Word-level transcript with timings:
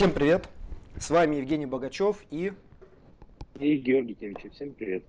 Всем 0.00 0.14
привет! 0.14 0.48
С 0.98 1.10
вами 1.10 1.36
Евгений 1.36 1.66
Богачев 1.66 2.24
и... 2.30 2.54
И 3.58 3.76
Георгий 3.76 4.14
Тевичев. 4.14 4.54
Всем 4.54 4.72
привет! 4.72 5.04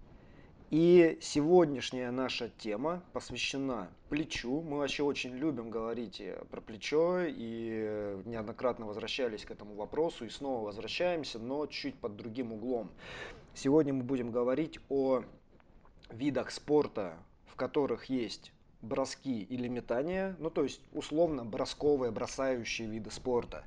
И 0.70 1.18
сегодняшняя 1.22 2.12
наша 2.12 2.50
тема 2.58 3.02
посвящена 3.14 3.90
плечу. 4.10 4.62
Мы 4.62 4.80
вообще 4.80 5.04
очень 5.04 5.34
любим 5.34 5.70
говорить 5.70 6.22
про 6.50 6.60
плечо 6.60 7.22
и 7.26 8.20
неоднократно 8.26 8.86
возвращались 8.86 9.46
к 9.46 9.52
этому 9.52 9.76
вопросу 9.76 10.26
и 10.26 10.30
снова 10.30 10.66
возвращаемся, 10.66 11.40
но 11.40 11.68
чуть 11.68 11.96
под 11.96 12.18
другим 12.18 12.52
углом. 12.52 12.92
Сегодня 13.54 13.94
мы 13.94 14.04
будем 14.04 14.30
говорить 14.30 14.82
о 14.90 15.24
видах 16.10 16.52
спорта, 16.52 17.18
в 17.46 17.56
которых 17.56 18.08
есть 18.10 18.52
броски 18.82 19.44
или 19.44 19.68
метания, 19.68 20.36
ну 20.40 20.50
то 20.50 20.64
есть 20.64 20.82
условно 20.92 21.46
бросковые, 21.46 22.12
бросающие 22.12 22.88
виды 22.88 23.12
спорта, 23.12 23.64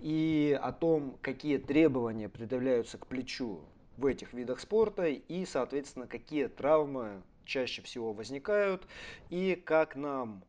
и 0.00 0.58
о 0.60 0.72
том, 0.72 1.16
какие 1.22 1.58
требования 1.58 2.28
предъявляются 2.28 2.98
к 2.98 3.06
плечу 3.06 3.60
в 3.96 4.06
этих 4.06 4.32
видах 4.32 4.60
спорта 4.60 5.06
и, 5.06 5.44
соответственно, 5.44 6.06
какие 6.06 6.46
травмы 6.46 7.22
чаще 7.44 7.82
всего 7.82 8.12
возникают 8.12 8.86
и 9.30 9.54
как 9.56 9.96
нам 9.96 10.44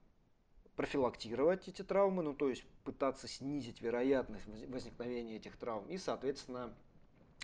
профилактировать 0.75 1.67
эти 1.67 1.81
травмы, 1.81 2.23
ну 2.23 2.33
то 2.33 2.49
есть 2.49 2.63
пытаться 2.83 3.27
снизить 3.27 3.81
вероятность 3.81 4.45
возникновения 4.67 5.37
этих 5.37 5.57
травм 5.57 5.85
и, 5.87 5.97
соответственно, 5.97 6.73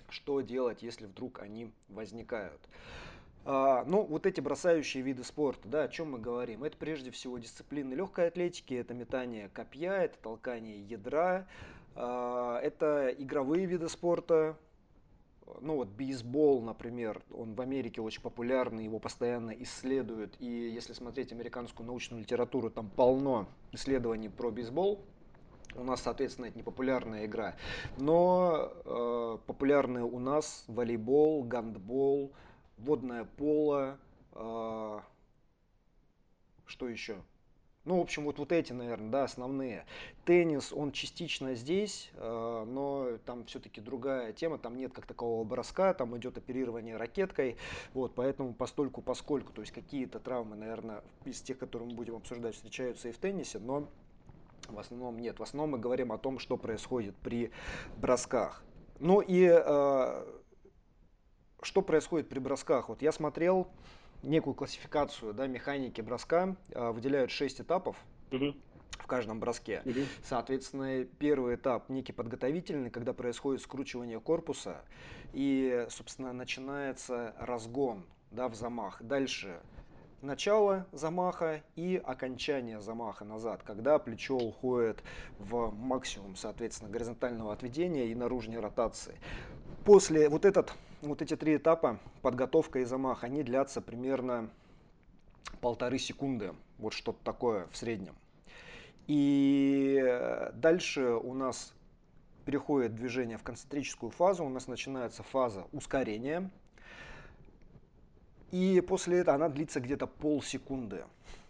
что 0.10 0.42
делать, 0.42 0.84
если 0.84 1.06
вдруг 1.06 1.40
они 1.40 1.72
возникают. 1.88 2.62
А, 3.46 3.84
ну, 3.86 4.04
вот 4.04 4.26
эти 4.26 4.42
бросающие 4.42 5.04
виды 5.04 5.24
спорта, 5.24 5.68
да, 5.68 5.84
о 5.84 5.88
чем 5.88 6.12
мы 6.12 6.20
говорим? 6.20 6.64
Это 6.64 6.76
прежде 6.78 7.12
всего 7.12 7.38
дисциплины 7.38 7.94
легкой 7.94 8.28
атлетики, 8.28 8.74
это 8.74 8.96
метание 8.96 9.50
копья, 9.50 9.94
это 9.94 10.18
толкание 10.18 10.82
ядра, 10.82 11.46
а, 11.96 12.60
это 12.60 13.10
игровые 13.10 13.68
виды 13.68 13.88
спорта, 13.88 14.58
ну 15.62 15.76
вот 15.76 15.90
бейсбол, 15.90 16.62
например, 16.62 17.22
он 17.32 17.54
в 17.54 17.62
Америке 17.62 18.02
очень 18.02 18.22
популярный, 18.22 18.84
его 18.84 18.98
постоянно 18.98 19.52
исследуют. 19.52 20.36
И 20.40 20.48
если 20.48 20.94
смотреть 20.94 21.32
американскую 21.32 21.86
научную 21.86 22.22
литературу, 22.22 22.72
там 22.72 22.90
полно 22.90 23.48
исследований 23.72 24.30
про 24.30 24.50
бейсбол. 24.50 25.06
У 25.76 25.84
нас, 25.84 26.02
соответственно, 26.02 26.46
это 26.46 26.58
не 26.58 26.64
популярная 26.64 27.26
игра. 27.26 27.56
Но 27.98 28.72
э, 28.86 29.38
популярные 29.46 30.06
у 30.06 30.20
нас 30.20 30.64
волейбол, 30.68 31.44
гандбол, 31.44 32.32
водное 32.78 33.26
поло, 33.38 33.98
э, 34.34 35.00
что 36.66 36.88
еще? 36.88 37.18
Ну, 37.86 38.00
в 38.00 38.02
общем, 38.02 38.24
вот, 38.26 38.40
вот 38.40 38.52
эти, 38.52 38.74
наверное, 38.74 39.12
да, 39.12 39.24
основные. 39.26 39.86
Теннис, 40.26 40.74
он 40.74 40.92
частично 40.92 41.54
здесь, 41.54 42.10
э, 42.16 42.66
но 42.68 43.20
там 43.26 43.46
все-таки 43.46 43.80
другая 43.80 44.34
тема, 44.34 44.58
там 44.58 44.76
нет 44.76 44.92
как 44.92 45.06
такового 45.06 45.44
броска, 45.44 45.94
там 45.94 46.18
идет 46.18 46.36
оперирование 46.36 46.98
ракеткой, 46.98 47.58
вот, 47.94 48.16
поэтому 48.16 48.56
постольку, 48.56 49.04
поскольку, 49.04 49.54
то 49.54 49.62
есть 49.62 49.72
какие-то 49.72 50.20
травмы, 50.20 50.56
наверное, 50.56 51.04
из 51.26 51.42
тех, 51.42 51.60
которые 51.60 51.88
мы 51.88 51.96
будем 51.96 52.16
обсуждать, 52.16 52.56
встречаются 52.56 53.10
и 53.10 53.12
в 53.12 53.20
теннисе, 53.20 53.60
но 53.60 53.88
в 54.68 54.80
основном 54.80 55.20
нет. 55.20 55.38
В 55.38 55.44
основном 55.44 55.72
мы 55.72 55.78
говорим 55.78 56.12
о 56.12 56.18
том, 56.18 56.40
что 56.40 56.58
происходит 56.58 57.16
при 57.18 57.52
бросках. 57.98 58.64
Ну 59.00 59.22
и 59.22 59.46
э, 59.46 60.26
что 61.66 61.82
происходит 61.82 62.30
при 62.30 62.40
бросках? 62.40 62.90
Вот 62.90 63.02
я 63.02 63.12
смотрел 63.12 63.68
некую 64.24 64.54
классификацию 64.54 65.34
да, 65.34 65.48
механики 65.48 66.02
броска, 66.02 66.56
э, 66.70 66.92
выделяют 66.92 67.32
6 67.32 67.62
этапов. 67.62 67.98
в 69.00 69.08
каждом 69.08 69.40
броске. 69.40 69.82
Угу. 69.86 70.00
Соответственно, 70.24 71.04
первый 71.20 71.56
этап 71.56 71.90
некий 71.90 72.14
подготовительный, 72.14 72.90
когда 72.90 73.14
происходит 73.14 73.62
скручивание 73.62 74.20
корпуса 74.20 74.82
и, 75.34 75.86
собственно, 75.90 76.34
начинается 76.34 77.36
разгон 77.38 78.06
да, 78.32 78.48
в 78.48 78.56
замах. 78.56 79.02
Дальше 79.04 79.60
начало 80.22 80.88
замаха 80.92 81.62
и 81.76 82.02
окончание 82.04 82.82
замаха 82.82 83.26
назад, 83.26 83.62
когда 83.64 84.00
плечо 84.00 84.36
уходит 84.36 85.04
в 85.38 85.72
максимум, 85.72 86.36
соответственно, 86.36 86.90
горизонтального 86.90 87.54
отведения 87.54 88.08
и 88.08 88.16
наружной 88.16 88.60
ротации. 88.60 89.20
После 89.84 90.30
вот 90.30 90.46
этот 90.46 90.74
вот 91.08 91.22
эти 91.22 91.36
три 91.36 91.58
этапа, 91.58 92.00
подготовка 92.22 92.80
и 92.80 92.84
замах, 92.84 93.24
они 93.24 93.44
длятся 93.44 93.82
примерно 93.82 94.50
полторы 95.62 95.98
секунды. 95.98 96.54
Вот 96.78 96.94
что-то 96.94 97.24
такое 97.24 97.68
в 97.72 97.78
среднем. 97.78 98.16
И 99.08 100.50
дальше 100.54 101.12
у 101.12 101.34
нас 101.34 101.74
переходит 102.46 102.96
движение 102.96 103.38
в 103.38 103.44
концентрическую 103.44 104.12
фазу, 104.12 104.46
у 104.46 104.50
нас 104.50 104.68
начинается 104.68 105.24
фаза 105.24 105.66
ускорения. 105.72 106.50
И 108.52 108.82
после 108.88 109.20
этого 109.20 109.36
она 109.36 109.50
длится 109.50 109.80
где-то 109.80 110.08
полсекунды. 110.08 111.06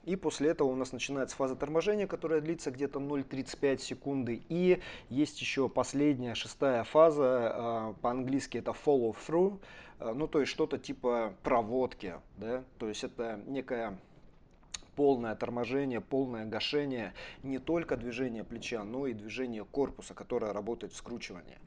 И 0.05 0.15
после 0.15 0.49
этого 0.49 0.67
у 0.67 0.75
нас 0.75 0.91
начинается 0.91 1.35
фаза 1.35 1.55
торможения, 1.55 2.07
которая 2.07 2.41
длится 2.41 2.71
где-то 2.71 2.99
0,35 2.99 3.79
секунды. 3.79 4.43
И 4.49 4.79
есть 5.09 5.41
еще 5.41 5.67
последняя, 5.67 6.35
шестая 6.35 6.83
фаза, 6.83 7.51
а, 7.53 7.93
по-английски 8.01 8.59
это 8.59 8.71
follow 8.71 9.15
through, 9.27 9.59
а, 9.99 10.13
ну 10.13 10.27
то 10.27 10.39
есть 10.39 10.51
что-то 10.51 10.77
типа 10.77 11.33
проводки, 11.43 12.15
да, 12.37 12.63
то 12.77 12.87
есть 12.87 13.03
это 13.03 13.41
некая 13.47 13.97
полное 14.95 15.35
торможение, 15.35 16.01
полное 16.01 16.45
гашение 16.45 17.13
не 17.43 17.59
только 17.59 17.97
движения 17.97 18.43
плеча, 18.43 18.83
но 18.83 19.07
и 19.07 19.13
движение 19.13 19.65
корпуса, 19.65 20.13
которое 20.13 20.53
работает 20.53 20.93
в 20.93 20.95
скручивании. 20.95 21.57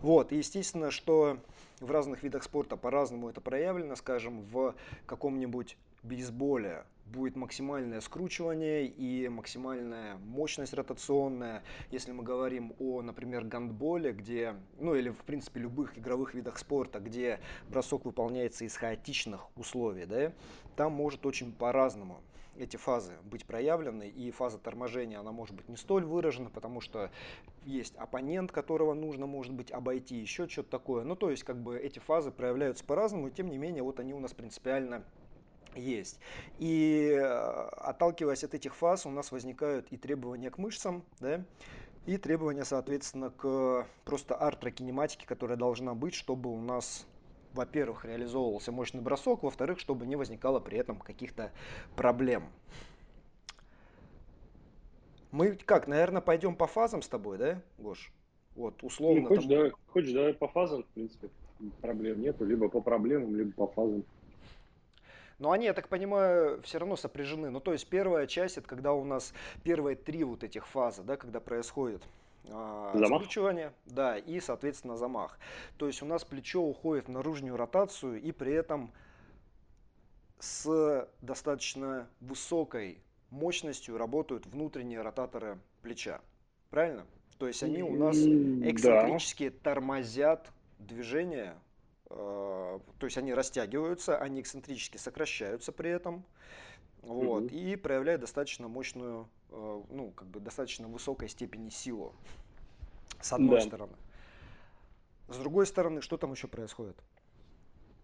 Вот, 0.00 0.32
и 0.32 0.36
естественно, 0.36 0.90
что 0.90 1.38
в 1.80 1.90
разных 1.90 2.22
видах 2.22 2.42
спорта 2.42 2.76
по-разному 2.76 3.28
это 3.28 3.40
проявлено, 3.40 3.96
скажем, 3.96 4.42
в 4.42 4.74
каком-нибудь 5.06 5.76
бейсболе 6.02 6.84
будет 7.06 7.36
максимальное 7.36 8.00
скручивание 8.00 8.86
и 8.86 9.28
максимальная 9.28 10.16
мощность 10.16 10.74
ротационная. 10.74 11.62
Если 11.90 12.12
мы 12.12 12.22
говорим 12.22 12.74
о, 12.78 13.02
например, 13.02 13.44
гандболе, 13.44 14.12
где, 14.12 14.56
ну 14.78 14.94
или 14.94 15.10
в 15.10 15.24
принципе 15.24 15.60
любых 15.60 15.98
игровых 15.98 16.34
видах 16.34 16.58
спорта, 16.58 17.00
где 17.00 17.40
бросок 17.68 18.04
выполняется 18.04 18.64
из 18.64 18.76
хаотичных 18.76 19.48
условий, 19.56 20.06
да, 20.06 20.32
там 20.76 20.92
может 20.92 21.24
очень 21.26 21.52
по-разному 21.52 22.20
эти 22.56 22.76
фазы 22.76 23.14
быть 23.24 23.44
проявлены, 23.44 24.08
и 24.08 24.30
фаза 24.30 24.58
торможения, 24.58 25.18
она 25.18 25.32
может 25.32 25.54
быть 25.54 25.68
не 25.68 25.76
столь 25.76 26.04
выражена, 26.04 26.50
потому 26.50 26.80
что 26.80 27.10
есть 27.64 27.96
оппонент, 27.96 28.52
которого 28.52 28.94
нужно, 28.94 29.26
может 29.26 29.52
быть, 29.52 29.70
обойти, 29.72 30.16
еще 30.16 30.48
что-то 30.48 30.70
такое. 30.70 31.04
Ну, 31.04 31.16
то 31.16 31.30
есть, 31.30 31.44
как 31.44 31.60
бы 31.60 31.78
эти 31.78 31.98
фазы 31.98 32.30
проявляются 32.30 32.84
по-разному, 32.84 33.28
и 33.28 33.30
тем 33.32 33.48
не 33.48 33.58
менее, 33.58 33.82
вот 33.82 34.00
они 34.00 34.14
у 34.14 34.20
нас 34.20 34.32
принципиально 34.32 35.04
есть. 35.74 36.18
И 36.58 37.10
э, 37.12 37.22
отталкиваясь 37.22 38.44
от 38.44 38.54
этих 38.54 38.74
фаз, 38.74 39.06
у 39.06 39.10
нас 39.10 39.32
возникают 39.32 39.88
и 39.90 39.96
требования 39.96 40.50
к 40.50 40.58
мышцам, 40.58 41.04
да, 41.20 41.44
и 42.06 42.18
требования, 42.18 42.64
соответственно, 42.64 43.30
к 43.30 43.86
просто 44.04 44.34
артрокинематике, 44.34 45.26
которая 45.26 45.56
должна 45.56 45.94
быть, 45.94 46.14
чтобы 46.14 46.50
у 46.50 46.60
нас, 46.60 47.06
во-первых, 47.54 48.04
реализовывался 48.04 48.72
мощный 48.72 49.00
бросок, 49.00 49.42
во-вторых, 49.42 49.78
чтобы 49.78 50.06
не 50.06 50.16
возникало 50.16 50.60
при 50.60 50.78
этом 50.78 50.98
каких-то 50.98 51.50
проблем. 51.96 52.44
Мы 55.30 55.56
как, 55.56 55.88
наверное, 55.88 56.22
пойдем 56.22 56.54
по 56.54 56.66
фазам 56.66 57.02
с 57.02 57.08
тобой, 57.08 57.38
да, 57.38 57.62
Гош? 57.78 58.12
Вот, 58.54 58.82
условно. 58.84 59.22
Ну, 59.22 59.28
хочешь, 59.28 59.44
там... 59.44 59.50
давай, 59.50 59.72
хочешь, 59.88 60.12
давай 60.12 60.34
по 60.34 60.46
фазам, 60.46 60.84
в 60.84 60.86
принципе, 60.88 61.28
проблем 61.80 62.20
нету, 62.20 62.44
либо 62.44 62.68
по 62.68 62.80
проблемам, 62.80 63.34
либо 63.34 63.52
по 63.52 63.66
фазам. 63.66 64.04
Но 65.44 65.50
они, 65.50 65.66
я 65.66 65.74
так 65.74 65.88
понимаю, 65.88 66.62
все 66.62 66.78
равно 66.78 66.96
сопряжены. 66.96 67.50
Ну, 67.50 67.60
то 67.60 67.74
есть 67.74 67.86
первая 67.86 68.26
часть, 68.26 68.56
это 68.56 68.66
когда 68.66 68.94
у 68.94 69.04
нас 69.04 69.34
первые 69.62 69.94
три 69.94 70.24
вот 70.24 70.42
этих 70.42 70.66
фазы, 70.66 71.02
да, 71.02 71.18
когда 71.18 71.38
происходит 71.38 72.02
а, 72.48 72.92
замах. 72.94 73.20
скручивание, 73.20 73.74
да, 73.84 74.16
и, 74.16 74.40
соответственно, 74.40 74.96
замах. 74.96 75.38
То 75.76 75.86
есть 75.86 76.00
у 76.00 76.06
нас 76.06 76.24
плечо 76.24 76.62
уходит 76.62 77.08
в 77.08 77.10
наружную 77.10 77.58
ротацию 77.58 78.22
и 78.22 78.32
при 78.32 78.54
этом 78.54 78.90
с 80.38 81.06
достаточно 81.20 82.08
высокой 82.20 83.02
мощностью 83.28 83.98
работают 83.98 84.46
внутренние 84.46 85.02
ротаторы 85.02 85.58
плеча. 85.82 86.22
Правильно? 86.70 87.04
То 87.36 87.48
есть 87.48 87.62
они 87.62 87.82
у 87.82 87.94
нас 87.94 88.16
эксцентрически 88.16 89.50
да. 89.50 89.56
тормозят 89.62 90.50
движение 90.78 91.54
то 92.08 92.80
есть 93.02 93.16
они 93.16 93.32
растягиваются, 93.34 94.18
они 94.18 94.40
эксцентрически 94.40 94.96
сокращаются 94.96 95.72
при 95.72 95.90
этом. 95.90 96.24
Вот, 97.02 97.44
угу. 97.44 97.54
и 97.54 97.76
проявляют 97.76 98.22
достаточно 98.22 98.66
мощную, 98.66 99.28
э, 99.50 99.82
ну, 99.90 100.10
как 100.12 100.26
бы 100.28 100.40
достаточно 100.40 100.88
высокой 100.88 101.28
степени 101.28 101.68
силу. 101.68 102.14
С 103.20 103.32
одной 103.32 103.60
да. 103.60 103.66
стороны. 103.66 103.92
С 105.28 105.36
другой 105.36 105.66
стороны, 105.66 106.00
что 106.00 106.16
там 106.16 106.32
еще 106.32 106.48
происходит? 106.48 106.96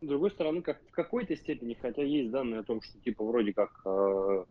С 0.02 0.06
другой 0.06 0.30
стороны, 0.30 0.62
как, 0.62 0.80
в 0.88 0.92
какой-то 0.92 1.34
степени, 1.36 1.74
хотя 1.80 2.02
есть 2.02 2.30
данные 2.30 2.60
о 2.60 2.62
том, 2.62 2.80
что 2.82 2.98
типа 3.00 3.24
вроде 3.24 3.52
как 3.52 3.80
э, 3.84 4.44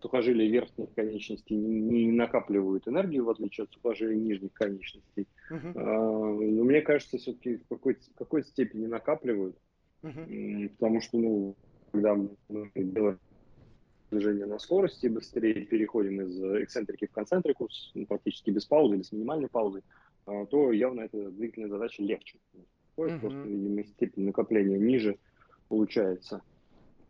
сухожилия 0.00 0.48
верхних 0.48 0.92
конечностей 0.94 1.56
не 1.56 2.10
накапливают 2.12 2.86
энергию, 2.88 3.24
в 3.24 3.30
отличие 3.30 3.64
от 3.64 3.72
сухожилий 3.72 4.16
нижних 4.16 4.52
конечностей. 4.52 5.26
Uh-huh. 5.50 5.72
Но 5.74 6.64
мне 6.64 6.80
кажется, 6.82 7.18
все-таки 7.18 7.56
в 7.56 7.68
какой-то, 7.68 8.00
в 8.10 8.14
какой-то 8.14 8.48
степени 8.48 8.86
накапливают, 8.86 9.56
uh-huh. 10.02 10.68
потому 10.78 11.00
что, 11.00 11.18
ну, 11.18 11.56
когда 11.92 12.14
мы 12.14 12.30
делаем 12.74 13.18
движение 14.10 14.46
на 14.46 14.58
скорости, 14.58 15.06
быстрее 15.06 15.66
переходим 15.66 16.20
из 16.20 16.62
эксцентрики 16.62 17.06
в 17.06 17.12
концентрикус, 17.12 17.92
ну, 17.94 18.06
практически 18.06 18.50
без 18.50 18.64
паузы 18.64 18.96
или 18.96 19.02
с 19.02 19.12
минимальной 19.12 19.48
паузой, 19.48 19.82
а, 20.26 20.46
то 20.46 20.72
явно 20.72 21.02
эта 21.02 21.30
двигательная 21.30 21.70
задача 21.70 22.02
легче. 22.02 22.38
Uh-huh. 22.54 23.20
Просто, 23.20 23.28
видимо, 23.28 23.84
степень 23.84 24.24
накопления 24.24 24.78
ниже 24.78 25.18
получается. 25.68 26.42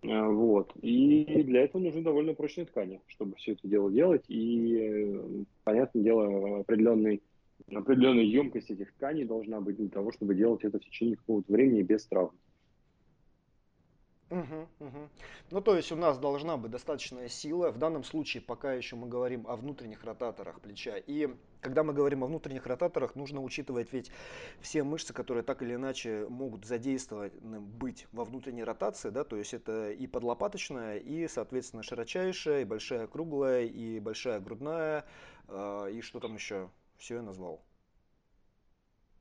А, 0.02 0.28
вот. 0.28 0.72
И 0.82 1.42
для 1.42 1.62
этого 1.62 1.82
нужны 1.82 2.02
довольно 2.02 2.34
прочные 2.34 2.66
ткани, 2.66 3.00
чтобы 3.06 3.36
все 3.36 3.52
это 3.52 3.66
дело 3.68 3.90
делать. 3.90 4.24
И, 4.28 4.76
э, 4.76 5.44
понятное 5.64 6.02
дело, 6.02 6.60
определенный, 6.60 7.22
определенная 7.72 8.24
емкость 8.24 8.70
этих 8.70 8.92
тканей 8.92 9.24
должна 9.24 9.60
быть 9.60 9.76
для 9.76 9.88
того, 9.88 10.12
чтобы 10.12 10.34
делать 10.34 10.64
это 10.64 10.78
в 10.78 10.84
течение 10.84 11.16
какого-то 11.16 11.52
времени 11.52 11.82
без 11.82 12.06
травм. 12.06 12.32
Угу, 14.28 14.68
угу. 14.80 15.08
Ну, 15.50 15.60
то 15.60 15.76
есть 15.76 15.92
у 15.92 15.96
нас 15.96 16.18
должна 16.18 16.56
быть 16.56 16.72
достаточная 16.72 17.28
сила. 17.28 17.70
В 17.70 17.78
данном 17.78 18.02
случае 18.02 18.42
пока 18.42 18.72
еще 18.72 18.96
мы 18.96 19.06
говорим 19.06 19.46
о 19.46 19.54
внутренних 19.54 20.02
ротаторах 20.02 20.60
плеча. 20.60 20.96
И 20.96 21.32
когда 21.60 21.84
мы 21.84 21.92
говорим 21.92 22.24
о 22.24 22.26
внутренних 22.26 22.66
ротаторах, 22.66 23.14
нужно 23.14 23.40
учитывать 23.40 23.92
ведь 23.92 24.10
все 24.60 24.82
мышцы, 24.82 25.12
которые 25.12 25.44
так 25.44 25.62
или 25.62 25.74
иначе 25.74 26.26
могут 26.28 26.64
задействованы 26.64 27.60
быть 27.60 28.08
во 28.10 28.24
внутренней 28.24 28.64
ротации. 28.64 29.10
Да? 29.10 29.22
То 29.22 29.36
есть 29.36 29.54
это 29.54 29.92
и 29.92 30.08
подлопаточная, 30.08 30.98
и, 30.98 31.28
соответственно, 31.28 31.84
широчайшая, 31.84 32.62
и 32.62 32.64
большая 32.64 33.06
круглая, 33.06 33.64
и 33.64 34.00
большая 34.00 34.40
грудная, 34.40 35.04
э, 35.46 35.90
и 35.92 36.00
что 36.00 36.18
там 36.18 36.34
еще? 36.34 36.68
Все 36.98 37.16
я 37.16 37.22
назвал. 37.22 37.62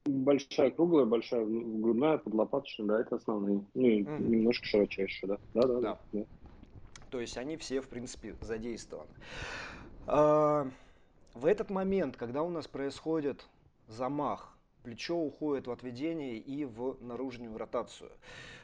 Большая 0.06 0.72
круглая, 0.72 1.06
большая 1.06 1.46
грудная, 1.46 2.18
подлопаточная, 2.18 2.88
да, 2.88 3.02
это 3.02 3.16
основные. 3.16 3.64
Ну 3.74 3.88
и 3.88 4.04
mm. 4.04 4.22
немножко 4.22 4.66
широчайшая, 4.66 5.32
да. 5.32 5.40
Да, 5.54 5.68
да, 5.68 5.82
да. 5.82 6.00
да. 6.14 6.26
То 7.10 7.20
есть 7.20 7.38
они 7.38 7.58
все, 7.58 7.82
в 7.82 7.88
принципе, 7.88 8.36
задействованы. 8.42 9.10
А, 10.06 10.68
в 11.34 11.46
этот 11.46 11.70
момент, 11.70 12.18
когда 12.18 12.44
у 12.44 12.50
нас 12.50 12.68
происходит 12.68 13.48
замах, 13.88 14.56
плечо 14.84 15.18
уходит 15.18 15.68
в 15.68 15.72
отведение 15.72 16.38
и 16.38 16.66
в 16.66 16.98
наружную 17.02 17.58
ротацию. 17.58 18.12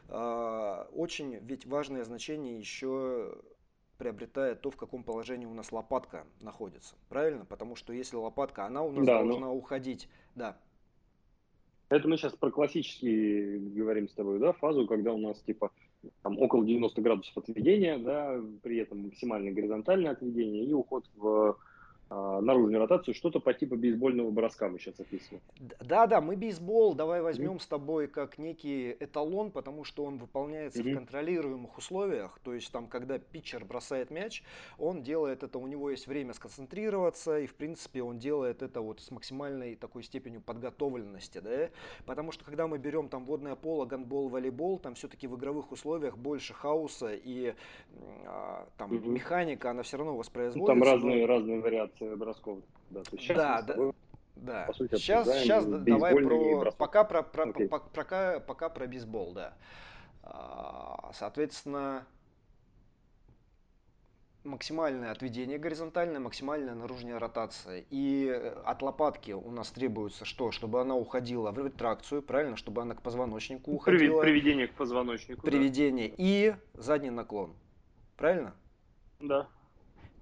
А, 0.09 0.87
очень 0.93 1.35
ведь 1.37 1.65
важное 1.65 2.03
значение 2.03 2.59
еще 2.59 3.35
приобретает 3.97 4.61
то, 4.61 4.71
в 4.71 4.77
каком 4.77 5.03
положении 5.03 5.45
у 5.45 5.53
нас 5.53 5.71
лопатка 5.71 6.25
находится. 6.39 6.95
Правильно? 7.09 7.45
Потому 7.45 7.75
что 7.75 7.93
если 7.93 8.15
лопатка, 8.15 8.65
она 8.65 8.83
у 8.83 8.91
нас 8.91 9.05
да, 9.05 9.19
должна 9.19 9.47
но... 9.47 9.55
уходить. 9.55 10.09
Да. 10.35 10.57
Это 11.91 12.07
мы 12.07 12.15
сейчас 12.15 12.31
про 12.31 12.49
классические 12.51 13.59
говорим 13.59 14.07
с 14.07 14.13
тобой, 14.13 14.39
да, 14.39 14.53
фазу, 14.53 14.87
когда 14.87 15.11
у 15.11 15.17
нас 15.17 15.37
типа 15.41 15.71
там 16.23 16.39
около 16.39 16.65
90 16.65 17.01
градусов 17.01 17.37
отведения, 17.37 17.97
да, 17.97 18.41
при 18.63 18.77
этом 18.77 19.03
максимально 19.03 19.51
горизонтальное 19.51 20.11
отведение 20.11 20.63
и 20.63 20.71
уход 20.71 21.03
в 21.17 21.57
наружную 22.11 22.79
ротацию, 22.79 23.15
что-то 23.15 23.39
по 23.39 23.53
типу 23.53 23.77
бейсбольного 23.77 24.31
броска 24.31 24.67
мы 24.67 24.79
сейчас 24.79 24.99
описываем. 24.99 25.41
Да, 25.79 26.07
да, 26.07 26.19
мы 26.19 26.35
бейсбол 26.35 26.93
давай 26.93 27.21
возьмем 27.21 27.53
mm-hmm. 27.53 27.61
с 27.61 27.67
тобой 27.67 28.07
как 28.07 28.37
некий 28.37 28.91
эталон, 28.99 29.51
потому 29.51 29.85
что 29.85 30.03
он 30.03 30.17
выполняется 30.17 30.81
mm-hmm. 30.81 30.91
в 30.91 30.95
контролируемых 30.95 31.77
условиях. 31.77 32.37
То 32.43 32.53
есть 32.53 32.69
там, 32.71 32.87
когда 32.87 33.17
питчер 33.17 33.63
бросает 33.63 34.11
мяч, 34.11 34.43
он 34.77 35.03
делает 35.03 35.43
это, 35.43 35.57
у 35.57 35.67
него 35.67 35.89
есть 35.89 36.07
время 36.07 36.33
сконцентрироваться, 36.33 37.39
и 37.39 37.47
в 37.47 37.55
принципе 37.55 38.03
он 38.03 38.19
делает 38.19 38.61
это 38.61 38.81
вот 38.81 38.99
с 38.99 39.09
максимальной 39.09 39.75
такой 39.75 40.03
степенью 40.03 40.41
подготовленности, 40.41 41.39
да. 41.39 41.69
Потому 42.05 42.33
что 42.33 42.43
когда 42.43 42.67
мы 42.67 42.77
берем 42.77 43.07
там 43.07 43.23
водное 43.23 43.55
поло, 43.55 43.85
гандбол, 43.85 44.27
волейбол, 44.27 44.79
там 44.79 44.95
все-таки 44.95 45.27
в 45.27 45.37
игровых 45.37 45.71
условиях 45.71 46.17
больше 46.17 46.53
хаоса 46.53 47.13
и 47.13 47.53
а, 48.25 48.67
там 48.77 48.91
mm-hmm. 48.91 49.07
механика, 49.07 49.69
она 49.69 49.83
все 49.83 49.95
равно 49.95 50.17
воспроизводится. 50.17 50.59
Ну, 50.59 50.65
там 50.65 50.83
разные, 50.83 51.21
но... 51.21 51.27
разные 51.27 51.61
вариации 51.61 52.00
бросков. 52.15 52.59
Да, 52.89 53.03
сейчас 53.11 53.37
да, 53.37 53.61
да. 53.61 53.91
Да. 54.35 54.63
По 54.65 54.73
сути, 54.73 54.95
сейчас, 54.95 55.27
сейчас 55.27 55.65
давай 55.65 56.15
про 56.15 56.71
пока 56.71 57.03
про, 57.03 57.21
про, 57.21 57.45
okay. 57.45 57.67
по, 57.67 57.79
пока, 57.79 58.39
пока 58.39 58.69
про 58.69 58.87
бейсбол, 58.87 59.33
да. 59.33 59.53
А, 60.23 61.11
соответственно, 61.13 62.07
максимальное 64.43 65.11
отведение 65.11 65.57
горизонтальное, 65.57 66.19
максимальная 66.19 66.73
наружная 66.73 67.19
ротация. 67.19 67.85
И 67.89 68.29
от 68.65 68.81
лопатки 68.81 69.31
у 69.31 69.51
нас 69.51 69.69
требуется 69.71 70.25
что? 70.25 70.51
Чтобы 70.51 70.81
она 70.81 70.95
уходила 70.95 71.51
в 71.51 71.63
ретракцию, 71.63 72.21
правильно? 72.21 72.55
Чтобы 72.55 72.81
она 72.81 72.95
к 72.95 73.01
позвоночнику 73.01 73.71
уходила. 73.71 74.21
Приведение 74.21 74.67
к 74.67 74.73
позвоночнику. 74.73 75.41
Приведение 75.41 76.09
да. 76.09 76.15
и 76.17 76.55
задний 76.73 77.11
наклон. 77.11 77.53
Правильно? 78.17 78.55
Да. 79.19 79.47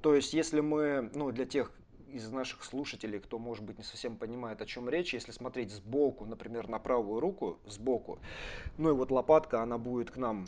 То 0.01 0.15
есть, 0.15 0.33
если 0.33 0.61
мы, 0.61 1.09
ну, 1.13 1.31
для 1.31 1.45
тех 1.45 1.71
из 2.11 2.29
наших 2.31 2.63
слушателей, 2.63 3.19
кто, 3.19 3.37
может 3.37 3.63
быть, 3.63 3.77
не 3.77 3.83
совсем 3.83 4.15
понимает, 4.17 4.61
о 4.61 4.65
чем 4.65 4.89
речь, 4.89 5.13
если 5.13 5.31
смотреть 5.31 5.71
сбоку, 5.71 6.25
например, 6.25 6.67
на 6.67 6.79
правую 6.79 7.19
руку, 7.19 7.59
сбоку, 7.65 8.19
ну 8.77 8.89
и 8.89 8.93
вот 8.93 9.11
лопатка, 9.11 9.61
она 9.61 9.77
будет 9.77 10.11
к 10.11 10.17
нам, 10.17 10.47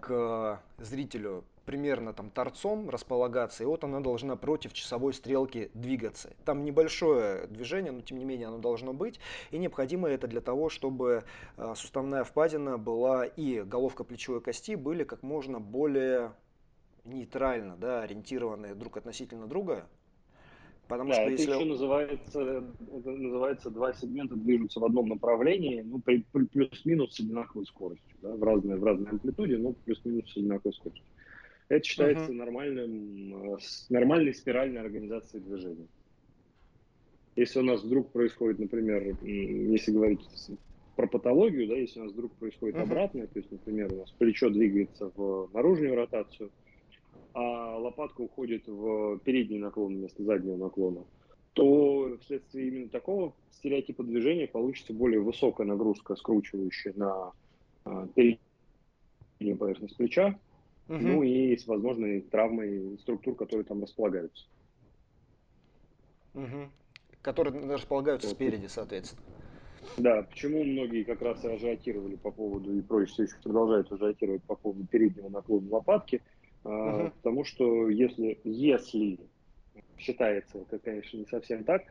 к 0.00 0.62
зрителю 0.78 1.44
примерно 1.64 2.12
там 2.12 2.30
торцом 2.30 2.88
располагаться, 2.88 3.64
и 3.64 3.66
вот 3.66 3.82
она 3.82 4.00
должна 4.00 4.36
против 4.36 4.72
часовой 4.72 5.12
стрелки 5.12 5.70
двигаться. 5.74 6.32
Там 6.44 6.64
небольшое 6.64 7.48
движение, 7.48 7.90
но 7.90 8.00
тем 8.02 8.18
не 8.18 8.24
менее 8.24 8.46
оно 8.46 8.58
должно 8.58 8.92
быть, 8.92 9.18
и 9.50 9.58
необходимо 9.58 10.08
это 10.08 10.28
для 10.28 10.40
того, 10.40 10.68
чтобы 10.68 11.24
а, 11.56 11.74
суставная 11.74 12.22
впадина 12.22 12.78
была 12.78 13.26
и 13.26 13.62
головка 13.62 14.04
плечевой 14.04 14.40
кости 14.40 14.76
были 14.76 15.02
как 15.02 15.24
можно 15.24 15.58
более 15.58 16.32
нейтрально, 17.06 17.76
да, 17.76 18.02
ориентированные 18.02 18.74
друг 18.74 18.96
относительно 18.96 19.46
друга. 19.46 19.88
Потому 20.88 21.10
да, 21.10 21.14
что 21.14 21.22
это 21.24 21.32
если... 21.32 21.50
еще 21.50 21.64
называется, 21.64 22.40
это 22.40 23.10
называется 23.10 23.70
два 23.70 23.92
сегмента 23.92 24.36
движутся 24.36 24.78
в 24.78 24.84
одном 24.84 25.08
направлении, 25.08 25.82
ну, 25.82 26.00
при, 26.00 26.24
при 26.32 26.44
плюс-минус 26.44 27.16
с 27.16 27.20
одинаковой 27.20 27.66
скоростью, 27.66 28.16
да, 28.22 28.36
в 28.36 28.42
разной, 28.42 28.78
в 28.78 28.84
разной 28.84 29.10
амплитуде, 29.10 29.58
но 29.58 29.72
плюс-минус 29.72 30.32
с 30.32 30.36
одинаковой 30.36 30.74
скоростью. 30.74 31.04
Это 31.68 31.84
считается 31.84 32.30
uh-huh. 32.30 32.36
нормальным, 32.36 33.54
э, 33.54 33.58
нормальной 33.90 34.32
спиральной 34.32 34.80
организацией 34.80 35.42
движения. 35.42 35.88
Если 37.34 37.58
у 37.58 37.64
нас 37.64 37.82
вдруг 37.82 38.12
происходит, 38.12 38.60
например, 38.60 39.16
если 39.22 39.90
говорить 39.90 40.20
про 40.94 41.08
патологию, 41.08 41.66
да, 41.68 41.74
если 41.74 42.00
у 42.00 42.04
нас 42.04 42.12
вдруг 42.12 42.32
происходит 42.34 42.76
uh-huh. 42.76 42.82
обратное, 42.82 43.26
то 43.26 43.38
есть, 43.40 43.50
например, 43.50 43.92
у 43.92 43.96
нас 43.96 44.12
плечо 44.12 44.50
двигается 44.50 45.10
в 45.16 45.50
наружную 45.52 45.96
ротацию, 45.96 46.50
а 47.36 47.76
лопатка 47.76 48.22
уходит 48.22 48.66
в 48.66 49.18
передний 49.18 49.58
наклон 49.58 49.96
вместо 49.96 50.24
заднего 50.24 50.56
наклона, 50.56 51.04
то 51.52 52.16
вследствие 52.22 52.68
именно 52.68 52.88
такого 52.88 53.34
стереотипа 53.50 54.02
движения 54.04 54.46
получится 54.46 54.94
более 54.94 55.20
высокая 55.20 55.66
нагрузка, 55.66 56.16
скручивающая 56.16 56.94
на 56.96 57.32
а, 57.84 58.08
переднюю 58.14 59.58
поверхность 59.58 59.98
плеча, 59.98 60.38
угу. 60.88 60.96
ну 60.98 61.22
и 61.22 61.54
с 61.54 61.66
возможной 61.66 62.22
травмой 62.22 62.96
структур, 63.00 63.36
которые 63.36 63.66
там 63.66 63.82
располагаются. 63.82 64.46
Угу. 66.32 66.70
Которые 67.20 67.70
располагаются 67.70 68.28
вот. 68.28 68.34
спереди, 68.34 68.66
соответственно. 68.66 69.20
Да, 69.98 70.22
почему 70.22 70.64
многие 70.64 71.04
как 71.04 71.20
раз 71.20 71.44
и 71.44 71.48
ажиотировали 71.48 72.16
по 72.16 72.30
поводу, 72.30 72.74
и 72.74 72.80
прочее 72.80 73.12
все 73.12 73.22
еще 73.24 73.36
продолжают 73.42 73.92
ажиотировать 73.92 74.42
по 74.44 74.56
поводу 74.56 74.86
переднего 74.86 75.28
наклона 75.28 75.68
лопатки– 75.70 76.22
Uh-huh. 76.66 77.12
Потому 77.12 77.44
что 77.44 77.88
если, 77.88 78.40
если 78.42 79.20
считается, 79.98 80.58
это, 80.58 80.78
конечно, 80.78 81.16
не 81.16 81.26
совсем 81.26 81.62
так, 81.62 81.82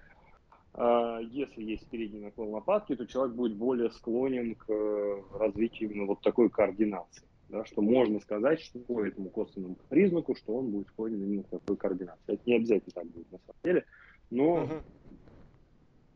а, 0.74 1.20
если 1.20 1.64
есть 1.64 1.88
передний 1.88 2.20
наклон 2.20 2.50
лопатки, 2.50 2.96
то 2.96 3.08
человек 3.08 3.36
будет 3.36 3.56
более 3.56 3.90
склонен 3.92 4.56
к 4.56 4.66
э, 4.70 5.22
развитию 5.40 5.90
именно 5.90 6.06
вот 6.08 6.22
такой 6.22 6.50
координации. 6.50 7.24
Да, 7.48 7.64
что 7.64 7.82
можно 7.82 8.20
сказать, 8.20 8.60
что 8.60 8.80
по 8.80 9.06
этому 9.06 9.30
косвенному 9.30 9.78
признаку, 9.88 10.36
что 10.36 10.58
он 10.58 10.72
будет 10.72 10.88
склонен 10.88 11.24
именно 11.24 11.44
к 11.44 11.50
такой 11.50 11.78
координации. 11.78 12.34
Это 12.34 12.42
не 12.46 12.56
обязательно 12.56 12.92
так 12.94 13.06
будет 13.06 13.32
на 13.32 13.38
самом 13.38 13.60
деле, 13.64 13.86
но 14.32 14.64
uh-huh. 14.64 14.82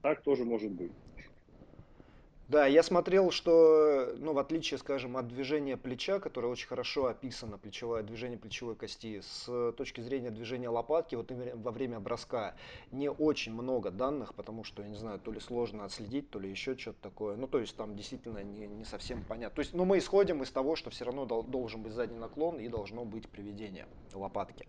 так 0.02 0.22
тоже 0.24 0.44
может 0.44 0.72
быть. 0.72 0.92
Да, 2.50 2.66
я 2.66 2.82
смотрел, 2.82 3.30
что, 3.30 4.12
ну, 4.18 4.34
в 4.34 4.40
отличие, 4.40 4.80
скажем, 4.80 5.18
от 5.18 5.28
движения 5.28 5.78
плеча, 5.78 6.20
которое 6.20 6.48
очень 6.48 6.68
хорошо 6.68 7.06
описано, 7.06 7.60
плечевое 7.60 8.02
движение 8.02 8.40
плечевой 8.40 8.76
кости, 8.76 9.22
с 9.22 9.72
точки 9.74 10.02
зрения 10.02 10.32
движения 10.32 10.68
лопатки, 10.68 11.14
вот 11.14 11.32
во 11.32 11.70
время 11.70 12.00
броска 12.00 12.56
не 12.90 13.08
очень 13.08 13.54
много 13.54 13.92
данных, 13.92 14.34
потому 14.34 14.64
что, 14.64 14.82
я 14.82 14.90
не 14.90 14.96
знаю, 14.96 15.20
то 15.20 15.32
ли 15.32 15.40
сложно 15.40 15.86
отследить, 15.86 16.32
то 16.32 16.40
ли 16.40 16.50
еще 16.50 16.76
что-то 16.76 17.00
такое. 17.04 17.36
Ну, 17.36 17.48
то 17.48 17.60
есть 17.60 17.76
там 17.76 17.96
действительно 17.96 18.42
не, 18.42 18.66
не 18.66 18.84
совсем 18.84 19.24
понятно. 19.24 19.54
То 19.54 19.60
есть, 19.60 19.76
ну, 19.76 19.86
мы 19.86 20.00
исходим 20.00 20.42
из 20.42 20.50
того, 20.50 20.76
что 20.76 20.90
все 20.90 21.06
равно 21.06 21.28
дол- 21.28 21.44
должен 21.44 21.84
быть 21.84 21.94
задний 21.94 22.18
наклон 22.18 22.60
и 22.60 22.68
должно 22.68 23.06
быть 23.06 23.30
приведение 23.30 23.86
лопатки. 24.12 24.68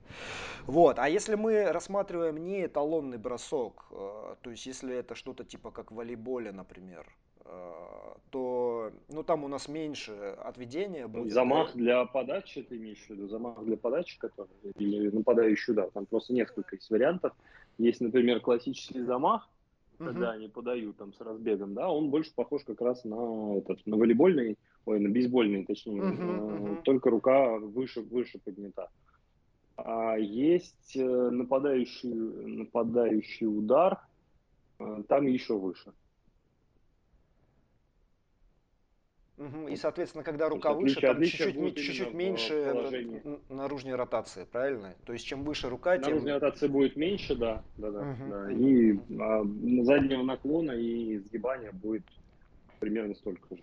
Вот, 0.67 0.99
а 0.99 1.09
если 1.09 1.35
мы 1.35 1.73
рассматриваем 1.73 2.45
не 2.45 2.67
эталонный 2.67 3.17
бросок, 3.17 3.87
э, 3.91 4.37
то 4.43 4.51
есть 4.51 4.67
если 4.67 4.95
это 4.95 5.15
что-то 5.15 5.45
типа 5.45 5.71
как 5.71 5.93
в 5.93 5.95
волейболе, 5.95 6.53
например, 6.53 7.07
то 8.31 8.93
ну 9.09 9.23
там 9.23 9.45
у 9.45 9.49
нас 9.49 9.69
меньше 9.69 10.13
отведения 10.13 11.07
будет. 11.07 11.33
Замах 11.33 11.75
для 11.75 12.05
подачи, 12.05 12.63
ты 12.63 12.77
имеешь 12.77 13.05
в 13.07 13.11
виду? 13.11 13.29
Замах 13.29 13.63
для 13.65 13.77
подачи, 13.77 14.19
который, 14.19 14.49
или 14.77 15.11
нападающий 15.11 15.73
удар. 15.73 15.91
Там 15.91 16.07
просто 16.07 16.33
несколько 16.33 16.77
есть 16.77 16.91
вариантов. 16.91 17.33
Есть, 17.79 18.01
например, 18.01 18.41
классический 18.41 19.01
замах, 19.01 19.49
когда 19.99 20.31
угу. 20.31 20.37
они 20.37 20.49
подают 20.49 20.97
там 20.97 21.13
с 21.13 21.21
разбегом, 21.21 21.75
да, 21.75 21.91
он 21.91 22.11
больше 22.11 22.33
похож 22.35 22.63
как 22.65 22.81
раз 22.81 23.05
на 23.05 23.59
этот, 23.59 23.87
на 23.87 23.97
волейбольный, 23.97 24.59
ой, 24.87 24.99
на 24.99 25.09
бейсбольный, 25.09 25.65
точнее, 25.65 26.03
угу, 26.03 26.23
э, 26.23 26.73
угу. 26.73 26.83
только 26.83 27.11
рука 27.11 27.59
выше, 27.59 28.01
выше 28.01 28.39
поднята. 28.39 28.89
А 29.77 30.17
есть 30.17 30.97
э, 30.97 31.31
нападающий, 31.31 32.09
нападающий 32.09 33.47
удар, 33.47 34.01
э, 34.79 35.03
там 35.09 35.27
еще 35.27 35.59
выше. 35.59 35.93
Угу. 39.41 39.69
И, 39.69 39.77
соответственно, 39.77 40.23
когда 40.23 40.51
рука 40.51 40.75
выше, 40.75 41.01
там 41.01 41.23
чуть-чуть, 41.23 41.77
чуть-чуть 41.77 42.13
меньше 42.13 43.41
наружной 43.49 43.95
ротации, 43.95 44.45
правильно? 44.45 44.95
То 45.07 45.15
есть, 45.15 45.25
чем 45.25 45.45
выше 45.45 45.71
рука, 45.71 45.97
тем... 45.97 46.11
Наружная 46.11 46.35
ротация 46.35 46.69
будет 46.69 46.95
меньше, 46.97 47.35
да. 47.35 47.65
да, 47.79 47.91
да, 47.91 48.01
угу. 48.01 48.31
да. 48.31 48.53
И 48.53 48.99
а, 49.19 49.43
заднего 49.85 50.23
наклона 50.23 50.73
и 50.73 51.17
сгибания 51.21 51.73
будет 51.73 52.05
примерно 52.81 53.15
столько 53.15 53.57
же. 53.57 53.63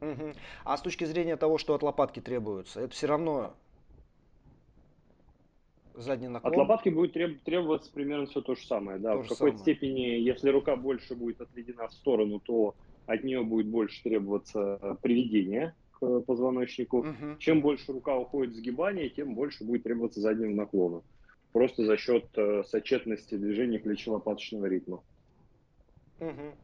Угу. 0.00 0.32
А 0.64 0.76
с 0.78 0.80
точки 0.80 1.04
зрения 1.04 1.36
того, 1.36 1.58
что 1.58 1.74
от 1.74 1.82
лопатки 1.82 2.20
требуется, 2.20 2.80
это 2.80 2.94
все 2.94 3.08
равно 3.08 3.54
задний 5.94 6.28
наклон? 6.28 6.54
От 6.54 6.58
лопатки 6.58 6.88
будет 6.88 7.12
требоваться 7.44 7.92
примерно 7.92 8.24
все 8.24 8.40
то 8.40 8.54
же 8.54 8.66
самое. 8.66 8.98
Да. 8.98 9.16
То 9.16 9.22
в 9.22 9.28
какой-то 9.28 9.58
степени, 9.58 10.18
если 10.18 10.48
рука 10.48 10.76
больше 10.76 11.14
будет 11.14 11.42
отведена 11.42 11.88
в 11.88 11.92
сторону, 11.92 12.40
то 12.40 12.74
от 13.06 13.24
нее 13.24 13.42
будет 13.42 13.66
больше 13.66 14.02
требоваться 14.02 14.98
приведение 15.02 15.74
к 15.92 16.20
позвоночнику. 16.20 16.98
Угу. 17.00 17.38
Чем 17.38 17.60
больше 17.60 17.92
рука 17.92 18.16
уходит 18.16 18.54
в 18.54 18.56
сгибание, 18.56 19.08
тем 19.08 19.34
больше 19.34 19.64
будет 19.64 19.82
требоваться 19.82 20.20
заднего 20.20 20.50
наклона. 20.50 21.02
Просто 21.52 21.84
за 21.84 21.96
счет 21.96 22.26
э, 22.36 22.62
сочетности 22.64 23.34
движения 23.36 23.78
плечо-лопаточного 23.78 24.66
ритма. 24.66 25.02
Угу. 26.20 26.54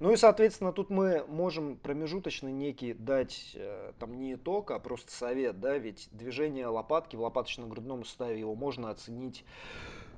Ну 0.00 0.12
и, 0.12 0.16
соответственно, 0.16 0.72
тут 0.72 0.90
мы 0.90 1.24
можем 1.28 1.76
промежуточный 1.76 2.52
некий 2.52 2.94
дать, 2.94 3.52
э, 3.54 3.92
там 3.98 4.18
не 4.18 4.34
итог, 4.34 4.70
а 4.70 4.78
просто 4.78 5.12
совет, 5.12 5.60
да, 5.60 5.76
ведь 5.78 6.08
движение 6.12 6.66
лопатки 6.66 7.16
в 7.16 7.20
лопаточно-грудном 7.20 8.04
суставе 8.04 8.40
его 8.40 8.54
можно 8.54 8.90
оценить 8.90 9.44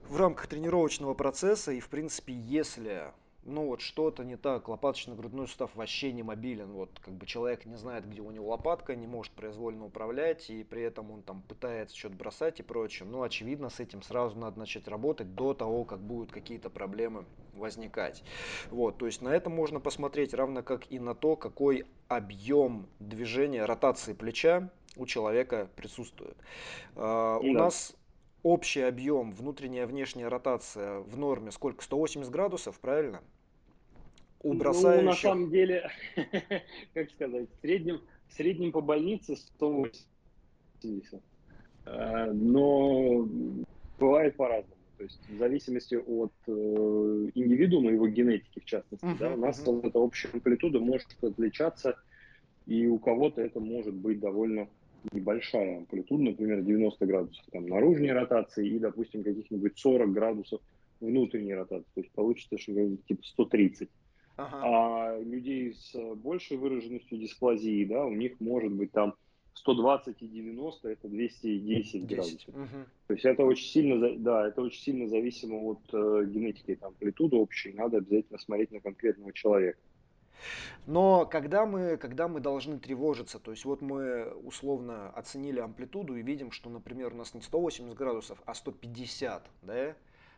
в 0.09 0.17
рамках 0.17 0.47
тренировочного 0.47 1.15
процесса, 1.15 1.73
и, 1.73 1.81
в 1.81 1.89
принципе, 1.89 2.33
если 2.33 3.13
ну 3.49 3.67
вот 3.67 3.81
что-то 3.81 4.25
не 4.25 4.37
так, 4.37 4.69
лопаточно-грудной 4.69 5.47
сустав 5.47 5.75
вообще 5.75 6.13
не 6.13 6.23
мобилен, 6.23 6.73
вот 6.73 6.91
как 7.01 7.15
бы 7.15 7.27
человек 7.27 7.65
не 7.65 7.77
знает, 7.77 8.09
где 8.09 8.21
у 8.21 8.31
него 8.31 8.51
лопатка, 8.51 8.95
не 8.95 9.07
может 9.07 9.33
произвольно 9.33 9.87
управлять, 9.87 10.51
и 10.51 10.65
при 10.65 10.83
этом 10.83 11.11
он 11.11 11.23
там 11.23 11.43
пытается 11.43 11.97
что-то 11.97 12.17
бросать 12.17 12.61
и 12.61 12.63
прочее, 12.63 13.09
ну 13.09 13.23
очевидно 13.23 13.71
с 13.71 13.81
этим 13.81 14.03
сразу 14.03 14.39
надо 14.39 14.59
начать 14.59 14.87
работать 14.89 15.35
до 15.35 15.55
того, 15.55 15.85
как 15.85 16.01
будут 16.01 16.31
какие-то 16.31 16.71
проблемы 16.71 17.25
возникать. 17.55 18.23
Вот, 18.71 18.99
то 18.99 19.07
есть 19.07 19.23
на 19.23 19.31
это 19.31 19.51
можно 19.51 19.81
посмотреть, 19.81 20.35
равно 20.35 20.63
как 20.63 20.91
и 20.91 20.99
на 20.99 21.15
то, 21.15 21.37
какой 21.37 21.87
объем 22.09 22.87
движения, 23.01 23.65
ротации 23.65 24.13
плеча 24.13 24.71
у 24.97 25.07
человека 25.07 25.69
присутствует. 25.77 26.37
Uh, 26.95 27.41
да. 27.43 27.49
У 27.49 27.53
нас 27.53 27.95
общий 28.43 28.83
объем, 28.83 29.33
внутренняя 29.33 29.87
внешняя 29.87 30.29
ротация 30.29 31.01
в 31.01 31.17
норме 31.17 31.51
сколько? 31.51 31.83
180 31.83 32.31
градусов, 32.31 32.79
правильно? 32.81 33.23
У 34.43 34.55
бросающих... 34.55 35.05
Ну, 35.05 35.11
на 35.11 35.17
самом 35.17 35.51
деле, 35.51 35.91
как 36.95 37.11
сказать, 37.11 37.49
в 37.51 37.61
среднем, 37.61 38.01
в 38.29 38.35
среднем 38.35 38.73
по 38.73 38.81
больнице 38.81 39.37
180. 39.37 41.21
Э, 41.87 42.33
но 42.33 43.29
бывает 43.99 44.37
по-разному. 44.37 44.75
То 44.97 45.05
есть 45.05 45.21
в 45.29 45.39
зависимости 45.39 45.95
от 45.95 46.33
э, 46.49 46.51
индивидуума, 47.35 47.93
его 47.93 48.09
генетики 48.09 48.59
в 48.59 48.65
частности, 48.65 49.05
uh-huh, 49.05 49.19
да, 49.19 49.35
у 49.35 49.37
нас 49.37 49.63
uh-huh. 49.65 49.87
эта 49.87 49.99
общая 49.99 50.29
амплитуда 50.33 50.81
может 50.81 51.07
отличаться, 51.23 51.97
и 52.67 52.87
у 52.87 52.99
кого-то 52.99 53.41
это 53.41 53.61
может 53.61 53.95
быть 53.95 54.19
довольно 54.19 54.69
небольшая 55.13 55.79
амплитуда, 55.79 56.25
например, 56.25 56.63
90 56.63 57.07
градусов 57.07 57.45
там, 57.53 57.67
наружной 57.67 58.11
ротации 58.13 58.69
и, 58.69 58.79
допустим, 58.81 59.23
каких-нибудь 59.23 59.79
40 59.79 60.13
градусов 60.13 60.61
внутренней 61.01 61.55
ротации. 61.55 61.89
То 61.95 62.01
есть 62.01 62.13
получится, 62.13 62.59
что 62.59 62.73
типа 63.07 63.23
130. 63.23 63.89
Ага. 64.39 64.61
А 64.63 65.21
людей 65.21 65.75
с 65.75 65.95
большей 66.15 66.57
выраженностью 66.57 67.19
дисплазии, 67.19 67.85
да, 67.85 68.05
у 68.05 68.13
них 68.13 68.39
может 68.39 68.73
быть 68.73 68.93
там 68.93 69.15
120 69.55 70.23
и 70.23 70.29
90 70.29 70.89
это 70.89 71.09
210 71.09 71.67
10. 71.67 72.07
градусов. 72.07 72.55
Угу. 72.55 72.85
То 73.09 73.15
есть 73.15 73.25
это 73.25 73.43
очень 73.43 73.67
сильно, 73.67 74.17
да, 74.19 74.47
это 74.47 74.63
очень 74.63 74.81
сильно 74.81 75.09
зависимо 75.09 75.57
от 75.57 75.81
э, 75.93 76.25
генетики, 76.27 76.77
там, 76.77 76.91
амплитуды 76.91 77.37
общей, 77.37 77.73
надо 77.73 77.97
обязательно 77.99 78.39
смотреть 78.39 78.71
на 78.71 78.81
конкретного 78.81 79.33
человека. 79.33 79.81
Но 80.87 81.27
когда 81.27 81.67
мы, 81.67 81.97
когда 81.97 82.29
мы 82.29 82.39
должны 82.39 82.79
тревожиться, 82.79 83.41
то 83.41 83.51
есть 83.51 83.65
вот 83.65 83.83
мы 83.83 84.31
условно 84.45 85.11
оценили 85.11 85.59
амплитуду 85.59 86.17
и 86.17 86.23
видим, 86.23 86.53
что, 86.53 86.71
например, 86.71 87.13
у 87.13 87.17
нас 87.17 87.35
не 87.35 87.41
180 87.41 87.93
градусов, 87.97 88.41
а 88.47 88.55
150, 88.55 89.51
да, 89.63 89.97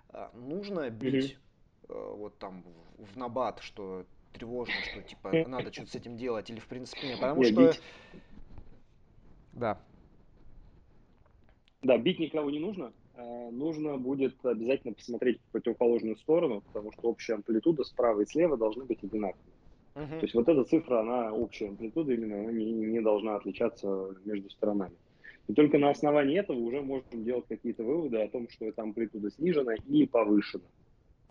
а, 0.08 0.32
нужно 0.34 0.88
бить 0.88 1.34
Э, 1.34 1.49
вот 1.90 2.38
там 2.38 2.64
в 2.98 3.16
набат, 3.16 3.60
что 3.60 4.04
тревожно, 4.32 4.74
что 4.90 5.02
типа 5.02 5.32
надо 5.46 5.72
что-то 5.72 5.90
с 5.90 5.94
этим 5.94 6.16
делать, 6.16 6.50
или 6.50 6.58
в 6.58 6.66
принципе 6.66 7.08
нет, 7.08 7.20
потому 7.20 7.42
что... 7.44 7.68
Бить. 7.68 7.80
Да. 9.52 9.80
Да, 11.82 11.98
бить 11.98 12.18
никого 12.18 12.50
не 12.50 12.60
нужно. 12.60 12.92
Э, 13.16 13.50
нужно 13.50 13.96
будет 13.96 14.34
обязательно 14.44 14.94
посмотреть 14.94 15.40
в 15.40 15.52
противоположную 15.52 16.16
сторону, 16.16 16.60
потому 16.60 16.92
что 16.92 17.08
общая 17.08 17.34
амплитуда 17.34 17.84
справа 17.84 18.20
и 18.20 18.26
слева 18.26 18.56
должны 18.56 18.84
быть 18.84 19.02
одинаковые. 19.02 19.54
Uh-huh. 19.94 20.20
То 20.20 20.22
есть 20.22 20.34
вот 20.34 20.48
эта 20.48 20.64
цифра, 20.64 21.00
она 21.00 21.32
общая 21.32 21.68
амплитуда, 21.68 22.12
именно 22.12 22.40
она 22.40 22.52
не, 22.52 22.70
не 22.70 23.00
должна 23.00 23.36
отличаться 23.36 24.14
между 24.24 24.48
сторонами. 24.50 24.94
И 25.48 25.52
только 25.52 25.78
на 25.78 25.90
основании 25.90 26.38
этого 26.38 26.58
уже 26.58 26.80
можем 26.80 27.24
делать 27.24 27.46
какие-то 27.48 27.82
выводы 27.82 28.18
о 28.22 28.28
том, 28.28 28.48
что 28.50 28.66
эта 28.66 28.82
амплитуда 28.82 29.30
снижена 29.32 29.74
и 29.88 30.06
повышена 30.06 30.62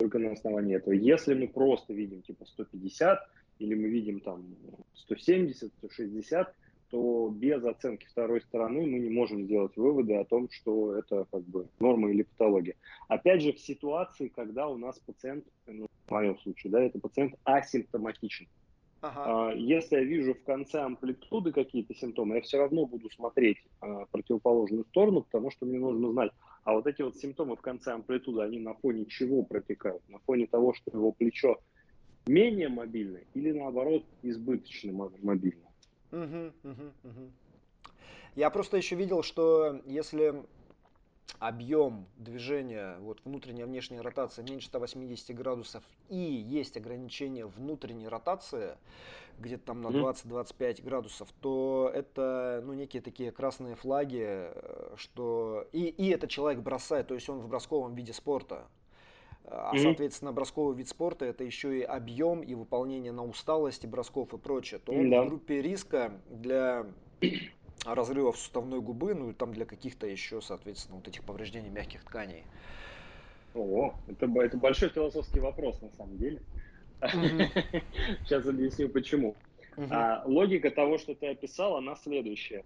только 0.00 0.18
на 0.18 0.32
основании 0.32 0.76
этого. 0.76 0.94
Если 0.94 1.34
мы 1.34 1.46
просто 1.46 1.92
видим 1.92 2.22
типа 2.22 2.46
150 2.46 3.20
или 3.58 3.74
мы 3.74 3.88
видим 3.88 4.20
там 4.20 4.56
170, 4.94 5.70
160, 5.78 6.54
то 6.88 7.28
без 7.28 7.62
оценки 7.62 8.06
второй 8.06 8.40
стороны 8.40 8.86
мы 8.86 8.98
не 8.98 9.10
можем 9.10 9.44
сделать 9.44 9.76
выводы 9.76 10.16
о 10.16 10.24
том, 10.24 10.48
что 10.50 10.96
это 10.96 11.26
как 11.30 11.42
бы 11.42 11.68
норма 11.78 12.10
или 12.10 12.22
патология. 12.22 12.76
Опять 13.08 13.42
же, 13.42 13.52
в 13.52 13.60
ситуации, 13.60 14.28
когда 14.28 14.68
у 14.68 14.78
нас 14.78 14.98
пациент, 15.00 15.44
ну, 15.66 15.86
в 16.06 16.10
моем 16.10 16.38
случае, 16.38 16.72
да, 16.72 16.82
это 16.82 16.98
пациент 16.98 17.34
асимптоматичен. 17.44 18.48
Ага. 19.02 19.50
А, 19.50 19.54
если 19.54 19.96
я 19.96 20.04
вижу 20.04 20.34
в 20.34 20.42
конце 20.44 20.80
амплитуды 20.80 21.52
какие-то 21.52 21.94
симптомы, 21.94 22.36
я 22.36 22.40
все 22.42 22.58
равно 22.58 22.86
буду 22.86 23.08
смотреть 23.10 23.58
а, 23.80 24.04
противоположную 24.10 24.84
сторону, 24.86 25.22
потому 25.22 25.50
что 25.50 25.66
мне 25.66 25.78
нужно 25.78 26.12
знать, 26.12 26.32
а 26.64 26.74
вот 26.74 26.86
эти 26.86 27.02
вот 27.02 27.16
симптомы 27.16 27.56
в 27.56 27.60
конце 27.60 27.92
амплитуды, 27.92 28.42
они 28.42 28.58
на 28.58 28.74
фоне 28.74 29.06
чего 29.06 29.42
протекают? 29.42 30.02
На 30.08 30.18
фоне 30.20 30.46
того, 30.46 30.74
что 30.74 30.90
его 30.90 31.12
плечо 31.12 31.58
менее 32.26 32.68
мобильное 32.68 33.24
или 33.34 33.52
наоборот 33.52 34.04
избыточно 34.22 34.92
мобильное? 34.92 35.72
Угу, 36.12 36.52
угу, 36.64 36.92
угу. 37.04 37.32
Я 38.36 38.50
просто 38.50 38.76
еще 38.76 38.96
видел, 38.96 39.22
что 39.22 39.80
если 39.86 40.44
объем 41.38 42.06
движения, 42.16 42.96
вот 43.00 43.20
внутренняя 43.24 43.66
внешняя 43.66 44.00
ротация 44.00 44.44
меньше 44.44 44.66
180 44.68 45.34
градусов 45.36 45.84
и 46.08 46.16
есть 46.16 46.76
ограничение 46.76 47.46
внутренней 47.46 48.08
ротации, 48.08 48.76
где-то 49.38 49.66
там 49.66 49.80
на 49.80 49.88
20-25 49.88 50.82
градусов, 50.82 51.28
то 51.40 51.90
это 51.94 52.62
ну, 52.64 52.74
некие 52.74 53.02
такие 53.02 53.32
красные 53.32 53.74
флаги, 53.74 54.50
что 54.96 55.66
и, 55.72 55.84
и 55.84 56.08
этот 56.10 56.30
человек 56.30 56.62
бросает, 56.62 57.08
то 57.08 57.14
есть 57.14 57.28
он 57.28 57.40
в 57.40 57.48
бросковом 57.48 57.94
виде 57.94 58.12
спорта. 58.12 58.66
А, 59.44 59.72
соответственно, 59.76 60.32
бросковый 60.32 60.76
вид 60.76 60.88
спорта 60.88 61.24
это 61.24 61.42
еще 61.42 61.78
и 61.78 61.82
объем, 61.82 62.40
и 62.40 62.54
выполнение 62.54 63.10
на 63.10 63.24
усталости 63.24 63.86
бросков 63.86 64.32
и 64.34 64.38
прочее, 64.38 64.80
то 64.84 64.92
он 64.92 65.12
mm-hmm. 65.12 65.24
в 65.24 65.28
группе 65.28 65.62
риска 65.62 66.12
для 66.28 66.86
разрывов 67.84 68.38
суставной 68.38 68.80
губы, 68.80 69.14
ну 69.14 69.30
и 69.30 69.34
там 69.34 69.52
для 69.52 69.64
каких-то 69.64 70.06
еще, 70.06 70.40
соответственно, 70.40 70.96
вот 70.96 71.08
этих 71.08 71.24
повреждений 71.24 71.70
мягких 71.70 72.04
тканей. 72.04 72.44
О, 73.54 73.94
это, 74.06 74.26
это 74.40 74.56
большой 74.56 74.90
философский 74.90 75.40
вопрос 75.40 75.80
на 75.80 75.90
самом 75.90 76.16
деле. 76.18 76.40
Сейчас 77.00 78.46
объясню 78.46 78.88
почему. 78.88 79.34
А, 79.90 80.22
логика 80.26 80.70
того, 80.70 80.98
что 80.98 81.14
ты 81.14 81.28
описал, 81.28 81.76
она 81.76 81.96
следующая. 81.96 82.64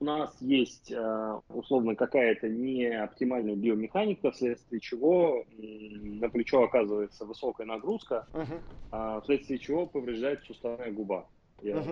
У 0.00 0.04
нас 0.04 0.36
есть 0.40 0.90
э, 0.90 1.40
условно 1.48 1.94
какая-то 1.94 2.48
неоптимальная 2.48 3.54
биомеханика, 3.54 4.32
вследствие 4.32 4.80
чего 4.80 5.44
на 5.56 6.28
плечо 6.28 6.64
оказывается 6.64 7.24
высокая 7.24 7.66
нагрузка, 7.66 8.26
uh 8.32 9.22
вследствие 9.22 9.58
чего 9.58 9.86
повреждается 9.86 10.46
суставная 10.46 10.90
губа. 10.90 11.26
Я 11.62 11.82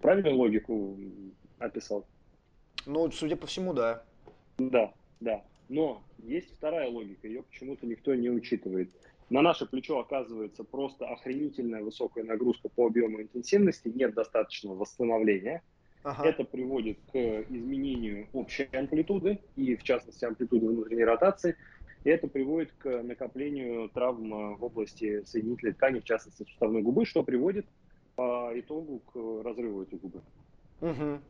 правильную 0.00 0.36
логику 0.36 0.96
описал? 1.58 2.06
Ну, 2.86 3.10
судя 3.10 3.36
по 3.36 3.46
всему, 3.46 3.72
да. 3.74 4.02
Да, 4.58 4.92
да. 5.20 5.42
Но 5.68 6.02
есть 6.18 6.54
вторая 6.56 6.88
логика, 6.88 7.28
ее 7.28 7.42
почему-то 7.42 7.86
никто 7.86 8.14
не 8.14 8.30
учитывает. 8.30 8.90
На 9.30 9.42
наше 9.42 9.66
плечо 9.66 9.98
оказывается 9.98 10.64
просто 10.64 11.06
охренительная 11.06 11.82
высокая 11.82 12.24
нагрузка 12.24 12.70
по 12.70 12.86
объему 12.86 13.20
интенсивности, 13.20 13.88
нет 13.88 14.14
достаточного 14.14 14.74
восстановления. 14.74 15.62
Ага. 16.02 16.28
Это 16.28 16.44
приводит 16.44 16.98
к 17.12 17.16
изменению 17.16 18.28
общей 18.32 18.68
амплитуды 18.72 19.40
и, 19.56 19.76
в 19.76 19.82
частности, 19.82 20.24
амплитуды 20.24 20.66
внутренней 20.66 21.04
ротации. 21.04 21.56
И 22.04 22.10
это 22.10 22.28
приводит 22.28 22.72
к 22.78 23.02
накоплению 23.02 23.90
травм 23.90 24.56
в 24.56 24.64
области 24.64 25.24
соединительной 25.24 25.74
ткани, 25.74 26.00
в 26.00 26.04
частности, 26.04 26.44
суставной 26.44 26.82
губы, 26.82 27.04
что 27.04 27.22
приводит 27.22 27.66
по 28.14 28.50
итогу 28.54 29.00
к 29.00 29.44
разрыву 29.44 29.82
этой 29.82 29.98
губы. 29.98 30.22
Угу. 30.80 31.20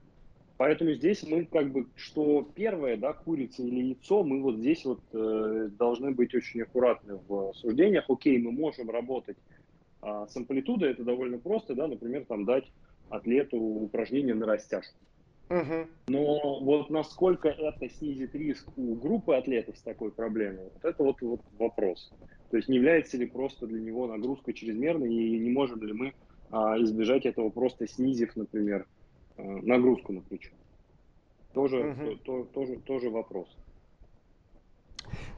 Поэтому 0.58 0.92
здесь 0.92 1.22
мы 1.22 1.44
как 1.44 1.70
бы, 1.70 1.86
что 1.94 2.46
первое, 2.54 2.96
да, 2.96 3.12
курица 3.12 3.62
или 3.62 3.90
яйцо, 3.90 4.24
мы 4.24 4.42
вот 4.42 4.56
здесь 4.56 4.84
вот 4.84 5.00
э, 5.12 5.68
должны 5.78 6.10
быть 6.10 6.34
очень 6.34 6.62
аккуратны 6.62 7.20
в 7.28 7.52
суждениях. 7.54 8.04
Окей, 8.08 8.38
мы 8.38 8.50
можем 8.50 8.90
работать 8.90 9.36
а, 10.02 10.26
с 10.26 10.36
амплитудой, 10.36 10.90
это 10.90 11.04
довольно 11.04 11.38
просто, 11.38 11.76
да, 11.76 11.86
например, 11.86 12.24
там 12.24 12.44
дать 12.44 12.64
атлету 13.08 13.56
упражнение 13.56 14.34
на 14.34 14.46
растяжку. 14.46 14.98
Угу. 15.48 15.86
Но 16.08 16.60
вот 16.60 16.90
насколько 16.90 17.48
это 17.48 17.88
снизит 17.88 18.34
риск 18.34 18.68
у 18.76 18.96
группы 18.96 19.36
атлетов 19.36 19.78
с 19.78 19.82
такой 19.82 20.10
проблемой, 20.10 20.64
вот 20.74 20.84
это 20.84 21.02
вот, 21.04 21.20
вот 21.22 21.40
вопрос. 21.58 22.12
То 22.50 22.56
есть 22.56 22.68
не 22.68 22.76
является 22.76 23.16
ли 23.16 23.26
просто 23.26 23.68
для 23.68 23.80
него 23.80 24.08
нагрузка 24.08 24.52
чрезмерной 24.52 25.14
и 25.14 25.38
не 25.38 25.50
можем 25.50 25.82
ли 25.82 25.92
мы 25.92 26.14
а, 26.50 26.76
избежать 26.82 27.26
этого 27.26 27.48
просто 27.50 27.86
снизив, 27.86 28.34
например, 28.36 28.86
нагрузку 29.38 30.12
на 30.12 30.21
плечо. 30.21 30.50
Тоже, 31.54 31.90
угу. 31.90 32.16
то, 32.16 32.16
то, 32.16 32.45
тоже, 32.45 32.76
тоже 32.80 33.11
вопрос. 33.11 33.49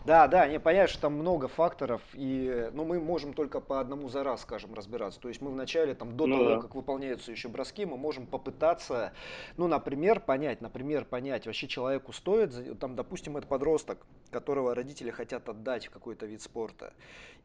Да, 0.07 0.27
да, 0.29 0.49
не 0.49 0.59
понятно, 0.59 0.89
что 0.89 1.03
там 1.03 1.15
много 1.15 1.47
факторов, 1.47 2.03
и, 2.15 2.71
ну, 2.73 2.85
мы 2.85 2.99
можем 2.99 3.35
только 3.35 3.61
по 3.61 3.81
одному 3.81 4.09
за 4.09 4.25
раз, 4.25 4.43
скажем, 4.43 4.75
разбираться. 4.75 5.21
То 5.21 5.29
есть 5.29 5.41
мы 5.43 5.51
вначале, 5.51 5.95
там, 5.95 6.17
до 6.17 6.27
ну, 6.27 6.37
того, 6.37 6.49
да. 6.49 6.61
как 6.63 6.75
выполняются 6.75 7.31
еще 7.31 7.49
броски, 7.49 7.85
мы 7.85 7.97
можем 7.97 8.27
попытаться, 8.27 9.13
ну, 9.57 9.69
например, 9.69 10.21
понять, 10.21 10.63
например, 10.63 11.05
понять, 11.05 11.47
вообще 11.47 11.69
человеку 11.69 12.13
стоит, 12.13 12.79
там, 12.81 12.97
допустим, 12.97 13.37
это 13.37 13.47
подросток, 13.47 14.07
которого 14.31 14.75
родители 14.75 15.11
хотят 15.11 15.49
отдать 15.49 15.87
в 15.87 15.91
какой-то 15.91 16.27
вид 16.27 16.41
спорта. 16.41 16.93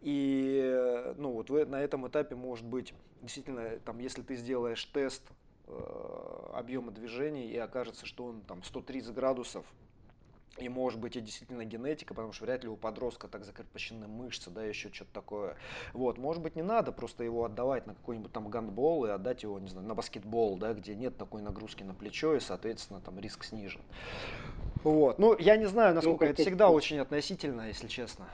И, 0.01 1.13
ну, 1.17 1.31
вот 1.31 1.49
вы, 1.49 1.65
на 1.65 1.81
этом 1.81 2.07
этапе, 2.07 2.35
может 2.35 2.65
быть, 2.65 2.93
действительно, 3.21 3.77
там, 3.83 3.99
если 3.99 4.21
ты 4.21 4.35
сделаешь 4.35 4.83
тест 4.85 5.23
Э, 5.29 5.44
объема 6.53 6.91
движений 6.91 7.47
и 7.47 7.57
окажется, 7.57 8.05
что 8.05 8.25
он 8.25 8.41
там 8.41 8.63
130 8.63 9.13
градусов 9.13 9.65
и 10.57 10.69
может 10.69 10.99
быть 10.99 11.15
и 11.17 11.21
действительно 11.21 11.65
генетика, 11.65 12.13
потому 12.13 12.31
что 12.31 12.45
вряд 12.45 12.63
ли 12.63 12.69
у 12.69 12.77
подростка 12.77 13.27
так 13.27 13.43
закрепощены 13.43 14.07
мышцы, 14.07 14.49
да, 14.49 14.63
еще 14.63 14.89
что-то 14.91 15.11
такое. 15.11 15.57
Вот, 15.93 16.17
может 16.17 16.41
быть 16.41 16.55
не 16.55 16.63
надо 16.63 16.91
просто 16.91 17.23
его 17.23 17.43
отдавать 17.43 17.87
на 17.87 17.95
какой-нибудь 17.95 18.31
там 18.31 18.49
гандбол 18.49 19.05
и 19.05 19.09
отдать 19.09 19.43
его, 19.43 19.59
не 19.59 19.67
знаю, 19.67 19.87
на 19.87 19.95
баскетбол, 19.95 20.57
да, 20.57 20.73
где 20.73 20.95
нет 20.95 21.17
такой 21.17 21.41
нагрузки 21.41 21.83
на 21.83 21.93
плечо 21.93 22.35
и, 22.35 22.39
соответственно, 22.39 23.01
там 23.01 23.19
риск 23.19 23.43
снижен. 23.43 23.81
Вот, 24.83 25.19
ну, 25.19 25.37
я 25.37 25.57
не 25.57 25.65
знаю, 25.65 25.93
насколько 25.93 26.25
ну, 26.25 26.31
это 26.31 26.41
всегда 26.41 26.69
очень 26.69 26.99
относительно, 26.99 27.67
если 27.67 27.87
честно. 27.87 28.27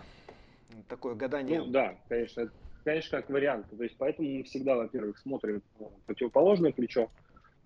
Такое 0.89 1.15
гадание. 1.15 1.61
Ну, 1.61 1.67
да, 1.67 1.95
конечно, 2.07 2.51
конечно, 2.83 3.19
как 3.19 3.29
вариант. 3.29 3.67
То 3.69 3.83
есть, 3.83 3.95
поэтому 3.97 4.29
мы 4.29 4.43
всегда, 4.43 4.75
во-первых, 4.75 5.17
смотрим 5.17 5.61
противоположное 6.05 6.71
плечо, 6.71 7.09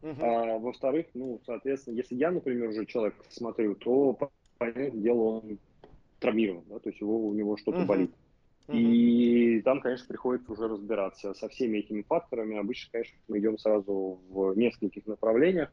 Uh-huh. 0.05 0.17
А, 0.21 0.59
во-вторых, 0.59 1.07
ну, 1.15 1.41
соответственно, 1.47 1.95
если 1.95 2.13
я, 2.13 2.29
например, 2.29 2.69
уже 2.69 2.85
человек 2.85 3.15
смотрю, 3.29 3.73
то, 3.73 4.15
понятное 4.59 4.91
дело, 4.91 5.21
он 5.21 5.57
травмирован, 6.19 6.63
да, 6.69 6.77
то 6.77 6.89
есть 6.89 7.01
его, 7.01 7.27
у 7.27 7.33
него 7.33 7.57
что-то 7.57 7.79
uh-huh. 7.79 7.85
болит. 7.85 8.11
Uh-huh. 8.67 8.77
И 8.77 9.61
там, 9.61 9.81
конечно, 9.81 10.05
приходится 10.07 10.51
уже 10.51 10.67
разбираться 10.67 11.33
со 11.33 11.49
всеми 11.49 11.79
этими 11.79 12.03
факторами. 12.03 12.55
Обычно, 12.57 12.91
конечно, 12.91 13.17
мы 13.27 13.39
идем 13.39 13.57
сразу 13.57 14.19
в 14.29 14.55
нескольких 14.55 15.07
направлениях 15.07 15.71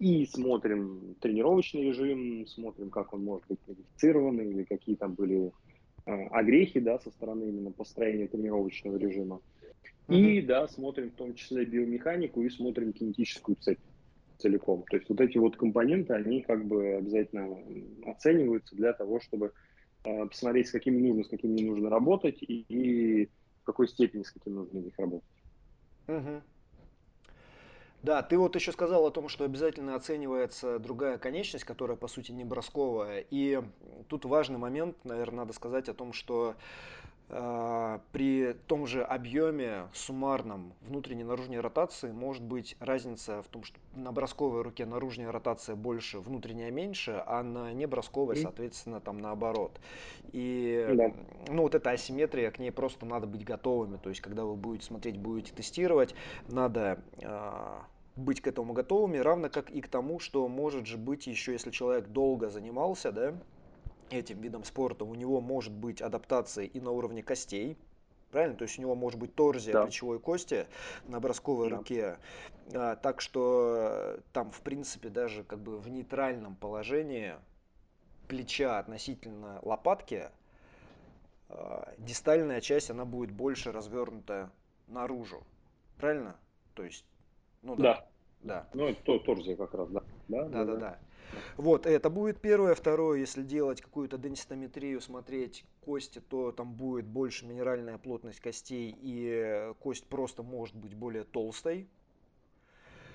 и 0.00 0.26
смотрим 0.26 1.14
тренировочный 1.20 1.84
режим, 1.84 2.46
смотрим, 2.48 2.90
как 2.90 3.12
он 3.14 3.24
может 3.24 3.46
быть 3.48 3.60
модифицирован 3.68 4.40
или 4.40 4.64
какие 4.64 4.96
там 4.96 5.14
были 5.14 5.52
э, 6.06 6.26
огрехи, 6.26 6.80
да, 6.80 6.98
со 6.98 7.10
стороны 7.10 7.44
именно 7.44 7.70
построения 7.70 8.28
тренировочного 8.28 8.96
режима. 8.96 9.40
И 10.08 10.42
да, 10.42 10.68
смотрим 10.68 11.10
в 11.10 11.14
том 11.14 11.34
числе 11.34 11.64
биомеханику 11.64 12.42
и 12.42 12.50
смотрим 12.50 12.92
кинетическую 12.92 13.56
цепь 13.56 13.78
целиком. 14.38 14.84
То 14.90 14.96
есть 14.96 15.08
вот 15.08 15.20
эти 15.20 15.38
вот 15.38 15.56
компоненты, 15.56 16.12
они 16.14 16.42
как 16.42 16.66
бы 16.66 16.94
обязательно 16.94 17.56
оцениваются 18.04 18.74
для 18.74 18.92
того, 18.92 19.20
чтобы 19.20 19.52
э, 20.04 20.26
посмотреть, 20.26 20.68
с 20.68 20.72
какими 20.72 21.00
нужно, 21.00 21.24
с 21.24 21.28
какими 21.28 21.52
не 21.52 21.64
нужно 21.64 21.88
работать 21.88 22.42
и, 22.42 22.64
и 22.68 23.26
в 23.62 23.64
какой 23.64 23.88
степени 23.88 24.24
с 24.24 24.32
каким 24.32 24.56
нужно 24.56 24.80
их 24.80 24.98
работать. 24.98 25.28
Угу. 26.08 26.42
Да, 28.02 28.22
ты 28.22 28.36
вот 28.36 28.56
еще 28.56 28.72
сказал 28.72 29.06
о 29.06 29.10
том, 29.10 29.28
что 29.28 29.44
обязательно 29.44 29.94
оценивается 29.94 30.78
другая 30.78 31.18
конечность, 31.18 31.64
которая 31.64 31.96
по 31.96 32.08
сути 32.08 32.32
не 32.32 32.44
бросковая. 32.44 33.24
И 33.30 33.62
тут 34.08 34.24
важный 34.24 34.58
момент, 34.58 34.96
наверное, 35.04 35.40
надо 35.40 35.52
сказать 35.52 35.88
о 35.88 35.94
том, 35.94 36.12
что 36.12 36.56
а, 37.34 38.02
при 38.12 38.52
том 38.66 38.86
же 38.86 39.02
объеме 39.02 39.88
суммарном 39.94 40.74
внутренней 40.82 41.24
наружной 41.24 41.60
ротации 41.60 42.12
может 42.12 42.42
быть 42.42 42.76
разница 42.78 43.42
в 43.42 43.48
том, 43.48 43.64
что 43.64 43.78
на 43.94 44.12
бросковой 44.12 44.60
руке 44.60 44.84
наружная 44.84 45.32
ротация 45.32 45.74
больше, 45.74 46.18
внутренняя 46.18 46.70
меньше, 46.70 47.22
а 47.26 47.42
на 47.42 47.72
небросковой, 47.72 48.36
соответственно, 48.36 49.00
там 49.00 49.18
наоборот. 49.18 49.80
И 50.32 50.86
да. 50.92 51.12
ну, 51.48 51.62
вот 51.62 51.74
эта 51.74 51.90
асимметрия, 51.92 52.50
к 52.50 52.58
ней 52.58 52.70
просто 52.70 53.06
надо 53.06 53.26
быть 53.26 53.44
готовыми. 53.44 53.96
То 53.96 54.10
есть, 54.10 54.20
когда 54.20 54.44
вы 54.44 54.54
будете 54.54 54.84
смотреть, 54.84 55.16
будете 55.16 55.54
тестировать, 55.54 56.14
надо 56.48 57.02
э, 57.22 57.78
быть 58.16 58.40
к 58.40 58.46
этому 58.46 58.72
готовыми, 58.72 59.18
равно 59.18 59.48
как 59.48 59.70
и 59.70 59.80
к 59.80 59.88
тому, 59.88 60.18
что 60.18 60.46
может 60.48 60.86
же 60.86 60.98
быть 60.98 61.26
еще, 61.26 61.52
если 61.52 61.70
человек 61.70 62.08
долго 62.08 62.48
занимался, 62.48 63.12
да, 63.12 63.34
этим 64.10 64.40
видом 64.40 64.64
спорта, 64.64 65.04
у 65.04 65.14
него 65.14 65.40
может 65.40 65.72
быть 65.72 66.02
адаптация 66.02 66.64
и 66.66 66.80
на 66.80 66.90
уровне 66.90 67.22
костей, 67.22 67.78
правильно? 68.30 68.56
То 68.56 68.64
есть 68.64 68.78
у 68.78 68.82
него 68.82 68.94
может 68.94 69.18
быть 69.18 69.34
торзия 69.34 69.72
да. 69.72 69.84
плечевой 69.84 70.18
кости 70.18 70.66
на 71.06 71.20
бросковой 71.20 71.70
да. 71.70 71.76
руке. 71.76 72.18
А, 72.74 72.96
так 72.96 73.20
что 73.20 74.18
там, 74.32 74.50
в 74.50 74.60
принципе, 74.60 75.08
даже 75.08 75.44
как 75.44 75.60
бы 75.60 75.78
в 75.78 75.88
нейтральном 75.88 76.56
положении 76.56 77.34
плеча 78.28 78.78
относительно 78.78 79.58
лопатки 79.62 80.30
а, 81.48 81.92
дистальная 81.98 82.60
часть, 82.60 82.90
она 82.90 83.04
будет 83.04 83.30
больше 83.30 83.72
развернута 83.72 84.50
наружу. 84.88 85.42
Правильно? 85.98 86.36
То 86.74 86.82
есть, 86.82 87.04
ну 87.62 87.76
да. 87.76 88.06
Да. 88.42 88.62
да. 88.64 88.68
Ну, 88.74 88.88
это 88.88 89.18
торзия 89.20 89.56
как 89.56 89.74
раз, 89.74 89.88
да. 89.90 90.02
Да, 90.28 90.44
да, 90.48 90.64
да. 90.64 90.74
да. 90.74 90.76
да. 90.76 90.98
Вот, 91.56 91.86
это 91.86 92.10
будет 92.10 92.40
первое. 92.40 92.74
Второе, 92.74 93.18
если 93.20 93.42
делать 93.42 93.80
какую-то 93.80 94.18
денситометрию, 94.18 95.00
смотреть 95.00 95.64
кости, 95.84 96.20
то 96.20 96.52
там 96.52 96.74
будет 96.74 97.06
больше 97.06 97.46
минеральная 97.46 97.98
плотность 97.98 98.40
костей, 98.40 98.94
и 99.00 99.72
кость 99.80 100.06
просто 100.06 100.42
может 100.42 100.76
быть 100.76 100.94
более 100.94 101.24
толстой 101.24 101.88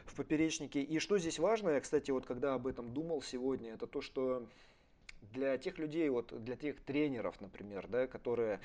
в 0.06 0.16
поперечнике. 0.16 0.82
И 0.82 1.00
что 1.00 1.18
здесь 1.18 1.38
важно, 1.38 1.70
я, 1.70 1.82
кстати, 1.82 2.12
вот 2.12 2.26
когда 2.26 2.54
об 2.56 2.66
этом 2.66 2.94
думал 2.94 3.22
сегодня, 3.22 3.74
это 3.74 3.86
то, 3.88 4.02
что 4.02 4.48
для 5.22 5.58
тех 5.58 5.78
людей, 5.78 6.10
вот 6.10 6.34
для 6.44 6.56
тех 6.56 6.80
тренеров, 6.82 7.40
например, 7.42 7.88
да, 7.88 8.08
которые 8.08 8.60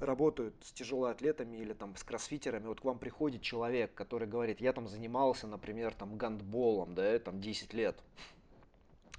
работают 0.00 0.54
с 0.62 0.72
тяжелоатлетами 0.72 1.56
или 1.56 1.72
там 1.72 1.96
с 1.96 2.04
кроссфитерами, 2.04 2.66
вот 2.66 2.80
к 2.80 2.84
вам 2.84 2.98
приходит 2.98 3.42
человек, 3.42 3.94
который 3.94 4.28
говорит, 4.28 4.60
я 4.60 4.72
там 4.72 4.88
занимался, 4.88 5.46
например, 5.46 5.94
там 5.94 6.16
гандболом, 6.16 6.94
да, 6.94 7.18
там 7.18 7.40
10 7.40 7.72
лет, 7.74 8.02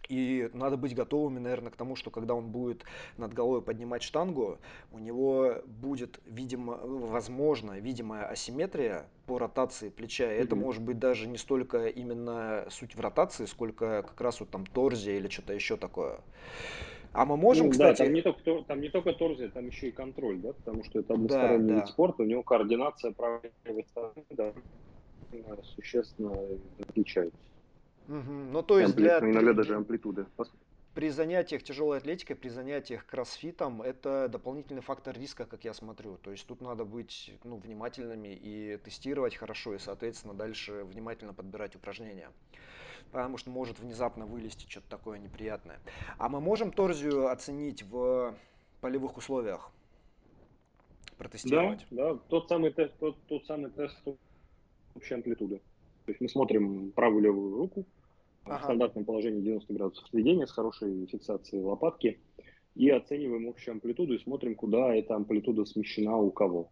И 0.10 0.50
надо 0.54 0.76
быть 0.76 0.95
готовыми, 0.95 1.38
наверное, 1.38 1.72
к 1.72 1.76
тому, 1.76 1.95
что 1.95 2.10
когда 2.10 2.34
он 2.34 2.50
будет 2.50 2.84
над 3.17 3.32
головой 3.32 3.62
поднимать 3.62 4.02
штангу, 4.02 4.58
у 4.91 4.98
него 4.98 5.62
будет, 5.67 6.19
видимо, 6.26 6.78
возможно, 6.84 7.80
видимая 7.80 8.26
асимметрия 8.26 9.06
по 9.28 9.38
ротации 9.38 9.89
плеча. 9.89 10.34
И 10.34 10.38
mm-hmm. 10.38 10.43
это 10.43 10.56
может 10.56 10.82
быть 10.82 10.98
даже 10.98 11.28
не 11.28 11.38
столько 11.38 11.86
именно 11.86 12.65
суть 12.72 12.95
в 12.95 13.00
ротации, 13.00 13.45
сколько 13.45 14.02
как 14.02 14.19
раз 14.19 14.39
вот 14.39 14.50
там 14.50 14.65
торзия 14.65 15.15
или 15.15 15.28
что-то 15.28 15.54
еще 15.54 15.78
такое. 15.78 16.22
А 17.13 17.26
мы 17.26 17.38
можем, 17.38 17.67
ну, 17.67 17.72
кстати... 17.72 18.00
Да, 18.00 18.06
там 18.06 18.13
не, 18.13 18.22
только, 18.24 18.63
там 18.63 18.82
не 18.82 18.89
только 18.89 19.13
торзия, 19.13 19.50
там 19.50 19.67
еще 19.67 19.89
и 19.89 19.91
контроль, 19.91 20.39
да, 20.39 20.54
потому 20.54 20.84
что 20.84 21.00
это 21.00 21.13
односторонний 21.13 21.67
да, 21.67 21.74
вид 21.76 21.84
да. 21.84 21.88
спорта, 21.88 22.24
у 22.24 22.26
него 22.26 22.41
координация 22.41 23.12
правой 23.12 23.52
стороны 23.89 24.26
да, 24.32 24.54
существенно 25.76 26.36
отличается. 26.80 27.38
Угу. 28.10 28.32
Ну, 28.52 28.63
то 28.63 28.80
есть 28.80 28.95
для... 28.95 29.19
Иногда 29.19 29.54
даже 29.54 29.76
амплитуды. 29.76 30.26
При 30.95 31.10
занятиях 31.10 31.62
тяжелой 31.62 32.00
атлетикой, 32.00 32.36
при 32.36 32.50
занятиях 32.50 33.06
кроссфитом, 33.06 33.82
это 33.84 34.28
дополнительный 34.28 34.82
фактор 34.82 35.15
риска, 35.17 35.45
как 35.45 35.63
я 35.63 35.74
смотрю. 35.74 36.17
То 36.17 36.32
есть 36.32 36.45
тут 36.48 36.62
надо 36.62 36.84
быть 36.84 37.32
ну, 37.43 37.58
внимательными 37.58 38.30
и 38.30 38.78
тестировать 38.84 39.36
хорошо, 39.36 39.76
и, 39.76 39.78
соответственно, 39.78 40.34
дальше 40.34 40.84
внимательно 40.84 41.34
подбирать 41.34 41.76
упражнения. 41.76 42.32
Потому 43.12 43.38
что 43.38 43.52
может 43.52 43.80
внезапно 43.80 44.26
вылезти 44.26 44.67
что-то 44.67 44.89
такое 44.89 45.19
неприятное. 45.19 45.80
А 46.17 46.28
мы 46.28 46.41
можем 46.41 46.72
торзию 46.72 47.28
оценить 47.28 47.84
в 47.84 48.36
полевых 48.82 49.17
условиях? 49.17 49.72
Протестировать? 51.17 51.86
Да, 51.91 52.13
да. 52.13 52.19
Тот 52.30 52.50
самый 52.50 52.72
тест, 52.72 52.93
тот, 53.00 53.15
тот 53.28 53.45
самый 53.45 53.69
тест 53.69 53.98
общей 54.95 55.13
амплитуды. 55.13 55.62
То 56.06 56.12
есть 56.12 56.22
мы 56.22 56.30
смотрим 56.30 56.91
правую 56.91 57.22
левую 57.22 57.56
руку, 57.56 57.86
ага. 58.50 58.62
в 58.62 58.64
стандартном 58.64 59.06
положении 59.06 59.42
90 59.42 59.74
градусов 59.74 60.08
сведения 60.10 60.48
с 60.48 60.52
хорошей 60.52 61.06
фиксацией 61.08 61.64
лопатки 61.64 62.20
и 62.76 62.90
оцениваем 62.90 63.50
общую 63.50 63.74
амплитуду 63.74 64.16
и 64.16 64.20
смотрим, 64.20 64.56
куда 64.56 64.96
эта 64.96 65.16
амплитуда 65.16 65.66
смещена 65.66 66.18
у 66.18 66.32
кого. 66.32 66.70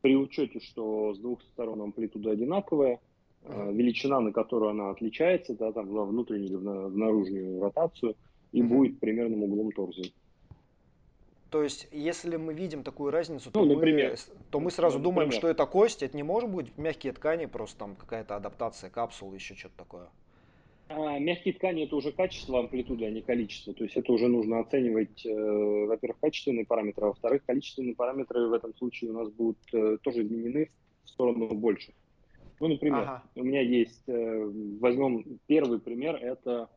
При 0.00 0.16
учете, 0.16 0.60
что 0.60 1.14
с 1.14 1.18
двух 1.18 1.42
сторон 1.42 1.82
амплитуда 1.82 2.30
одинаковая, 2.30 3.00
ага. 3.44 3.70
величина, 3.70 4.20
на 4.20 4.32
которую 4.32 4.70
она 4.70 4.90
отличается, 4.90 5.54
да, 5.54 5.72
там 5.72 5.88
во 5.88 6.04
внутреннюю 6.04 6.46
или 6.46 6.56
в 6.56 6.96
наружную 6.96 7.60
ротацию, 7.60 8.16
и 8.52 8.60
ага. 8.60 8.68
будет 8.68 9.00
примерным 9.00 9.42
углом 9.42 9.72
торзии. 9.72 10.12
То 11.50 11.64
есть, 11.64 11.88
если 11.90 12.36
мы 12.36 12.54
видим 12.54 12.84
такую 12.84 13.10
разницу, 13.10 13.50
то, 13.50 13.64
ну, 13.64 13.74
например, 13.74 14.12
мы, 14.12 14.34
то 14.50 14.60
мы 14.60 14.70
сразу 14.70 14.98
ну, 14.98 15.04
думаем, 15.04 15.28
например. 15.28 15.40
что 15.40 15.48
это 15.48 15.66
кость, 15.66 16.02
это 16.02 16.16
не 16.16 16.22
может 16.22 16.48
быть 16.48 16.78
мягкие 16.78 17.12
ткани, 17.12 17.46
просто 17.46 17.76
там 17.78 17.96
какая-то 17.96 18.36
адаптация 18.36 18.88
капсулы, 18.88 19.34
еще 19.34 19.56
что-то 19.56 19.76
такое. 19.76 20.08
А, 20.90 21.20
мягкие 21.20 21.54
ткани 21.54 21.84
это 21.84 21.94
уже 21.94 22.10
качество 22.10 22.58
амплитуды, 22.58 23.04
а 23.04 23.10
не 23.10 23.22
количество. 23.22 23.72
То 23.72 23.84
есть 23.84 23.96
это 23.96 24.12
уже 24.12 24.26
нужно 24.26 24.58
оценивать, 24.58 25.24
э, 25.24 25.84
во-первых, 25.86 26.18
качественные 26.18 26.66
параметры, 26.66 27.04
а 27.04 27.08
во-вторых, 27.08 27.44
количественные 27.46 27.94
параметры 27.94 28.48
в 28.48 28.52
этом 28.52 28.74
случае 28.74 29.10
у 29.10 29.14
нас 29.14 29.30
будут 29.30 29.58
э, 29.72 29.98
тоже 30.02 30.22
изменены 30.22 30.68
в 31.04 31.08
сторону 31.08 31.46
больше. 31.54 31.92
Ну, 32.58 32.66
например, 32.66 33.02
ага. 33.02 33.22
у 33.36 33.44
меня 33.44 33.60
есть, 33.60 34.02
э, 34.08 34.50
возьмем 34.80 35.38
первый 35.46 35.78
пример, 35.78 36.16
это 36.16 36.68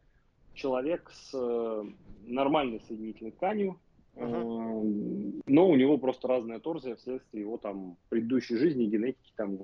человек 0.54 1.10
с 1.12 1.32
э, 1.34 1.84
нормальной 2.28 2.82
соединительной 2.88 3.32
тканью, 3.32 3.80
Uh-huh. 4.15 5.41
Но 5.47 5.67
у 5.67 5.76
него 5.76 5.97
просто 5.97 6.28
разная 6.28 6.60
торзия 6.60 6.95
вследствие 6.95 7.41
его 7.41 7.58
там 7.58 7.97
предыдущей 8.10 8.58
жизни, 8.58 8.86
генетики, 8.86 9.34
там 9.36 9.58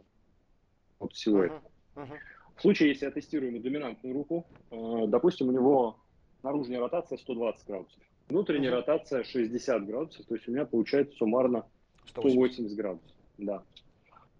вот 0.97 1.13
всего 1.13 1.43
uh-huh. 1.43 1.45
этого. 1.45 1.61
Uh-huh. 1.97 2.17
В 2.59 2.61
случае, 2.61 2.89
если 2.89 3.05
я 3.05 3.11
тестирую 3.11 3.59
доминантную 3.61 4.13
руку, 4.13 4.45
э, 4.69 5.05
допустим, 5.07 5.47
у 5.47 5.51
него 5.51 5.97
наружная 6.43 6.79
ротация 6.79 7.17
120 7.17 7.65
градусов, 7.67 8.03
внутренняя 8.27 8.71
uh-huh. 8.71 8.75
ротация 8.75 9.23
60 9.23 9.85
градусов, 9.85 10.25
то 10.25 10.35
есть 10.35 10.47
у 10.47 10.51
меня 10.51 10.65
получается 10.65 11.15
суммарно 11.15 11.65
180, 12.07 12.53
180 12.53 12.77
градусов. 12.77 13.17
Да. 13.37 13.63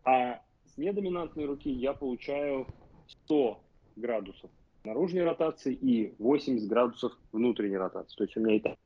А 0.04 0.42
с 0.66 0.78
недоминантной 0.78 1.46
руки 1.46 1.70
я 1.70 1.94
получаю 1.94 2.68
100 3.26 3.60
градусов 3.96 4.52
наружной 4.84 5.24
ротации 5.24 5.74
и 5.74 6.14
80 6.20 6.68
градусов 6.68 7.14
внутренней 7.32 7.78
ротации. 7.78 8.16
То 8.16 8.24
есть 8.24 8.38
у 8.38 8.42
меня 8.42 8.56
и 8.56 8.60
так 8.60 8.78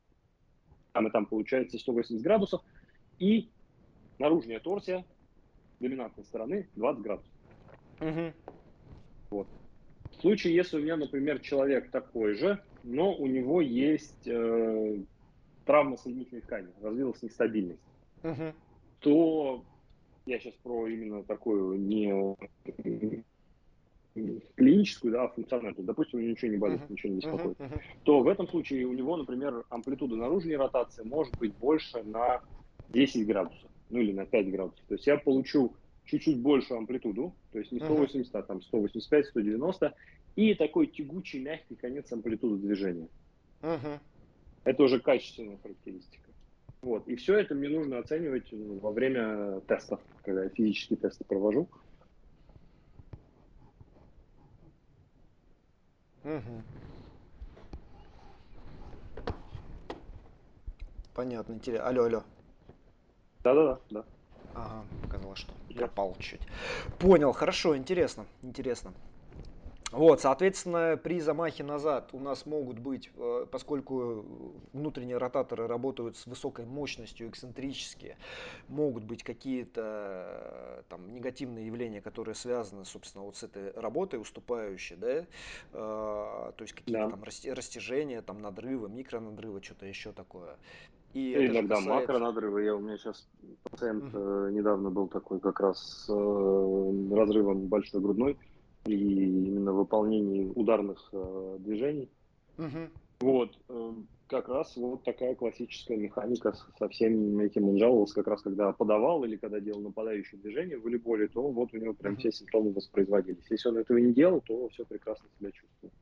там 0.93 1.07
и 1.07 1.11
там 1.11 1.25
получается 1.25 1.77
180 1.77 2.23
градусов, 2.23 2.61
и 3.19 3.49
наружная 4.19 4.59
торсия 4.59 5.03
доминантной 5.79 6.23
стороны 6.23 6.69
20 6.75 7.01
градусов. 7.01 7.33
Угу. 7.99 8.33
Вот. 9.33 9.47
В 10.11 10.21
случае, 10.21 10.55
если 10.55 10.77
у 10.77 10.81
меня, 10.81 10.95
например, 10.95 11.39
человек 11.39 11.89
такой 11.89 12.35
же, 12.35 12.59
но 12.83 13.13
у 13.13 13.25
него 13.25 13.61
есть 13.61 14.27
э, 14.27 14.99
травма 15.65 15.97
соединительной 15.97 16.41
ткани, 16.41 16.67
развилась 16.81 17.21
нестабильность, 17.23 17.81
угу. 18.21 18.53
то 18.99 19.63
я 20.27 20.39
сейчас 20.39 20.53
про 20.61 20.87
именно 20.87 21.23
такую 21.23 21.79
не 21.79 22.35
клиническую, 24.55 25.11
да, 25.11 25.27
функциональную, 25.29 25.83
допустим, 25.83 26.19
у 26.19 26.21
него 26.21 26.31
ничего 26.31 26.51
не 26.51 26.57
болит, 26.57 26.81
uh-huh. 26.81 26.91
ничего 26.91 27.13
не 27.13 27.15
беспокоит, 27.19 27.57
uh-huh. 27.57 27.73
Uh-huh. 27.73 27.81
то 28.03 28.19
в 28.19 28.27
этом 28.27 28.47
случае 28.47 28.85
у 28.85 28.93
него, 28.93 29.17
например, 29.17 29.65
амплитуда 29.69 30.15
наружной 30.15 30.55
ротации 30.55 31.03
может 31.03 31.35
быть 31.39 31.55
больше 31.55 32.03
на 32.03 32.41
10 32.89 33.25
градусов, 33.25 33.71
ну 33.89 33.99
или 33.99 34.11
на 34.11 34.27
5 34.27 34.51
градусов. 34.51 34.85
То 34.87 34.93
есть 34.93 35.07
я 35.07 35.17
получу 35.17 35.73
чуть-чуть 36.05 36.39
большую 36.39 36.79
амплитуду, 36.79 37.33
то 37.51 37.59
есть 37.59 37.71
не 37.71 37.79
180, 37.79 38.33
uh-huh. 38.33 38.39
а 38.39 38.43
там 38.43 38.61
185, 38.61 39.27
190, 39.27 39.93
и 40.35 40.53
такой 40.55 40.87
тягучий, 40.87 41.39
мягкий 41.39 41.75
конец 41.75 42.11
амплитуды 42.11 42.57
движения. 42.57 43.07
Uh-huh. 43.61 43.99
Это 44.63 44.83
уже 44.83 44.99
качественная 44.99 45.57
характеристика. 45.57 46.23
Вот. 46.81 47.07
И 47.07 47.15
все 47.15 47.37
это 47.37 47.55
мне 47.55 47.69
нужно 47.69 47.99
оценивать 47.99 48.51
ну, 48.51 48.77
во 48.79 48.91
время 48.91 49.61
тестов, 49.61 50.01
когда 50.23 50.43
я 50.43 50.49
физические 50.49 50.97
тесты 50.97 51.23
провожу. 51.23 51.69
Угу. 56.25 56.61
Понятно, 61.13 61.53
интересно. 61.53 61.87
Алло, 61.87 62.03
алло. 62.03 62.23
Да-да-да, 63.43 63.79
да. 63.89 64.05
Ага, 64.53 64.85
показалось, 65.33 65.39
что 65.39 65.53
пропал 65.75 66.15
чуть. 66.19 66.41
Понял, 66.99 67.31
хорошо, 67.31 67.75
интересно, 67.77 68.25
интересно. 68.41 68.93
Вот, 69.91 70.21
соответственно, 70.21 70.97
при 70.97 71.19
замахе 71.19 71.63
назад 71.63 72.09
у 72.13 72.19
нас 72.19 72.47
могут 72.47 72.79
быть, 72.79 73.11
э, 73.15 73.45
поскольку 73.51 74.25
внутренние 74.73 75.17
ротаторы 75.17 75.67
работают 75.67 76.17
с 76.17 76.25
высокой 76.25 76.65
мощностью, 76.65 77.29
эксцентрические, 77.29 78.17
могут 78.67 79.03
быть 79.03 79.21
какие-то 79.21 79.81
э, 79.85 80.83
там 80.89 81.13
негативные 81.13 81.67
явления, 81.67 82.01
которые 82.01 82.33
связаны, 82.33 82.85
собственно, 82.85 83.23
вот 83.23 83.37
с 83.37 83.43
этой 83.43 83.71
работой 83.73 84.19
уступающей, 84.19 84.95
да, 84.95 85.07
э, 85.09 85.25
то 85.73 86.61
есть 86.61 86.73
какие-то 86.73 87.03
да. 87.03 87.09
там 87.11 87.23
растяжения, 87.23 88.23
там 88.23 88.41
надрывы, 88.41 88.89
микронадрывы, 88.89 89.61
что-то 89.61 89.85
еще 89.85 90.11
такое. 90.11 90.57
И, 91.13 91.31
и 91.31 91.47
иногда 91.47 91.75
касается... 91.75 91.89
макронадрывы. 91.89 92.63
Я, 92.63 92.75
у 92.75 92.79
меня 92.79 92.97
сейчас 92.97 93.27
пациент 93.63 94.05
угу. 94.05 94.17
э, 94.17 94.51
недавно 94.51 94.89
был 94.89 95.07
такой 95.07 95.39
как 95.39 95.59
раз 95.59 96.05
с 96.05 96.09
э, 96.09 97.15
разрывом 97.15 97.67
большой 97.67 98.01
грудной 98.01 98.37
при 98.83 98.97
именно 98.97 99.73
выполнении 99.73 100.51
ударных 100.55 101.09
э, 101.13 101.57
движений. 101.59 102.09
Угу. 102.57 102.89
Вот, 103.21 103.57
э, 103.69 103.93
как 104.27 104.49
раз 104.49 104.75
вот 104.75 105.03
такая 105.03 105.35
классическая 105.35 105.95
механика 105.95 106.53
со 106.79 106.89
всем 106.89 107.39
этим 107.39 107.69
он 107.69 107.77
жаловался, 107.77 108.15
как 108.15 108.27
раз 108.27 108.41
когда 108.41 108.71
подавал 108.73 109.23
или 109.23 109.37
когда 109.37 109.59
делал 109.59 109.81
нападающее 109.81 110.41
движение 110.41 110.77
в 110.77 110.83
волейболе, 110.83 111.27
то 111.27 111.47
вот 111.49 111.73
у 111.73 111.77
него 111.77 111.93
прям 111.93 112.17
все 112.17 112.31
симптомы 112.31 112.73
воспроизводились. 112.73 113.45
Если 113.49 113.69
он 113.69 113.77
этого 113.77 113.97
не 113.97 114.11
делал, 114.11 114.41
то 114.41 114.67
все 114.69 114.85
прекрасно 114.85 115.29
себя 115.37 115.51
чувствует. 115.51 115.93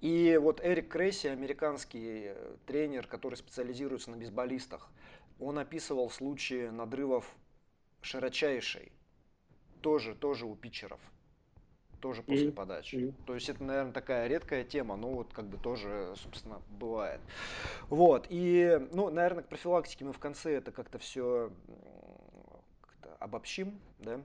И 0.00 0.38
вот 0.40 0.60
Эрик 0.62 0.88
Кресси, 0.88 1.28
американский 1.28 2.26
э, 2.26 2.56
тренер, 2.66 3.06
который 3.06 3.36
специализируется 3.36 4.10
на 4.10 4.16
бейсболистах, 4.16 4.90
он 5.40 5.58
описывал 5.58 6.10
случаи 6.10 6.68
надрывов 6.68 7.26
широчайшей, 8.02 8.92
тоже, 9.80 10.14
тоже 10.14 10.46
у 10.46 10.54
питчеров 10.54 11.00
тоже 12.00 12.22
после 12.22 12.48
mm-hmm. 12.48 12.52
подачи. 12.52 12.94
Mm-hmm. 12.96 13.14
То 13.26 13.34
есть 13.34 13.48
это, 13.48 13.64
наверное, 13.64 13.92
такая 13.92 14.28
редкая 14.28 14.64
тема, 14.64 14.96
но 14.96 15.10
вот 15.10 15.32
как 15.32 15.46
бы 15.46 15.56
тоже, 15.56 16.14
собственно, 16.16 16.62
бывает. 16.78 17.20
Вот, 17.88 18.26
и, 18.30 18.86
ну, 18.92 19.10
наверное, 19.10 19.42
к 19.42 19.48
профилактике 19.48 20.04
мы 20.04 20.12
в 20.12 20.18
конце 20.18 20.54
это 20.54 20.70
как-то 20.72 20.98
все 20.98 21.50
как 22.80 23.16
обобщим, 23.18 23.80
да. 23.98 24.20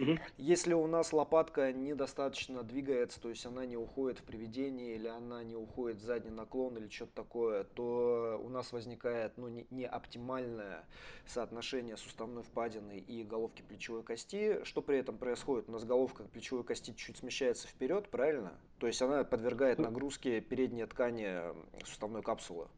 Угу. 0.00 0.18
Если 0.38 0.72
у 0.72 0.86
нас 0.86 1.12
лопатка 1.12 1.72
недостаточно 1.72 2.62
двигается, 2.62 3.20
то 3.20 3.28
есть 3.28 3.44
она 3.44 3.66
не 3.66 3.76
уходит 3.76 4.18
в 4.20 4.24
приведение 4.24 4.94
или 4.94 5.08
она 5.08 5.44
не 5.44 5.56
уходит 5.56 5.98
в 5.98 6.04
задний 6.04 6.30
наклон 6.30 6.78
или 6.78 6.88
что-то 6.88 7.12
такое, 7.14 7.64
то 7.64 8.40
у 8.42 8.48
нас 8.48 8.72
возникает 8.72 9.36
ну, 9.36 9.48
не, 9.48 9.66
не 9.70 9.84
оптимальное 9.84 10.84
соотношение 11.26 11.96
суставной 11.96 12.42
впадины 12.42 12.98
и 12.98 13.22
головки 13.22 13.62
плечевой 13.62 14.02
кости. 14.02 14.64
Что 14.64 14.80
при 14.80 14.98
этом 14.98 15.18
происходит? 15.18 15.68
У 15.68 15.72
нас 15.72 15.84
головка 15.84 16.24
плечевой 16.24 16.64
кости 16.64 16.92
чуть 16.96 17.18
смещается 17.18 17.68
вперед, 17.68 18.08
правильно? 18.08 18.54
То 18.78 18.86
есть 18.86 19.02
она 19.02 19.24
подвергает 19.24 19.78
нагрузке 19.78 20.40
передние 20.40 20.86
ткани 20.86 21.40
суставной 21.84 22.22
капсулы. 22.22 22.68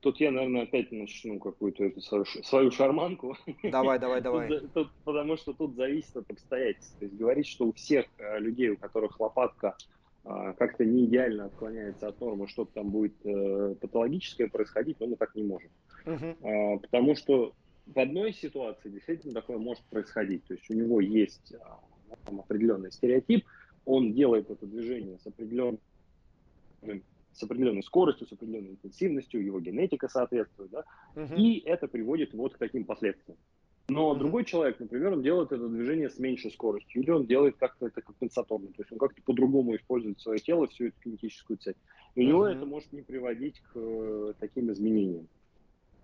Тут 0.00 0.18
я, 0.18 0.30
наверное, 0.30 0.62
опять 0.62 0.90
начну 0.92 1.38
какую-то 1.38 1.84
эту 1.84 2.00
свою, 2.00 2.24
свою 2.24 2.70
шарманку. 2.70 3.36
Давай, 3.62 3.98
давай, 3.98 4.22
давай. 4.22 4.48
Тут, 4.48 4.72
тут, 4.72 4.90
потому 5.04 5.36
что 5.36 5.52
тут 5.52 5.76
зависит 5.76 6.16
от 6.16 6.30
обстоятельств. 6.30 6.96
То 6.98 7.04
есть 7.04 7.16
говорить, 7.16 7.46
что 7.46 7.66
у 7.66 7.72
всех 7.72 8.06
э, 8.16 8.38
людей, 8.38 8.70
у 8.70 8.78
которых 8.78 9.20
лопатка 9.20 9.76
э, 10.24 10.54
как-то 10.58 10.86
не 10.86 11.04
идеально 11.04 11.46
отклоняется 11.46 12.08
от 12.08 12.18
нормы, 12.18 12.48
что-то 12.48 12.72
там 12.72 12.90
будет 12.90 13.14
э, 13.24 13.74
патологическое 13.78 14.48
происходить, 14.48 14.98
но 15.00 15.08
мы 15.08 15.16
так 15.16 15.34
не 15.34 15.42
можем. 15.42 15.70
Uh-huh. 16.06 16.80
Потому 16.80 17.14
что 17.14 17.52
в 17.84 17.98
одной 17.98 18.32
ситуации 18.32 18.88
действительно 18.88 19.34
такое 19.34 19.58
может 19.58 19.84
происходить. 19.84 20.44
То 20.44 20.54
есть 20.54 20.70
у 20.70 20.74
него 20.74 21.02
есть 21.02 21.52
там, 22.24 22.40
определенный 22.40 22.90
стереотип, 22.90 23.44
он 23.84 24.14
делает 24.14 24.48
это 24.50 24.66
движение 24.66 25.18
с 25.18 25.26
определенным 25.26 25.78
с 27.32 27.42
определенной 27.42 27.82
скоростью, 27.82 28.26
с 28.26 28.32
определенной 28.32 28.70
интенсивностью, 28.70 29.44
его 29.44 29.60
генетика 29.60 30.08
соответствует, 30.08 30.70
да, 30.70 30.84
угу. 31.14 31.34
и 31.34 31.60
это 31.60 31.88
приводит 31.88 32.34
вот 32.34 32.54
к 32.54 32.58
таким 32.58 32.84
последствиям. 32.84 33.38
Но 33.88 34.10
угу. 34.10 34.18
другой 34.20 34.44
человек, 34.44 34.78
например, 34.78 35.12
он 35.14 35.22
делает 35.22 35.52
это 35.52 35.68
движение 35.68 36.10
с 36.10 36.18
меньшей 36.18 36.50
скоростью, 36.50 37.02
или 37.02 37.10
он 37.10 37.26
делает 37.26 37.56
как-то 37.56 37.86
это 37.86 38.00
компенсаторно, 38.02 38.68
то 38.68 38.82
есть 38.82 38.92
он 38.92 38.98
как-то 38.98 39.20
по-другому 39.22 39.74
использует 39.76 40.20
свое 40.20 40.38
тело, 40.38 40.68
всю 40.68 40.86
эту 40.86 41.00
кинетическую 41.02 41.56
цепь. 41.58 41.76
И 42.14 42.22
у 42.22 42.26
него 42.26 42.46
это 42.46 42.66
может 42.66 42.92
не 42.92 43.02
приводить 43.02 43.60
к 43.60 43.72
э, 43.74 44.32
таким 44.38 44.70
изменениям. 44.72 45.28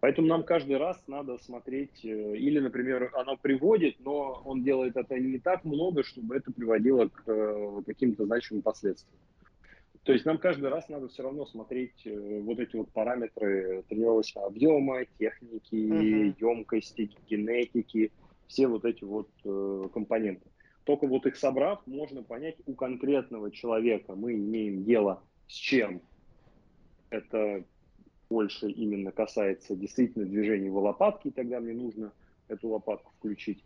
Поэтому 0.00 0.28
нам 0.28 0.44
каждый 0.44 0.76
раз 0.76 1.02
надо 1.06 1.38
смотреть, 1.38 2.04
э, 2.04 2.36
или, 2.36 2.60
например, 2.60 3.10
оно 3.14 3.36
приводит, 3.36 3.96
но 4.00 4.42
он 4.44 4.62
делает 4.62 4.96
это 4.96 5.18
не 5.18 5.38
так 5.38 5.64
много, 5.64 6.04
чтобы 6.04 6.36
это 6.36 6.52
приводило 6.52 7.08
к 7.08 7.22
э, 7.26 7.82
каким-то 7.86 8.26
значимым 8.26 8.62
последствиям. 8.62 9.18
То 10.07 10.12
есть 10.12 10.25
нам 10.25 10.38
каждый 10.38 10.69
раз 10.71 10.88
надо 10.88 11.09
все 11.09 11.25
равно 11.25 11.47
смотреть 11.47 12.07
э, 12.07 12.40
вот 12.40 12.61
эти 12.61 12.77
вот 12.77 12.92
параметры 12.92 13.83
тренировочного 13.88 14.47
объема, 14.47 15.05
техники, 15.19 15.75
uh-huh. 15.75 16.35
емкости, 16.38 17.11
генетики, 17.29 18.12
все 18.47 18.69
вот 18.69 18.85
эти 18.85 19.03
вот 19.03 19.29
э, 19.45 19.88
компоненты. 19.92 20.47
Только 20.85 21.09
вот 21.09 21.27
их 21.27 21.35
собрав, 21.35 21.85
можно 21.88 22.23
понять 22.23 22.55
у 22.66 22.75
конкретного 22.75 23.51
человека 23.51 24.14
мы 24.14 24.35
имеем 24.35 24.85
дело 24.85 25.25
с 25.49 25.55
чем. 25.55 26.01
Это 27.11 27.64
больше 28.31 28.71
именно 28.71 29.11
касается 29.11 29.75
действительно 29.75 30.25
движения 30.25 30.66
его 30.66 30.83
лопатки, 30.83 31.29
и 31.29 31.33
тогда 31.33 31.59
мне 31.59 31.73
нужно 31.73 32.12
эту 32.47 32.69
лопатку 32.69 33.12
включить. 33.19 33.64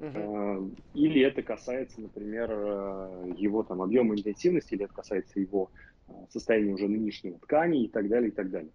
Uh-huh. 0.00 0.74
Или 0.94 1.20
это 1.20 1.42
касается, 1.42 2.00
например, 2.00 2.50
э, 2.50 3.34
его 3.36 3.62
там 3.62 3.82
объема 3.82 4.14
интенсивности, 4.14 4.74
или 4.74 4.84
это 4.84 4.94
касается 4.94 5.38
его 5.38 5.70
э, 6.08 6.12
состояния 6.30 6.72
уже 6.72 6.88
нынешнего 6.88 7.38
ткани 7.38 7.84
и 7.84 7.88
так 7.88 8.08
далее, 8.08 8.30
и 8.30 8.32
так 8.32 8.50
далее. 8.50 8.70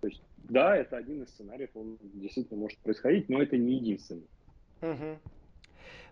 То 0.00 0.08
есть, 0.08 0.20
да, 0.38 0.76
это 0.76 0.96
один 0.96 1.22
из 1.22 1.28
сценариев, 1.28 1.70
он 1.74 1.96
действительно 2.02 2.58
может 2.58 2.78
происходить, 2.80 3.28
но 3.28 3.40
это 3.40 3.56
не 3.56 3.76
единственный. 3.76 4.26
Uh-huh. 4.80 5.16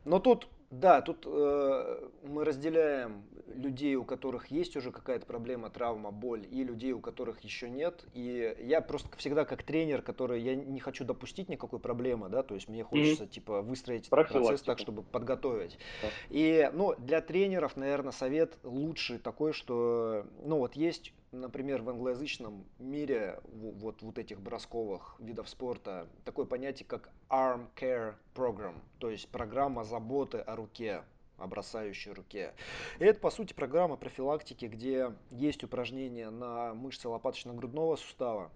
Но 0.05 0.21
тут 0.21 0.49
да, 0.73 1.03
тут 1.03 1.27
э, 1.27 2.09
мы 2.23 2.47
разделяем 2.47 3.25
людей, 3.55 3.95
у 3.97 4.05
которых 4.05 4.47
есть 4.47 4.75
уже 4.75 4.91
какая-то 4.91 5.27
проблема, 5.27 5.69
травма, 5.69 6.11
боль, 6.11 6.47
и 6.51 6.65
людей, 6.65 6.93
у 6.93 7.01
которых 7.01 7.41
еще 7.41 7.69
нет. 7.69 8.05
И 8.15 8.57
я 8.59 8.81
просто 8.81 9.15
всегда 9.19 9.45
как 9.45 9.63
тренер, 9.65 10.01
который 10.01 10.41
я 10.41 10.57
не 10.57 10.81
хочу 10.81 11.05
допустить 11.05 11.51
никакой 11.51 11.79
проблемы, 11.79 12.31
да, 12.31 12.43
то 12.43 12.55
есть 12.55 12.69
мне 12.69 12.85
хочется 12.85 13.25
mm-hmm. 13.25 13.29
типа 13.29 13.61
выстроить 13.61 14.09
процесс 14.09 14.63
так, 14.63 14.79
чтобы 14.79 15.03
подготовить. 15.03 15.77
Да. 16.01 16.09
И 16.31 16.71
ну 16.73 16.95
для 16.97 17.21
тренеров, 17.21 17.77
наверное, 17.77 18.13
совет 18.13 18.57
лучший 18.63 19.19
такой, 19.19 19.53
что 19.53 20.27
ну 20.43 20.57
вот 20.57 20.75
есть 20.75 21.13
например, 21.33 21.83
в 21.83 21.91
англоязычном 21.91 22.65
мире 22.79 23.41
вот, 23.45 24.03
вот 24.03 24.19
этих 24.19 24.41
бросковых 24.41 25.17
видов 25.19 25.49
спорта 25.49 26.07
такое 26.25 26.47
понятие, 26.47 26.87
как 26.87 27.11
Arm 27.29 27.67
Care 27.75 28.15
Program, 28.35 28.75
то 28.99 29.11
есть 29.11 29.29
программа 29.29 29.85
заботы 29.85 30.39
о 30.39 30.55
руке, 30.55 31.03
о 31.39 31.47
бросающей 31.47 32.13
руке. 32.13 32.53
И 32.99 33.05
это, 33.05 33.19
по 33.19 33.31
сути, 33.31 33.53
программа 33.53 33.97
профилактики, 33.97 34.67
где 34.67 35.13
есть 35.31 35.65
упражнения 35.65 36.31
на 36.31 36.75
мышцы 36.75 37.09
лопаточно-грудного 37.09 37.97
сустава, 37.97 38.51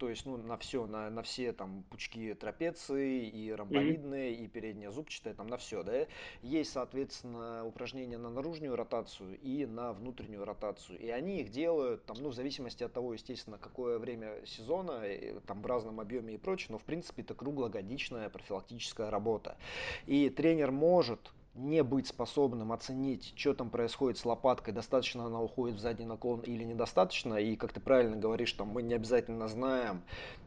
то 0.00 0.08
есть 0.08 0.24
ну, 0.24 0.38
на 0.38 0.56
все, 0.56 0.86
на, 0.86 1.10
на 1.10 1.22
все 1.22 1.52
там 1.52 1.84
пучки 1.90 2.32
трапеции, 2.32 3.28
и 3.28 3.52
ромбовидные, 3.52 4.32
mm-hmm. 4.32 4.44
и 4.44 4.48
передняя 4.48 4.90
зубчатая, 4.90 5.34
там 5.34 5.46
на 5.46 5.58
все, 5.58 5.82
да. 5.82 6.06
Есть, 6.40 6.72
соответственно, 6.72 7.66
упражнения 7.66 8.16
на 8.16 8.30
наружную 8.30 8.74
ротацию 8.76 9.38
и 9.40 9.66
на 9.66 9.92
внутреннюю 9.92 10.46
ротацию. 10.46 10.98
И 10.98 11.10
они 11.10 11.42
их 11.42 11.50
делают, 11.50 12.06
там, 12.06 12.16
ну, 12.18 12.30
в 12.30 12.34
зависимости 12.34 12.82
от 12.82 12.94
того, 12.94 13.12
естественно, 13.12 13.58
какое 13.58 13.98
время 13.98 14.44
сезона, 14.46 15.02
там 15.46 15.60
в 15.60 15.66
разном 15.66 16.00
объеме 16.00 16.34
и 16.34 16.38
прочее, 16.38 16.68
но 16.70 16.78
в 16.78 16.84
принципе 16.84 17.20
это 17.20 17.34
круглогодичная 17.34 18.30
профилактическая 18.30 19.10
работа. 19.10 19.58
И 20.06 20.30
тренер 20.30 20.70
может 20.70 21.30
не 21.60 21.82
быть 21.82 22.06
способным 22.06 22.72
оценить, 22.72 23.32
что 23.36 23.54
там 23.54 23.70
происходит 23.70 24.18
с 24.18 24.24
лопаткой, 24.24 24.74
достаточно 24.74 25.26
она 25.26 25.40
уходит 25.40 25.76
в 25.76 25.80
задний 25.80 26.06
наклон 26.06 26.40
или 26.40 26.64
недостаточно, 26.64 27.34
и 27.34 27.56
как 27.56 27.72
ты 27.72 27.80
правильно 27.80 28.16
говоришь, 28.16 28.52
там 28.52 28.68
мы 28.68 28.82
не 28.82 28.94
обязательно 28.94 29.48
знаем, 29.48 30.02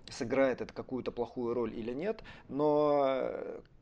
сыграет 0.09 0.61
это 0.61 0.73
какую-то 0.73 1.11
плохую 1.11 1.53
роль 1.53 1.73
или 1.77 1.93
нет, 1.93 2.23
но 2.49 3.31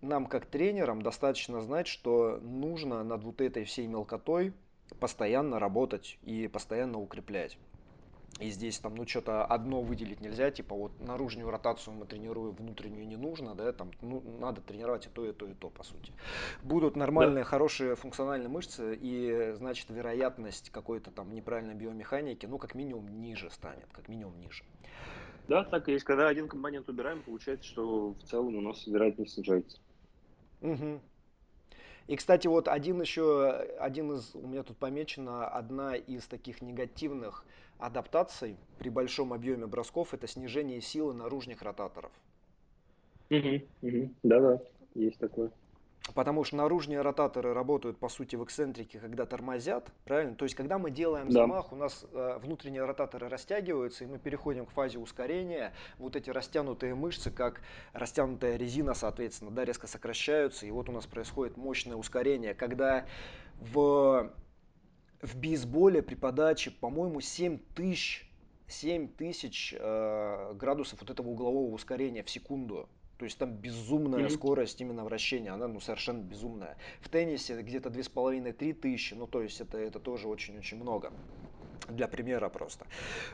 нам 0.02 0.26
как 0.26 0.46
тренерам 0.46 1.02
достаточно 1.02 1.62
знать, 1.62 1.88
что 1.88 2.40
нужно 2.42 3.04
над 3.04 3.24
вот 3.24 3.42
этой 3.42 3.64
всей 3.64 3.88
мелкотой 3.88 4.54
постоянно 5.00 5.60
работать 5.60 6.18
и 6.24 6.48
постоянно 6.48 7.00
укреплять. 7.00 7.58
И 8.40 8.50
здесь 8.50 8.80
там, 8.80 8.96
ну, 8.96 9.06
что-то 9.06 9.46
одно 9.46 9.82
выделить 9.82 10.22
нельзя, 10.22 10.50
типа 10.50 10.74
вот 10.74 11.00
наружную 11.00 11.52
ротацию 11.52 11.94
мы 11.94 12.06
тренируем, 12.06 12.56
внутреннюю 12.56 13.08
не 13.08 13.18
нужно, 13.18 13.54
да, 13.54 13.72
там, 13.72 13.92
ну, 14.02 14.24
надо 14.40 14.62
тренировать 14.62 15.06
и 15.06 15.10
то, 15.10 15.26
и 15.26 15.34
то, 15.34 15.46
и 15.46 15.54
то, 15.54 15.70
по 15.70 15.84
сути. 15.84 16.12
Будут 16.64 16.96
нормальные, 16.96 17.44
да. 17.44 17.50
хорошие 17.50 17.96
функциональные 17.96 18.50
мышцы, 18.50 18.98
и, 19.00 19.54
значит, 19.58 19.90
вероятность 19.90 20.70
какой-то 20.72 21.12
там 21.12 21.34
неправильной 21.34 21.76
биомеханики, 21.76 22.46
ну, 22.46 22.58
как 22.58 22.74
минимум, 22.74 23.22
ниже 23.22 23.52
станет, 23.52 23.88
как 23.92 24.08
минимум 24.08 24.40
ниже. 24.40 24.64
Да, 25.48 25.64
так 25.64 25.90
и 25.90 25.92
есть. 25.92 26.06
Когда 26.06 26.28
один 26.28 26.48
компонент 26.48 26.88
убираем, 26.90 27.22
получается, 27.22 27.68
что 27.68 28.14
в 28.14 28.24
целом 28.24 28.56
у 28.56 28.62
нас 28.62 28.88
вероятность 28.88 29.34
снижается. 29.34 29.80
Угу. 30.62 31.02
И, 32.08 32.16
кстати, 32.16 32.48
вот 32.48 32.68
один 32.68 33.02
еще, 33.02 33.52
один 33.80 34.12
из, 34.14 34.36
у 34.36 34.48
меня 34.48 34.64
тут 34.64 34.78
помечено, 34.78 35.48
одна 35.48 35.96
из 35.96 36.26
таких 36.26 36.62
негативных 36.62 37.46
адаптаций 37.82 38.58
при 38.78 38.90
большом 38.90 39.34
объеме 39.34 39.66
бросков 39.66 40.14
это 40.14 40.28
снижение 40.28 40.82
силы 40.82 41.14
наружных 41.14 41.62
ротаторов. 41.62 42.12
Угу, 43.30 43.62
угу. 43.82 44.14
Да-да, 44.24 44.60
есть 44.94 45.18
такое. 45.18 45.52
Потому 46.16 46.44
что 46.44 46.56
наружные 46.58 47.02
ротаторы 47.02 47.54
работают, 47.54 47.98
по 47.98 48.10
сути, 48.10 48.36
в 48.36 48.44
эксцентрике, 48.44 49.00
когда 49.00 49.26
тормозят, 49.26 49.88
правильно? 50.04 50.36
То 50.36 50.46
есть, 50.46 50.56
когда 50.56 50.80
мы 50.80 50.90
делаем 50.90 51.28
да. 51.28 51.42
замах, 51.42 51.72
у 51.72 51.76
нас 51.76 52.06
э, 52.12 52.40
внутренние 52.42 52.84
ротаторы 52.86 53.30
растягиваются, 53.30 54.04
и 54.04 54.08
мы 54.08 54.18
переходим 54.18 54.66
к 54.66 54.72
фазе 54.72 54.98
ускорения. 54.98 55.74
Вот 56.00 56.16
эти 56.16 56.32
растянутые 56.32 56.96
мышцы, 56.96 57.30
как 57.30 57.62
растянутая 57.94 58.58
резина, 58.58 58.96
соответственно, 58.96 59.52
да, 59.52 59.64
резко 59.64 59.86
сокращаются, 59.86 60.66
и 60.66 60.72
вот 60.72 60.90
у 60.90 60.92
нас 60.92 61.06
происходит 61.06 61.56
мощное 61.56 61.96
ускорение, 61.96 62.56
когда 62.56 63.06
в 63.60 64.34
в 65.22 65.36
бейсболе 65.36 66.02
при 66.02 66.16
подаче, 66.16 66.72
по-моему, 66.72 67.22
7 67.22 67.60
тысяч 67.76 68.28
7 68.68 69.10
тысяч 69.10 69.76
э, 69.78 70.54
градусов 70.56 71.02
вот 71.02 71.10
этого 71.10 71.28
углового 71.30 71.74
ускорения 71.74 72.24
в 72.24 72.30
секунду. 72.30 72.88
То 73.18 73.26
есть 73.26 73.38
там 73.38 73.52
безумная 73.52 74.22
mm-hmm. 74.22 74.30
скорость 74.30 74.82
именно 74.82 75.04
вращения, 75.04 75.54
она 75.54 75.68
ну 75.68 75.80
совершенно 75.80 76.24
безумная. 76.24 76.78
В 77.02 77.10
теннисе 77.10 77.62
где-то 77.62 77.90
2,5-3 77.90 78.74
тысячи, 78.74 79.14
ну 79.14 79.28
то 79.28 79.44
есть 79.44 79.62
это, 79.62 79.78
это 79.78 80.00
тоже 80.00 80.28
очень-очень 80.28 80.78
много. 80.78 81.12
Для 81.90 82.08
примера 82.08 82.50
просто. 82.50 82.88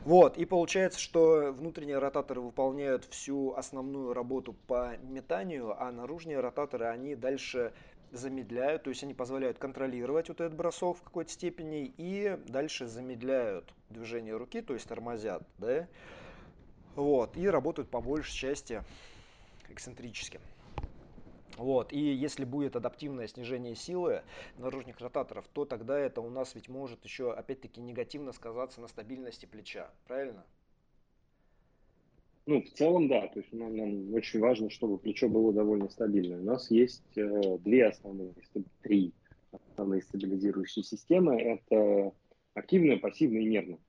Вот, 0.03 0.37
и 0.37 0.45
получается, 0.45 0.99
что 0.99 1.53
внутренние 1.53 1.99
ротаторы 1.99 2.41
выполняют 2.41 3.05
всю 3.05 3.53
основную 3.53 4.13
работу 4.13 4.53
по 4.53 4.97
метанию, 5.03 5.79
а 5.79 5.91
наружные 5.91 6.39
ротаторы, 6.39 6.85
они 6.87 7.15
дальше 7.15 7.71
замедляют, 8.11 8.83
то 8.83 8.89
есть 8.89 9.03
они 9.03 9.13
позволяют 9.13 9.57
контролировать 9.57 10.29
вот 10.29 10.41
этот 10.41 10.55
бросок 10.55 10.97
в 10.97 11.03
какой-то 11.03 11.31
степени 11.31 11.93
и 11.97 12.37
дальше 12.47 12.87
замедляют 12.87 13.73
движение 13.89 14.35
руки, 14.35 14.61
то 14.61 14.73
есть 14.73 14.87
тормозят, 14.87 15.43
да, 15.57 15.87
вот, 16.95 17.37
и 17.37 17.47
работают 17.47 17.89
по 17.89 18.01
большей 18.01 18.33
части 18.33 18.83
эксцентрически. 19.69 20.39
Вот. 21.57 21.91
И 21.91 21.99
если 21.99 22.45
будет 22.45 22.75
адаптивное 22.75 23.27
снижение 23.27 23.75
силы 23.75 24.21
наружных 24.57 24.99
ротаторов, 24.99 25.47
то 25.53 25.65
тогда 25.65 25.97
это 25.97 26.21
у 26.21 26.29
нас 26.29 26.53
ведь 26.53 26.69
может 26.69 27.03
еще, 27.03 27.33
опять-таки, 27.33 27.81
негативно 27.81 28.31
сказаться 28.31 28.79
на 28.79 28.87
стабильности 28.87 29.47
плеча. 29.47 29.89
Правильно? 30.07 30.45
Ну, 32.47 32.61
в 32.61 32.69
целом, 32.69 33.09
да. 33.09 33.27
То 33.27 33.39
есть 33.39 33.51
нам, 33.51 33.75
нам 33.75 34.13
очень 34.13 34.39
важно, 34.39 34.69
чтобы 34.69 34.97
плечо 34.97 35.27
было 35.27 35.51
довольно 35.51 35.89
стабильное. 35.89 36.39
У 36.39 36.43
нас 36.43 36.71
есть 36.71 37.17
э, 37.17 37.57
две 37.59 37.87
основные, 37.87 38.33
три 38.81 39.13
основные 39.51 40.01
стабилизирующие 40.01 40.83
системы. 40.83 41.39
Это 41.41 42.13
активная, 42.53 42.97
пассивная 42.97 43.41
и 43.41 43.49
нервная. 43.49 43.79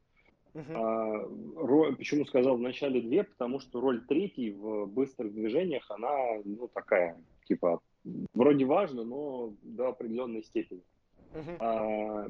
Uh-huh. 0.54 0.74
А, 0.74 1.28
роль, 1.54 1.94
почему 1.94 2.24
сказал 2.24 2.56
в 2.56 2.60
начале 2.60 3.00
две? 3.00 3.22
Потому 3.22 3.60
что 3.60 3.80
роль 3.80 4.04
третьей 4.04 4.50
в 4.50 4.86
быстрых 4.86 5.32
движениях, 5.32 5.88
она 5.88 6.10
ну, 6.44 6.66
такая, 6.66 7.16
типа, 7.46 7.80
вроде 8.34 8.64
важна, 8.64 9.04
но 9.04 9.54
до 9.62 9.90
определенной 9.90 10.42
степени. 10.42 10.82
Uh-huh. 11.32 11.56
А, 11.60 12.28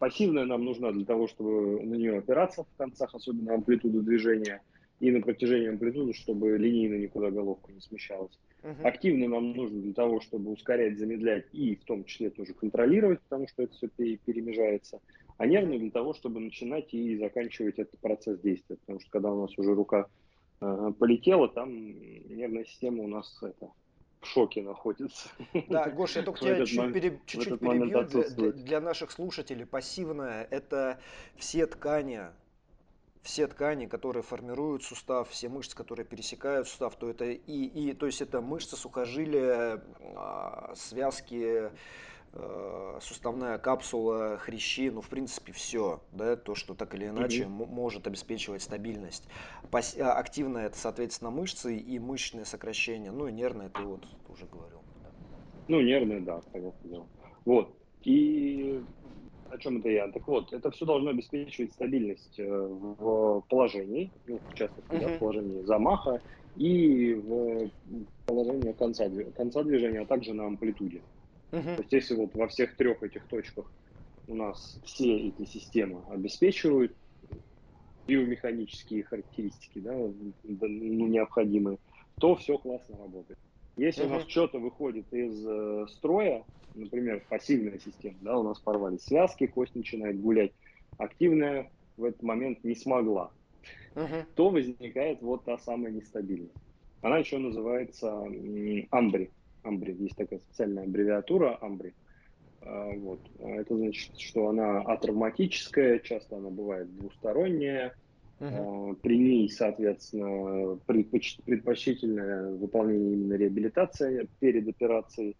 пассивная 0.00 0.46
нам 0.46 0.64
нужна 0.64 0.90
для 0.90 1.04
того, 1.04 1.28
чтобы 1.28 1.80
на 1.84 1.94
нее 1.94 2.18
опираться 2.18 2.64
в 2.64 2.76
концах, 2.76 3.14
особенно 3.14 3.54
амплитуду 3.54 4.02
движения 4.02 4.62
и 5.00 5.10
на 5.10 5.20
протяжении 5.22 5.68
амплитуды, 5.68 6.12
чтобы 6.12 6.56
линейно 6.56 6.96
никуда 6.96 7.30
головка 7.30 7.72
не 7.72 7.80
смещалась. 7.80 8.38
Uh-huh. 8.62 8.82
Активно 8.82 9.28
нам 9.28 9.52
нужно 9.52 9.80
для 9.80 9.94
того, 9.94 10.20
чтобы 10.20 10.52
ускорять, 10.52 10.98
замедлять 10.98 11.46
и 11.52 11.74
в 11.74 11.84
том 11.84 12.04
числе 12.04 12.28
тоже 12.28 12.52
контролировать, 12.52 13.20
потому 13.22 13.48
что 13.48 13.62
это 13.62 13.72
все 13.74 13.88
перемежается. 13.88 15.00
А 15.38 15.46
нервно 15.46 15.78
для 15.78 15.90
того, 15.90 16.12
чтобы 16.12 16.40
начинать 16.40 16.92
и 16.92 17.16
заканчивать 17.16 17.78
этот 17.78 17.98
процесс 18.00 18.38
действия. 18.40 18.76
Потому 18.76 19.00
что 19.00 19.10
когда 19.10 19.32
у 19.32 19.40
нас 19.40 19.56
уже 19.56 19.74
рука 19.74 20.06
э, 20.60 20.92
полетела, 20.98 21.48
там 21.48 21.74
нервная 21.74 22.66
система 22.66 23.02
у 23.04 23.08
нас 23.08 23.38
это, 23.42 23.70
в 24.20 24.26
шоке 24.26 24.60
находится. 24.60 25.30
Да, 25.70 25.88
Гоша, 25.96 26.18
я 26.18 26.26
только 26.26 26.40
тебя 26.40 26.66
чуть-чуть, 26.66 27.24
чуть-чуть 27.24 27.58
перебью 27.58 28.04
для, 28.36 28.52
для 28.52 28.80
наших 28.82 29.12
слушателей. 29.12 29.64
Пассивная– 29.64 30.46
это 30.50 31.00
все 31.36 31.66
ткани 31.66 32.20
все 33.22 33.46
ткани, 33.46 33.86
которые 33.86 34.22
формируют 34.22 34.82
сустав, 34.82 35.28
все 35.30 35.48
мышцы, 35.48 35.76
которые 35.76 36.06
пересекают 36.06 36.68
сустав, 36.68 36.96
то 36.96 37.08
это 37.10 37.24
и, 37.26 37.64
и 37.64 37.92
то 37.92 38.06
есть 38.06 38.22
это 38.22 38.40
мышцы, 38.40 38.76
сухожилия, 38.76 39.82
а, 40.16 40.72
связки, 40.76 41.70
а, 42.32 42.98
суставная 43.00 43.58
капсула, 43.58 44.38
хрящи, 44.38 44.90
ну 44.90 45.00
в 45.00 45.08
принципе 45.08 45.52
все, 45.52 46.02
да, 46.12 46.36
то, 46.36 46.54
что 46.54 46.74
так 46.74 46.94
или 46.94 47.06
иначе 47.08 47.46
mm 47.46 47.66
может 47.66 48.06
обеспечивать 48.06 48.62
стабильность. 48.62 49.28
Пас- 49.70 49.96
а, 49.98 50.12
активное 50.14 50.66
это, 50.66 50.78
соответственно, 50.78 51.30
мышцы 51.30 51.76
и 51.76 51.98
мышечные 51.98 52.44
сокращения, 52.44 53.10
ну 53.10 53.28
и 53.28 53.32
нервное 53.32 53.68
ты 53.68 53.82
вот 53.82 54.06
уже 54.28 54.46
говорил. 54.46 54.84
Да. 55.02 55.12
Ну 55.68 55.80
нервные, 55.80 56.20
да, 56.20 56.40
понятно 56.52 57.08
Вот. 57.44 57.76
И 58.02 58.82
о 59.50 59.58
чем 59.58 59.78
это 59.78 59.88
я? 59.88 60.08
Так 60.08 60.26
вот, 60.26 60.52
это 60.52 60.70
все 60.70 60.84
должно 60.84 61.10
обеспечивать 61.10 61.72
стабильность 61.72 62.38
э, 62.38 62.48
в 62.48 63.42
положении, 63.48 64.10
ну, 64.26 64.40
в 64.50 64.54
частности, 64.54 64.90
uh-huh. 64.90 65.00
да, 65.00 65.08
в 65.08 65.18
положении 65.18 65.62
замаха 65.62 66.20
и 66.56 67.14
в 67.14 67.70
положении 68.26 68.72
конца, 68.72 69.08
конца 69.36 69.62
движения, 69.62 70.00
а 70.00 70.06
также 70.06 70.32
на 70.32 70.46
амплитуде. 70.46 71.02
Uh-huh. 71.52 71.76
То 71.76 71.82
есть, 71.82 71.92
если 71.92 72.14
вот 72.14 72.34
во 72.34 72.46
всех 72.48 72.76
трех 72.76 73.02
этих 73.02 73.26
точках 73.26 73.70
у 74.28 74.34
нас 74.34 74.80
все 74.84 75.28
эти 75.28 75.44
системы 75.44 76.02
обеспечивают 76.08 76.94
биомеханические 78.06 79.02
характеристики, 79.04 79.78
да, 79.78 79.92
ну, 79.92 81.06
необходимые, 81.06 81.78
то 82.18 82.34
все 82.36 82.58
классно 82.58 82.96
работает. 82.98 83.38
Если 83.80 84.04
uh-huh. 84.04 84.08
у 84.08 84.10
нас 84.10 84.28
что-то 84.28 84.58
выходит 84.58 85.10
из 85.10 85.42
э, 85.42 85.86
строя, 85.88 86.44
например, 86.74 87.24
пассивная 87.30 87.78
система, 87.78 88.18
да, 88.20 88.38
у 88.38 88.42
нас 88.42 88.60
порвались 88.60 89.04
связки, 89.04 89.46
кость 89.46 89.74
начинает 89.74 90.20
гулять, 90.20 90.52
активная 90.98 91.70
в 91.96 92.04
этот 92.04 92.22
момент 92.22 92.62
не 92.62 92.74
смогла, 92.74 93.30
uh-huh. 93.94 94.26
то 94.34 94.50
возникает 94.50 95.22
вот 95.22 95.44
та 95.44 95.56
самая 95.56 95.92
нестабильность. 95.92 96.52
Она 97.00 97.16
еще 97.16 97.38
называется 97.38 98.22
амбри. 98.90 99.30
Амбри, 99.62 99.94
есть 99.94 100.16
такая 100.16 100.40
специальная 100.40 100.84
аббревиатура 100.84 101.56
амбри. 101.62 101.94
А, 102.60 102.90
вот. 102.98 103.20
Это 103.38 103.78
значит, 103.78 104.18
что 104.18 104.48
она 104.48 104.82
атравматическая, 104.82 106.00
часто 106.00 106.36
она 106.36 106.50
бывает 106.50 106.94
двусторонняя, 106.98 107.94
Uh-huh. 108.40 108.94
При 109.02 109.18
ней, 109.18 109.50
соответственно, 109.50 110.78
предпоч- 110.86 111.42
предпочтительное 111.44 112.50
выполнение 112.52 113.12
именно 113.12 113.34
реабилитации 113.34 114.28
перед 114.38 114.66
операцией. 114.66 115.36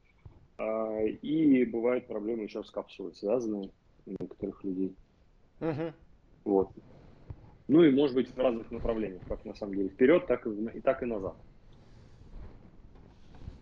А, 0.58 1.02
и 1.04 1.64
бывают 1.64 2.06
проблемы 2.06 2.42
еще 2.42 2.62
с 2.62 2.70
капсулой, 2.70 3.14
связанные 3.14 3.70
у 4.04 4.10
некоторых 4.20 4.62
людей. 4.64 4.94
Uh-huh. 5.60 5.94
Вот. 6.44 6.72
Ну 7.68 7.84
и 7.84 7.90
может 7.90 8.14
быть 8.14 8.34
в 8.34 8.38
разных 8.38 8.70
направлениях, 8.70 9.22
как 9.28 9.44
на 9.46 9.54
самом 9.54 9.76
деле 9.76 9.88
вперед, 9.88 10.26
так 10.26 10.46
и, 10.46 10.50
и 10.50 10.80
так 10.82 11.02
и 11.02 11.06
назад. 11.06 11.40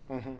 Uh-huh. 0.09 0.37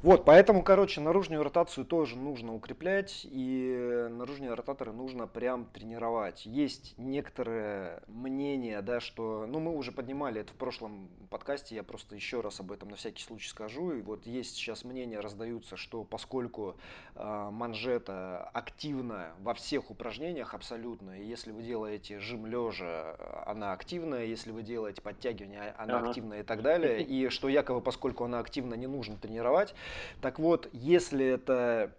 Вот, 0.00 0.24
поэтому, 0.24 0.62
короче, 0.62 1.00
наружную 1.00 1.42
ротацию 1.42 1.84
тоже 1.84 2.16
нужно 2.16 2.54
укреплять, 2.54 3.26
и 3.28 4.06
наружные 4.10 4.54
ротаторы 4.54 4.92
нужно 4.92 5.26
прям 5.26 5.64
тренировать. 5.66 6.46
Есть 6.46 6.94
некоторые 6.98 8.02
мнения, 8.06 8.80
да, 8.80 9.00
что, 9.00 9.44
ну, 9.48 9.58
мы 9.58 9.76
уже 9.76 9.90
поднимали 9.90 10.42
это 10.42 10.52
в 10.52 10.56
прошлом 10.56 11.08
подкасте, 11.30 11.74
я 11.74 11.82
просто 11.82 12.14
еще 12.14 12.40
раз 12.40 12.60
об 12.60 12.70
этом 12.70 12.90
на 12.90 12.96
всякий 12.96 13.24
случай 13.24 13.48
скажу, 13.48 13.92
и 13.92 14.00
вот 14.00 14.24
есть 14.24 14.54
сейчас 14.54 14.84
мнения 14.84 15.18
раздаются, 15.18 15.76
что 15.76 16.04
поскольку 16.04 16.76
э, 17.16 17.48
манжета 17.50 18.48
активна 18.54 19.32
во 19.40 19.54
всех 19.54 19.90
упражнениях 19.90 20.54
абсолютно, 20.54 21.20
и 21.20 21.26
если 21.26 21.50
вы 21.50 21.62
делаете 21.62 22.20
жим 22.20 22.46
лежа, 22.46 23.16
она 23.46 23.72
активная, 23.72 24.26
если 24.26 24.52
вы 24.52 24.62
делаете 24.62 25.02
подтягивание, 25.02 25.74
она 25.76 25.98
ага. 25.98 26.10
активная 26.10 26.40
и 26.40 26.44
так 26.44 26.62
далее, 26.62 27.02
и 27.02 27.28
что 27.30 27.48
якобы, 27.48 27.80
поскольку 27.80 28.24
она 28.24 28.38
активна, 28.38 28.74
не 28.74 28.86
нужно 28.86 29.16
тренировать, 29.16 29.74
так 30.20 30.38
вот, 30.38 30.68
если 30.72 31.26
это 31.26 31.94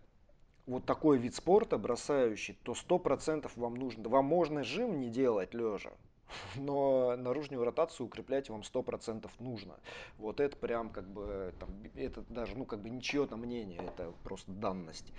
вот 0.70 0.86
такой 0.86 1.18
вид 1.18 1.36
спорта 1.36 1.78
бросающий, 1.78 2.58
то 2.64 2.76
сто 2.76 3.00
процентов 3.00 3.58
вам 3.58 3.76
нужно. 3.76 4.08
Вам 4.08 4.26
можно 4.26 4.64
жим 4.64 5.00
не 5.00 5.10
делать 5.10 5.54
лежа, 5.54 5.92
но 6.56 7.16
наружную 7.18 7.64
ротацию 7.64 8.08
укреплять 8.08 8.50
вам 8.50 8.64
сто 8.64 8.84
процентов 8.84 9.32
нужно. 9.40 9.80
Вот 10.18 10.40
это 10.40 10.56
прям 10.56 10.90
как 10.90 11.10
бы, 11.10 11.54
там, 11.60 11.70
это 11.96 12.24
даже, 12.30 12.58
ну, 12.58 12.66
как 12.66 12.82
бы 12.82 12.90
там 13.28 13.42
мнение, 13.42 13.80
это 13.80 14.14
просто 14.24 14.52
данность. 14.52 15.12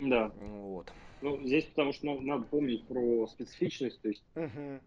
Да. 0.00 0.32
Вот. 0.40 0.90
Ну, 1.20 1.38
здесь 1.44 1.64
потому 1.64 1.92
что 1.92 2.06
ну, 2.06 2.20
надо 2.20 2.44
помнить 2.44 2.86
про 2.86 3.26
специфичность, 3.26 4.00
то 4.00 4.08
есть, 4.08 4.24
угу. 4.34 4.80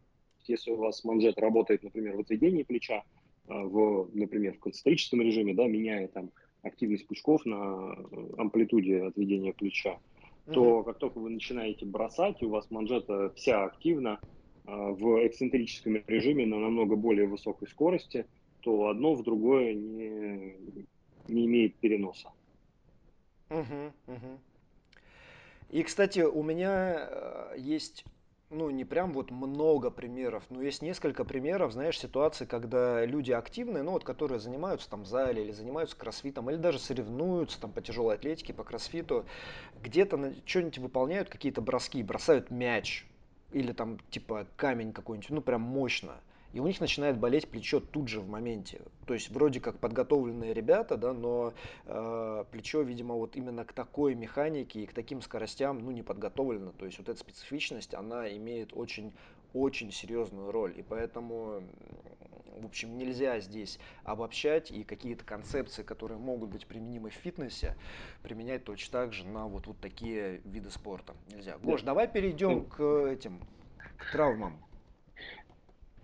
если 0.48 0.72
у 0.72 0.78
вас 0.78 1.04
манжет 1.04 1.38
работает, 1.38 1.84
например, 1.84 2.18
в 2.18 2.22
отведении 2.22 2.64
плеча, 2.64 3.04
а, 3.48 3.62
в, 3.62 4.10
например, 4.14 4.56
в 4.56 4.60
концентрическом 4.60 5.22
режиме, 5.22 5.54
да, 5.54 5.68
меняя 5.68 6.08
там 6.08 6.32
активность 6.64 7.08
пучков 7.08 7.46
на 7.46 7.96
э, 7.96 8.30
амплитуде 8.38 9.04
отведения 9.04 9.54
плеча, 9.54 10.00
угу. 10.48 10.54
то 10.54 10.84
как 10.84 10.98
только 10.98 11.20
вы 11.20 11.30
начинаете 11.30 11.86
бросать, 11.86 12.42
и 12.42 12.46
у 12.46 12.50
вас 12.50 12.72
манжета 12.72 13.32
вся 13.36 13.66
активна 13.66 14.20
э, 14.66 14.72
в 14.72 15.28
эксцентрическом 15.28 15.98
режиме 16.08 16.46
на 16.46 16.58
намного 16.58 16.96
более 16.96 17.28
высокой 17.28 17.68
скорости, 17.68 18.26
то 18.62 18.88
одно 18.88 19.14
в 19.14 19.24
другое 19.24 19.74
не, 19.74 20.56
не 21.28 21.46
имеет 21.46 21.76
переноса. 21.76 22.30
Угу, 23.50 23.94
угу. 24.08 24.40
И, 25.70 25.84
кстати, 25.84 26.22
у 26.22 26.44
меня 26.44 27.10
э, 27.10 27.56
есть 27.58 28.06
ну, 28.54 28.70
не 28.70 28.86
прям 28.86 29.14
вот 29.14 29.32
много 29.32 29.90
примеров, 29.90 30.44
но 30.50 30.62
есть 30.62 30.82
несколько 30.82 31.26
примеров, 31.26 31.74
знаешь, 31.74 32.00
ситуаций, 32.00 32.48
когда 32.48 33.06
люди 33.06 33.32
активные, 33.32 33.84
ну, 33.84 33.92
вот, 33.92 34.04
которые 34.04 34.40
занимаются 34.40 34.90
там 34.90 35.04
в 35.04 35.08
зале 35.08 35.44
или 35.44 35.52
занимаются 35.52 35.98
кроссфитом, 35.98 36.50
или 36.50 36.58
даже 36.58 36.80
соревнуются 36.80 37.60
там 37.60 37.72
по 37.72 37.82
тяжелой 37.82 38.16
атлетике, 38.16 38.54
по 38.54 38.64
кроссфиту, 38.64 39.26
где-то 39.82 40.34
что-нибудь 40.46 40.78
выполняют, 40.78 41.30
какие-то 41.30 41.62
броски, 41.62 42.02
бросают 42.04 42.52
мяч, 42.52 43.06
или 43.52 43.72
там 43.72 44.00
типа 44.10 44.48
камень 44.56 44.94
какой-нибудь, 44.94 45.30
ну, 45.30 45.42
прям 45.42 45.62
мощно– 45.62 46.20
и 46.54 46.60
у 46.60 46.68
них 46.68 46.80
начинает 46.80 47.18
болеть 47.18 47.50
плечо 47.50 47.80
тут 47.80 48.08
же 48.08 48.22
в 48.22 48.30
моменте. 48.30 48.82
То 49.08 49.16
есть 49.16 49.30
вроде 49.32 49.60
как 49.60 49.80
подготовленные 49.80 50.54
ребята, 50.54 50.98
да, 50.98 51.12
но 51.12 51.54
э, 51.86 52.46
плечо, 52.52 52.82
видимо, 52.82 53.16
вот 53.16 53.36
именно 53.36 53.66
к 53.66 53.74
такой 53.74 54.14
механике 54.14 54.82
и 54.82 54.86
к 54.86 54.94
таким 54.94 55.22
скоростям, 55.22 55.80
ну, 55.80 55.92
не 55.92 56.04
подготовлено. 56.04 56.72
То 56.72 56.86
есть 56.86 57.00
вот 57.00 57.10
эта 57.10 57.20
специфичность, 57.20 57.94
она 57.96 58.32
имеет 58.38 58.72
очень 58.74 59.14
очень 59.54 59.92
серьезную 59.92 60.52
роль. 60.52 60.74
И 60.78 60.82
поэтому, 60.82 61.62
в 62.60 62.66
общем, 62.66 62.98
нельзя 62.98 63.40
здесь 63.40 63.80
обобщать 64.04 64.72
и 64.72 64.84
какие-то 64.84 65.24
концепции, 65.24 65.84
которые 65.84 66.18
могут 66.18 66.50
быть 66.50 66.66
применимы 66.66 67.10
в 67.12 67.14
фитнесе, 67.14 67.76
применять 68.24 68.64
точно 68.64 68.92
так 68.92 69.14
же 69.14 69.28
на 69.28 69.48
вот, 69.48 69.68
вот 69.68 69.80
такие 69.80 70.42
виды 70.46 70.72
спорта. 70.72 71.14
Нельзя. 71.32 71.58
Гош, 71.60 71.82
да. 71.82 71.88
давай 71.88 72.08
перейдем 72.08 72.66
к 72.66 72.82
этим, 72.82 73.40
к 73.78 74.12
травмам. 74.12 74.58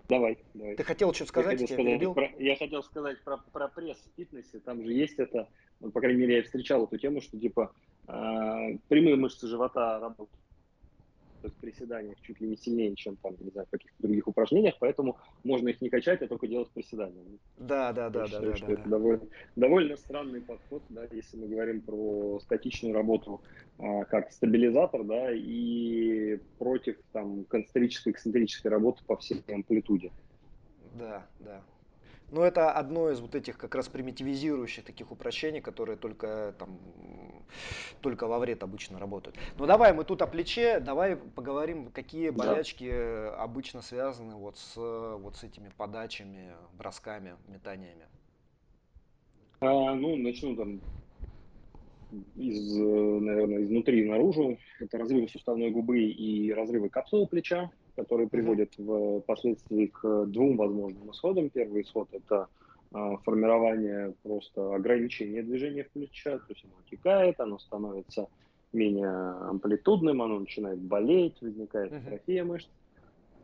Давай, 0.09 0.39
давай. 0.55 0.75
Ты 0.75 0.83
хотел 0.83 1.13
что 1.13 1.27
сказать, 1.27 1.61
я 1.61 1.67
хотел 1.67 1.85
сказать, 1.85 2.13
про, 2.15 2.43
я 2.43 2.55
хотел 2.55 2.83
сказать 2.83 3.23
про, 3.23 3.37
про 3.37 3.67
пресс 3.67 3.97
в 3.99 4.15
фитнесе. 4.17 4.59
Там 4.59 4.83
же 4.83 4.91
есть 4.91 5.19
это, 5.19 5.47
ну, 5.79 5.91
по 5.91 6.01
крайней 6.01 6.21
мере, 6.21 6.37
я 6.37 6.43
встречал 6.43 6.85
эту 6.85 6.97
тему, 6.97 7.21
что 7.21 7.39
типа 7.39 7.71
э, 8.07 8.11
прямые 8.87 9.15
мышцы 9.17 9.47
живота 9.47 9.99
работают 9.99 10.31
в 11.43 11.61
приседаниях 11.61 12.19
чуть 12.21 12.39
ли 12.41 12.47
не 12.47 12.57
сильнее, 12.57 12.95
чем 12.95 13.17
там, 13.17 13.35
не 13.39 13.49
знаю, 13.51 13.67
в 13.67 13.71
каких-то 13.71 13.95
других 13.99 14.27
упражнениях, 14.27 14.75
поэтому 14.79 15.17
можно 15.43 15.69
их 15.69 15.81
не 15.81 15.89
качать, 15.89 16.21
а 16.21 16.27
только 16.27 16.47
делать 16.47 16.71
приседания. 16.73 17.23
Да, 17.57 17.93
да, 17.93 18.09
да, 18.09 18.27
да, 18.27 18.41
да, 18.41 18.55
что 18.55 18.67
да, 18.67 18.73
это 18.73 18.83
да. 18.83 18.89
Довольно, 18.89 19.27
довольно 19.55 19.97
странный 19.97 20.41
подход, 20.41 20.83
да, 20.89 21.07
если 21.11 21.37
мы 21.37 21.47
говорим 21.47 21.81
про 21.81 22.39
статичную 22.39 22.93
работу 22.93 23.41
а, 23.77 24.03
как 24.05 24.31
стабилизатор, 24.31 25.03
да, 25.03 25.31
и 25.31 26.39
против 26.57 26.97
там 27.11 27.45
концентрической, 27.45 28.13
эксцентрической 28.13 28.71
работы 28.71 29.01
по 29.05 29.17
всей 29.17 29.41
амплитуде. 29.47 30.11
Да, 30.95 31.27
да. 31.39 31.63
Но 32.31 32.43
это 32.43 32.71
одно 32.71 33.09
из 33.09 33.19
вот 33.19 33.35
этих 33.35 33.57
как 33.57 33.75
раз 33.75 33.87
примитивизирующих 33.87 34.83
таких 34.83 35.11
упрощений, 35.11 35.61
которые 35.61 35.97
только, 35.97 36.53
там, 36.59 36.79
только 38.01 38.27
во 38.27 38.39
вред 38.39 38.63
обычно 38.63 38.99
работают. 38.99 39.37
Ну 39.57 39.65
давай 39.65 39.93
мы 39.93 40.03
тут 40.03 40.21
о 40.21 40.27
плече, 40.27 40.79
давай 40.79 41.15
поговорим, 41.15 41.91
какие 41.91 42.29
болячки 42.29 42.89
да. 42.89 43.35
обычно 43.37 43.81
связаны 43.81 44.35
вот 44.35 44.57
с, 44.57 44.75
вот 44.75 45.35
с 45.37 45.43
этими 45.43 45.71
подачами, 45.75 46.53
бросками, 46.77 47.35
метаниями. 47.47 48.05
А, 49.61 49.93
ну, 49.93 50.15
начну 50.15 50.55
там 50.55 50.81
из, 52.35 52.75
наверное, 52.75 53.63
изнутри 53.63 54.07
наружу. 54.07 54.57
Это 54.79 54.97
разрывы 54.97 55.27
суставной 55.27 55.69
губы 55.71 55.99
и 55.99 56.51
разрывы 56.53 56.89
капсулы 56.89 57.27
плеча 57.27 57.69
которые 57.99 58.29
приводят 58.29 58.77
в 58.77 59.19
последствии 59.21 59.87
к 59.87 60.25
двум 60.27 60.55
возможным 60.55 61.11
исходам. 61.11 61.49
Первый 61.49 61.81
исход– 61.81 62.07
это 62.13 62.47
а, 62.93 63.17
формирование 63.17 64.13
просто 64.23 64.73
ограничения 64.73 65.43
движения 65.43 65.83
в 65.83 65.89
плеча, 65.89 66.37
то 66.37 66.45
есть 66.49 66.63
оно 66.63 66.75
отекает, 66.85 67.39
оно 67.41 67.59
становится 67.59 68.27
менее 68.71 69.09
амплитудным, 69.09 70.21
оно 70.21 70.39
начинает 70.39 70.79
болеть, 70.79 71.35
возникает 71.41 71.91
атрофия 71.91 72.45
мышц. 72.45 72.69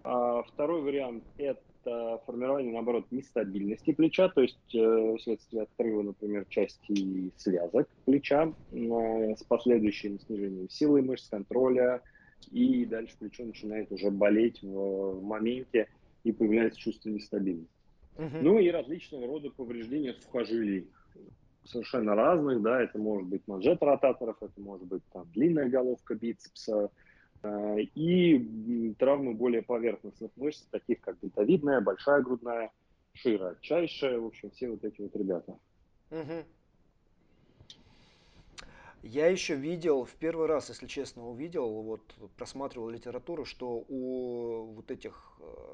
А 0.05 0.43
второй 0.43 0.81
вариант– 0.83 1.23
это 1.37 2.21
формирование, 2.25 2.71
наоборот, 2.71 3.05
нестабильности 3.11 3.91
плеча, 3.91 4.29
то 4.29 4.41
есть 4.41 4.73
э, 4.73 5.17
вследствие 5.19 5.63
отрыва, 5.63 6.01
например, 6.03 6.45
части 6.47 7.31
связок 7.35 7.89
плеча 8.05 8.53
э, 8.71 9.35
с 9.35 9.43
последующим 9.43 10.17
снижением 10.21 10.69
силы 10.69 11.01
мышц, 11.01 11.27
контроля, 11.27 12.01
и 12.51 12.85
дальше 12.85 13.15
плечо 13.17 13.45
начинает 13.45 13.91
уже 13.91 14.11
болеть 14.11 14.61
в, 14.61 15.19
в 15.19 15.23
моменте 15.23 15.87
и 16.23 16.31
появляется 16.31 16.79
чувство 16.79 17.09
нестабильности. 17.09 17.69
Uh-huh. 18.17 18.39
Ну 18.41 18.59
и 18.59 18.69
различного 18.69 19.27
рода 19.27 19.49
повреждения 19.49 20.13
сухожилий, 20.13 20.87
совершенно 21.65 22.15
разных, 22.15 22.61
да, 22.61 22.81
это 22.81 22.97
может 22.97 23.27
быть 23.27 23.41
манжет 23.47 23.81
ротаторов, 23.81 24.37
это 24.41 24.59
может 24.61 24.87
быть 24.87 25.03
там 25.11 25.29
длинная 25.33 25.69
головка 25.69 26.15
бицепса, 26.15 26.91
э, 27.43 27.81
и 27.95 28.93
травмы 28.97 29.33
более 29.33 29.63
поверхностных 29.63 30.31
мышц, 30.37 30.63
таких 30.71 31.01
как 31.01 31.19
дельтовидная, 31.21 31.81
большая 31.81 32.21
грудная, 32.21 32.71
широчайшая, 33.13 34.19
в 34.19 34.27
общем, 34.27 34.51
все 34.51 34.69
вот 34.69 34.83
эти 34.83 35.01
вот 35.01 35.15
ребята. 35.15 35.57
Uh-huh. 36.09 36.45
Я 39.05 39.27
еще 39.27 39.53
видел, 39.53 40.03
в 40.03 40.15
первый 40.15 40.47
раз, 40.47 40.69
если 40.69 40.87
честно, 40.87 41.29
увидел, 41.29 41.69
вот 41.83 42.01
просматривал 42.37 42.89
литературу, 42.89 43.45
что 43.45 43.85
у 43.87 44.73
вот 44.73 44.89
этих 44.89 45.37
э, 45.39 45.73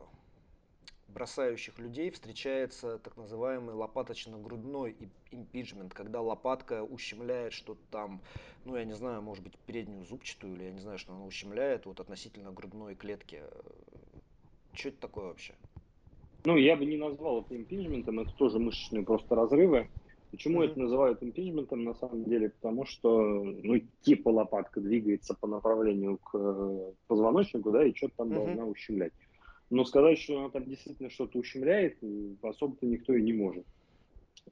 бросающих 1.08 1.80
людей 1.80 2.12
встречается 2.12 3.00
так 3.00 3.16
называемый 3.16 3.74
лопаточно-грудной 3.74 4.98
импичмент, 5.32 5.94
когда 5.94 6.20
лопатка 6.20 6.84
ущемляет 6.84 7.54
что-то 7.54 7.80
там, 7.90 8.22
ну 8.66 8.76
я 8.76 8.84
не 8.84 8.96
знаю, 8.96 9.22
может 9.22 9.46
быть 9.46 9.58
переднюю 9.60 10.04
зубчатую, 10.04 10.56
или 10.56 10.66
я 10.66 10.72
не 10.72 10.82
знаю, 10.82 10.98
что 10.98 11.14
она 11.14 11.24
ущемляет 11.24 11.86
вот 11.86 12.02
относительно 12.02 12.52
грудной 12.52 12.96
клетки. 12.96 13.44
Что 14.74 14.90
это 14.90 14.98
такое 15.00 15.28
вообще? 15.28 15.54
Ну, 16.44 16.58
я 16.58 16.76
бы 16.76 16.86
не 16.86 16.98
назвал 16.98 17.44
это 17.44 17.56
импичментом, 17.56 18.20
это 18.20 18.34
тоже 18.34 18.60
мышечные 18.60 19.06
просто 19.06 19.36
разрывы. 19.36 19.90
Почему 20.32 20.64
mm-hmm. 20.64 20.72
это 20.72 20.80
называют 20.80 21.24
импичментом 21.24 21.84
на 21.84 21.94
самом 21.94 22.24
деле? 22.24 22.50
Потому 22.50 22.86
что, 22.86 23.44
ну, 23.44 23.82
типа 24.02 24.30
лопатка 24.30 24.80
двигается 24.80 25.34
по 25.34 25.46
направлению 25.46 26.18
к 26.18 26.32
э, 26.34 26.92
позвоночнику, 27.08 27.72
да, 27.72 27.86
и 27.86 27.94
что-то 27.94 28.16
там 28.18 28.30
mm-hmm. 28.30 28.46
должна 28.46 28.66
ущемлять. 28.66 29.12
Но 29.70 29.84
сказать, 29.84 30.20
что 30.20 30.40
она 30.40 30.50
там 30.50 30.64
действительно 30.66 31.10
что-то 31.10 31.38
ущемляет, 31.38 31.98
особо-то 32.42 32.86
никто 32.86 33.14
и 33.14 33.22
не 33.22 33.34
может. 33.34 33.66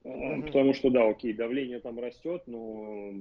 Mm-hmm. 0.04 0.48
Потому 0.48 0.74
что, 0.74 0.90
да, 0.90 1.08
окей, 1.08 1.34
давление 1.34 1.80
там 1.80 1.98
растет, 1.98 2.44
но 2.46 3.12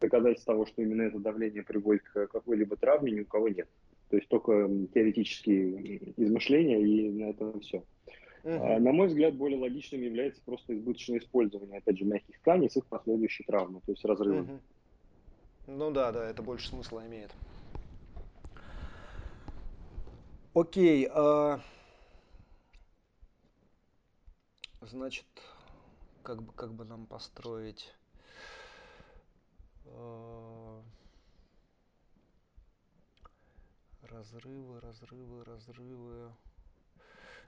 доказательств 0.00 0.46
того, 0.46 0.64
что 0.64 0.80
именно 0.80 1.02
это 1.02 1.18
давление 1.18 1.62
приводит 1.62 2.02
к 2.04 2.26
какой-либо 2.28 2.76
травме, 2.76 3.12
ни 3.12 3.20
у 3.20 3.26
кого 3.26 3.48
нет. 3.48 3.68
То 4.08 4.16
есть 4.16 4.28
только 4.28 4.68
теоретические 4.94 6.12
измышления, 6.16 6.78
и 6.78 7.10
на 7.10 7.30
этом 7.30 7.60
все. 7.60 7.82
Uh-huh. 8.44 8.78
На 8.78 8.92
мой 8.92 9.08
взгляд, 9.08 9.34
более 9.34 9.58
логичным 9.58 10.00
является 10.02 10.40
просто 10.42 10.74
избыточное 10.76 11.18
использование, 11.18 11.78
опять 11.78 11.98
же, 11.98 12.04
мягких 12.04 12.38
тканей 12.40 12.70
с 12.70 12.76
их 12.76 12.86
последующей 12.86 13.44
травмой, 13.44 13.80
то 13.84 13.92
есть 13.92 14.04
разрывом. 14.04 14.46
Uh-huh. 14.46 14.60
Ну 15.66 15.90
да, 15.90 16.12
да, 16.12 16.30
это 16.30 16.42
больше 16.42 16.68
смысла 16.68 17.06
имеет. 17.06 17.34
Окей. 20.54 21.08
А... 21.12 21.60
Значит, 24.80 25.26
как 26.22 26.42
бы, 26.42 26.52
как 26.52 26.72
бы 26.72 26.84
нам 26.84 27.06
построить... 27.06 27.92
А... 29.86 30.82
Разрывы, 34.02 34.80
разрывы, 34.80 35.44
разрывы. 35.44 36.32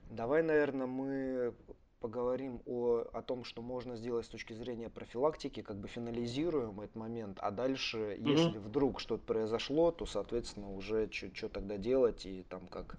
Давай, 0.09 0.43
наверное, 0.43 0.87
мы 0.87 1.53
поговорим 2.01 2.61
о, 2.65 3.03
о 3.13 3.21
том, 3.21 3.43
что 3.43 3.61
можно 3.61 3.95
сделать 3.95 4.25
с 4.25 4.29
точки 4.29 4.53
зрения 4.53 4.89
профилактики, 4.89 5.61
как 5.61 5.77
бы 5.77 5.87
финализируем 5.87 6.81
этот 6.81 6.95
момент, 6.95 7.37
а 7.39 7.51
дальше, 7.51 7.97
mm-hmm. 7.97 8.29
если 8.29 8.57
вдруг 8.57 8.99
что-то 8.99 9.23
произошло, 9.23 9.91
то, 9.91 10.05
соответственно, 10.05 10.73
уже 10.73 11.09
что 11.11 11.47
тогда 11.47 11.77
делать 11.77 12.25
и 12.25 12.43
там 12.49 12.67
как, 12.67 12.97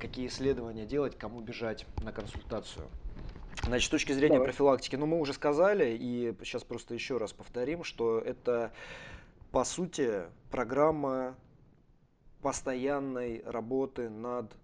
какие 0.00 0.26
исследования 0.28 0.86
делать, 0.86 1.16
кому 1.16 1.40
бежать 1.40 1.86
на 2.02 2.10
консультацию. 2.10 2.88
Значит, 3.62 3.88
с 3.88 3.90
точки 3.90 4.12
зрения 4.12 4.36
Давай. 4.36 4.48
профилактики, 4.48 4.96
ну 4.96 5.06
мы 5.06 5.20
уже 5.20 5.34
сказали, 5.34 5.96
и 6.00 6.34
сейчас 6.42 6.64
просто 6.64 6.94
еще 6.94 7.18
раз 7.18 7.34
повторим, 7.34 7.84
что 7.84 8.18
это, 8.18 8.72
по 9.50 9.64
сути, 9.64 10.22
программа 10.50 11.36
постоянной 12.40 13.42
работы 13.44 14.08
над 14.08 14.56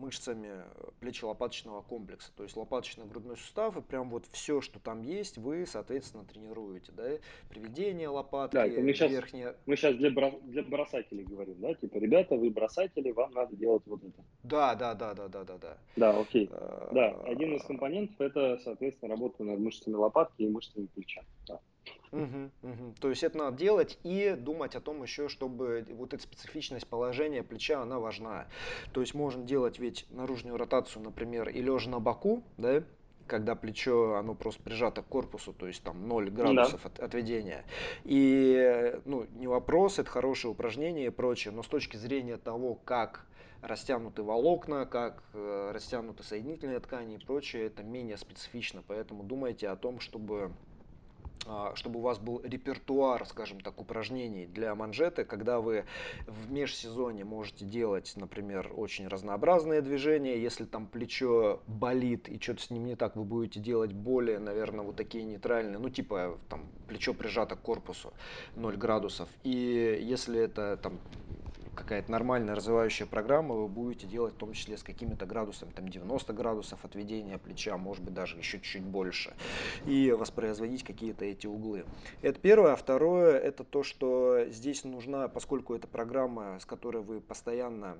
мышцами 0.00 0.48
э, 0.48 0.90
плечо-лопаточного 1.00 1.82
комплекса. 1.82 2.30
То 2.36 2.42
есть 2.42 2.56
лопаточно-грудной 2.56 3.36
сустав 3.36 3.76
и 3.76 3.82
прям 3.82 4.10
вот 4.10 4.24
все, 4.32 4.60
что 4.60 4.80
там 4.80 5.02
есть, 5.02 5.38
вы, 5.38 5.66
соответственно, 5.66 6.24
тренируете. 6.24 6.92
Да? 6.92 7.04
Приведение 7.48 8.08
лопатки, 8.08 8.54
да, 8.54 8.66
это 8.66 8.80
мы 8.80 8.92
сейчас, 8.94 9.10
верхняя... 9.10 9.54
Мы 9.66 9.76
сейчас 9.76 9.96
для, 9.96 10.10
бро... 10.10 10.40
для 10.42 10.62
бросателей 10.62 11.24
говорим, 11.24 11.60
да? 11.60 11.74
Типа, 11.74 11.98
ребята, 11.98 12.36
вы 12.36 12.50
бросатели, 12.50 13.10
вам 13.10 13.32
надо 13.32 13.54
делать 13.56 13.82
вот 13.86 14.02
это. 14.02 14.24
Да, 14.42 14.74
да, 14.74 14.94
да, 14.94 15.14
да, 15.14 15.28
да, 15.28 15.44
да. 15.44 15.56
Да, 15.58 15.78
да 15.96 16.18
окей. 16.18 16.48
А... 16.52 16.90
Да, 16.92 17.10
один 17.30 17.54
из 17.54 17.62
компонентов 17.64 18.20
это, 18.20 18.58
соответственно, 18.64 19.10
работа 19.10 19.44
над 19.44 19.60
мышцами 19.60 19.94
лопатки 19.94 20.42
и 20.42 20.48
мышцами 20.48 20.86
плеча. 20.86 21.22
Да. 21.46 21.60
Угу, 22.12 22.50
угу. 22.62 22.94
То 23.00 23.08
есть 23.10 23.22
это 23.22 23.38
надо 23.38 23.56
делать 23.56 23.98
и 24.02 24.36
думать 24.36 24.74
о 24.74 24.80
том 24.80 25.02
еще, 25.02 25.28
чтобы 25.28 25.86
вот 25.90 26.12
эта 26.12 26.22
специфичность 26.22 26.86
положения 26.86 27.42
плеча, 27.42 27.80
она 27.82 28.00
важна. 28.00 28.48
То 28.92 29.00
есть 29.00 29.14
можно 29.14 29.44
делать 29.44 29.78
ведь 29.78 30.06
наружную 30.10 30.56
ротацию, 30.56 31.02
например, 31.02 31.48
и 31.48 31.60
лежа 31.62 31.88
на 31.88 32.00
боку, 32.00 32.42
да, 32.56 32.82
когда 33.30 33.54
плечо, 33.54 34.16
оно 34.16 34.34
просто 34.34 34.60
прижато 34.60 35.02
к 35.02 35.06
корпусу, 35.06 35.52
то 35.52 35.68
есть 35.68 35.84
там 35.84 36.08
0 36.08 36.30
градусов 36.30 36.82
да. 36.82 36.88
от, 36.88 36.98
отведения. 36.98 37.64
И, 38.02 38.98
ну, 39.04 39.26
не 39.36 39.46
вопрос, 39.46 40.00
это 40.00 40.10
хорошее 40.10 40.50
упражнение 40.50 41.06
и 41.06 41.10
прочее, 41.10 41.54
но 41.54 41.62
с 41.62 41.68
точки 41.68 41.96
зрения 41.96 42.38
того, 42.38 42.74
как 42.74 43.24
растянуты 43.62 44.24
волокна, 44.24 44.84
как 44.84 45.22
э, 45.34 45.70
растянуты 45.72 46.24
соединительные 46.24 46.80
ткани 46.80 47.16
и 47.16 47.24
прочее, 47.24 47.66
это 47.66 47.84
менее 47.84 48.16
специфично, 48.16 48.82
поэтому 48.84 49.22
думайте 49.22 49.68
о 49.68 49.76
том, 49.76 50.00
чтобы 50.00 50.50
чтобы 51.74 52.00
у 52.00 52.02
вас 52.02 52.18
был 52.18 52.40
репертуар, 52.42 53.26
скажем 53.26 53.60
так, 53.60 53.80
упражнений 53.80 54.46
для 54.46 54.74
манжеты, 54.74 55.24
когда 55.24 55.60
вы 55.60 55.84
в 56.26 56.50
межсезоне 56.50 57.24
можете 57.24 57.64
делать, 57.64 58.12
например, 58.16 58.72
очень 58.76 59.08
разнообразные 59.08 59.80
движения. 59.80 60.40
Если 60.40 60.64
там 60.64 60.86
плечо 60.86 61.60
болит 61.66 62.28
и 62.28 62.38
что-то 62.38 62.62
с 62.62 62.70
ним 62.70 62.84
не 62.86 62.96
так, 62.96 63.16
вы 63.16 63.24
будете 63.24 63.60
делать 63.60 63.92
более, 63.92 64.38
наверное, 64.38 64.84
вот 64.84 64.96
такие 64.96 65.24
нейтральные, 65.24 65.78
ну 65.78 65.88
типа 65.88 66.38
там 66.48 66.66
плечо 66.88 67.14
прижато 67.14 67.56
к 67.56 67.62
корпусу 67.62 68.12
0 68.56 68.76
градусов. 68.76 69.28
И 69.42 69.98
если 70.02 70.40
это 70.40 70.76
там 70.76 70.98
какая-то 71.74 72.10
нормальная 72.10 72.54
развивающая 72.54 73.06
программа, 73.06 73.54
вы 73.54 73.68
будете 73.68 74.06
делать 74.06 74.34
в 74.34 74.36
том 74.38 74.52
числе 74.52 74.76
с 74.76 74.82
какими-то 74.82 75.26
градусами, 75.26 75.70
там 75.70 75.88
90 75.88 76.32
градусов 76.32 76.84
отведения 76.84 77.38
плеча, 77.38 77.76
может 77.76 78.04
быть 78.04 78.14
даже 78.14 78.36
еще 78.36 78.58
чуть-чуть 78.58 78.82
больше, 78.82 79.34
и 79.86 80.12
воспроизводить 80.12 80.84
какие-то 80.84 81.24
эти 81.24 81.46
углы. 81.46 81.84
Это 82.22 82.38
первое. 82.38 82.72
А 82.72 82.76
второе, 82.76 83.38
это 83.38 83.64
то, 83.64 83.82
что 83.82 84.44
здесь 84.48 84.84
нужна, 84.84 85.28
поскольку 85.28 85.74
это 85.74 85.86
программа, 85.86 86.58
с 86.60 86.66
которой 86.66 87.02
вы 87.02 87.20
постоянно 87.20 87.98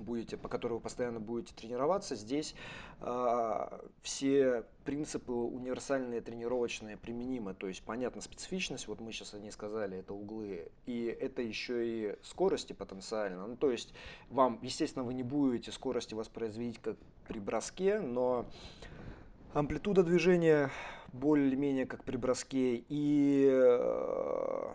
будете, 0.00 0.36
по 0.36 0.48
которой 0.48 0.74
вы 0.74 0.80
постоянно 0.80 1.20
будете 1.20 1.54
тренироваться, 1.54 2.16
здесь 2.16 2.54
э, 3.00 3.78
все 4.02 4.64
принципы 4.84 5.32
универсальные, 5.32 6.20
тренировочные 6.20 6.96
применимы. 6.96 7.54
То 7.54 7.68
есть, 7.68 7.82
понятно, 7.82 8.22
специфичность, 8.22 8.88
вот 8.88 9.00
мы 9.00 9.12
сейчас 9.12 9.34
о 9.34 9.38
ней 9.38 9.50
сказали, 9.50 9.98
это 9.98 10.14
углы, 10.14 10.70
и 10.86 11.04
это 11.04 11.42
еще 11.42 11.86
и 11.86 12.16
скорости 12.22 12.72
потенциально. 12.72 13.46
Ну, 13.46 13.56
то 13.56 13.70
есть, 13.70 13.92
вам, 14.30 14.58
естественно, 14.62 15.04
вы 15.04 15.14
не 15.14 15.22
будете 15.22 15.72
скорости 15.72 16.14
воспроизводить 16.14 16.78
как 16.80 16.96
при 17.26 17.38
броске, 17.38 18.00
но 18.00 18.46
амплитуда 19.52 20.02
движения 20.02 20.70
более-менее 21.12 21.86
как 21.86 22.04
при 22.04 22.16
броске 22.16 22.84
и 22.88 23.48
э, 23.50 24.74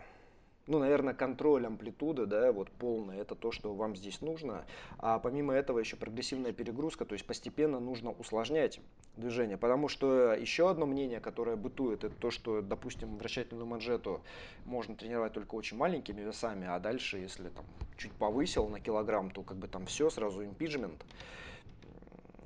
ну, 0.66 0.78
наверное, 0.78 1.12
контроль 1.12 1.66
амплитуды, 1.66 2.26
да, 2.26 2.50
вот 2.52 2.70
полный, 2.70 3.18
это 3.18 3.34
то, 3.34 3.52
что 3.52 3.74
вам 3.74 3.96
здесь 3.96 4.20
нужно. 4.20 4.64
А 4.98 5.18
помимо 5.18 5.52
этого 5.52 5.78
еще 5.78 5.96
прогрессивная 5.96 6.52
перегрузка, 6.52 7.04
то 7.04 7.12
есть 7.12 7.26
постепенно 7.26 7.80
нужно 7.80 8.12
усложнять 8.12 8.80
движение. 9.16 9.58
Потому 9.58 9.88
что 9.88 10.32
еще 10.32 10.70
одно 10.70 10.86
мнение, 10.86 11.20
которое 11.20 11.56
бытует, 11.56 12.04
это 12.04 12.14
то, 12.14 12.30
что, 12.30 12.62
допустим, 12.62 13.16
вращательную 13.18 13.66
манжету 13.66 14.22
можно 14.64 14.96
тренировать 14.96 15.34
только 15.34 15.54
очень 15.54 15.76
маленькими 15.76 16.22
весами, 16.22 16.66
а 16.66 16.78
дальше, 16.78 17.18
если 17.18 17.50
там 17.50 17.64
чуть 17.98 18.12
повысил 18.12 18.68
на 18.68 18.80
килограмм, 18.80 19.30
то 19.30 19.42
как 19.42 19.58
бы 19.58 19.68
там 19.68 19.84
все, 19.86 20.08
сразу 20.08 20.42
импиджмент. 20.42 21.04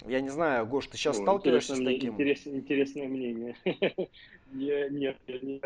Я 0.07 0.21
не 0.21 0.31
знаю, 0.31 0.67
Гош, 0.67 0.87
ты 0.87 0.97
сейчас 0.97 1.19
О, 1.19 1.23
сталкиваешься 1.23 1.75
с 1.75 1.85
таким? 1.85 2.15
Интерес, 2.15 2.47
интересное 2.47 3.09
мнение. 3.09 3.57
Нет, 4.53 5.17
я 5.27 5.39
не 5.41 5.61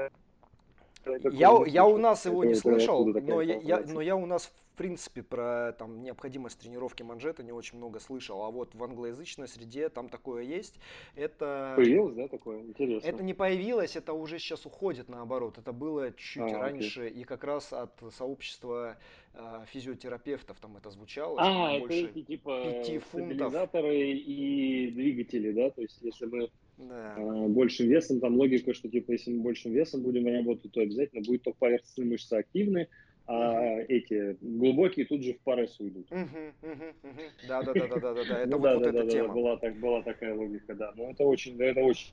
я, 1.32 1.64
я 1.66 1.86
у 1.86 1.98
нас 1.98 2.26
его 2.26 2.44
не 2.44 2.54
слышал, 2.54 3.06
но 3.06 3.40
я, 3.40 3.58
я, 3.58 3.84
но 3.86 4.00
я 4.00 4.16
у 4.16 4.26
нас 4.26 4.52
в 4.72 4.76
принципе 4.76 5.22
про 5.22 5.72
там 5.78 6.02
необходимость 6.02 6.58
тренировки 6.58 7.02
манжета 7.02 7.42
не 7.42 7.52
очень 7.52 7.76
много 7.76 8.00
слышал, 8.00 8.42
а 8.42 8.50
вот 8.50 8.74
в 8.74 8.82
англоязычной 8.82 9.46
среде 9.46 9.88
там 9.90 10.08
такое 10.08 10.44
есть. 10.44 10.78
Это 11.14 11.74
появилось, 11.76 12.14
да, 12.14 12.28
такое 12.28 12.60
интересно. 12.60 13.06
Это 13.06 13.22
не 13.22 13.34
появилось, 13.34 13.96
это 13.96 14.14
уже 14.14 14.38
сейчас 14.38 14.64
уходит 14.64 15.08
наоборот. 15.08 15.58
Это 15.58 15.72
было 15.72 16.12
чуть 16.12 16.52
а, 16.52 16.60
раньше 16.60 17.06
окей. 17.06 17.20
и 17.20 17.24
как 17.24 17.44
раз 17.44 17.72
от 17.72 17.92
сообщества 18.16 18.96
э, 19.34 19.64
физиотерапевтов 19.66 20.58
там 20.58 20.76
это 20.78 20.90
звучало. 20.90 21.38
А, 21.38 21.72
это 21.72 21.92
эти 21.92 22.22
типа 22.22 22.64
пяти 22.64 23.00
стабилизаторы 23.00 24.12
и 24.12 24.90
двигатели, 24.90 25.52
да, 25.52 25.70
то 25.70 25.82
есть 25.82 26.00
если 26.00 26.24
мы 26.26 26.50
да. 26.88 27.14
А, 27.16 27.48
большим 27.48 27.88
весом, 27.88 28.20
там 28.20 28.36
логика, 28.36 28.74
что 28.74 28.88
типа 28.88 29.12
если 29.12 29.32
мы 29.32 29.42
большим 29.42 29.72
весом 29.72 30.02
будем 30.02 30.26
работать, 30.26 30.72
то 30.72 30.80
обязательно 30.80 31.22
будет 31.22 31.42
только 31.42 31.58
поверхностные 31.58 32.08
мышцы 32.08 32.34
активны, 32.34 32.88
а 33.26 33.52
угу. 33.52 33.84
эти 33.88 34.36
глубокие 34.40 35.06
тут 35.06 35.22
же 35.22 35.34
в 35.34 35.40
парес 35.40 35.78
уйдут. 35.78 36.06
Да, 37.48 37.62
да, 37.62 37.72
да, 37.72 37.86
да, 37.86 37.98
да, 38.00 38.14
да, 38.14 38.38
это 38.40 38.50
ну, 38.50 38.58
вот, 38.58 38.86
эта 38.86 39.06
тема. 39.06 39.34
Была, 39.34 39.56
так, 39.56 39.76
была 39.78 40.02
такая 40.02 40.34
логика, 40.34 40.74
да. 40.74 40.92
Но 40.96 41.10
это 41.10 41.24
очень, 41.24 41.60
это 41.60 41.80
очень 41.80 42.12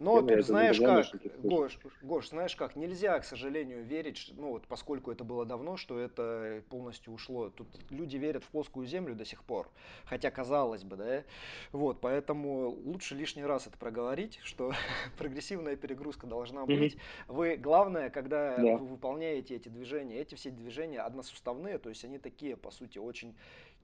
но 0.00 0.22
тут 0.22 0.44
знаешь 0.44 0.78
как, 0.78 1.06
Гош, 1.42 1.78
Гош, 2.02 2.28
знаешь 2.28 2.56
как, 2.56 2.76
нельзя, 2.76 3.18
к 3.18 3.24
сожалению, 3.24 3.84
верить, 3.84 4.32
ну 4.36 4.50
вот 4.50 4.66
поскольку 4.66 5.10
это 5.10 5.24
было 5.24 5.44
давно, 5.44 5.76
что 5.76 5.98
это 5.98 6.62
полностью 6.68 7.12
ушло. 7.12 7.50
Тут 7.50 7.68
люди 7.90 8.16
верят 8.16 8.44
в 8.44 8.48
плоскую 8.48 8.86
землю 8.86 9.14
до 9.14 9.24
сих 9.24 9.42
пор, 9.44 9.68
хотя 10.04 10.30
казалось 10.30 10.84
бы, 10.84 10.96
да, 10.96 11.24
вот, 11.72 12.00
поэтому 12.00 12.70
лучше 12.84 13.14
лишний 13.14 13.44
раз 13.44 13.66
это 13.66 13.76
проговорить, 13.78 14.40
что 14.42 14.72
прогрессивная 15.18 15.76
перегрузка 15.76 16.26
должна 16.26 16.66
быть. 16.66 16.96
Вы, 17.26 17.56
главное, 17.56 18.10
когда 18.10 18.56
да. 18.56 18.76
вы 18.76 18.86
выполняете 18.86 19.56
эти 19.56 19.68
движения, 19.68 20.18
эти 20.20 20.34
все 20.34 20.50
движения 20.50 21.00
односуставные, 21.00 21.78
то 21.78 21.88
есть 21.88 22.04
они 22.04 22.18
такие, 22.18 22.56
по 22.56 22.70
сути, 22.70 22.98
очень 22.98 23.34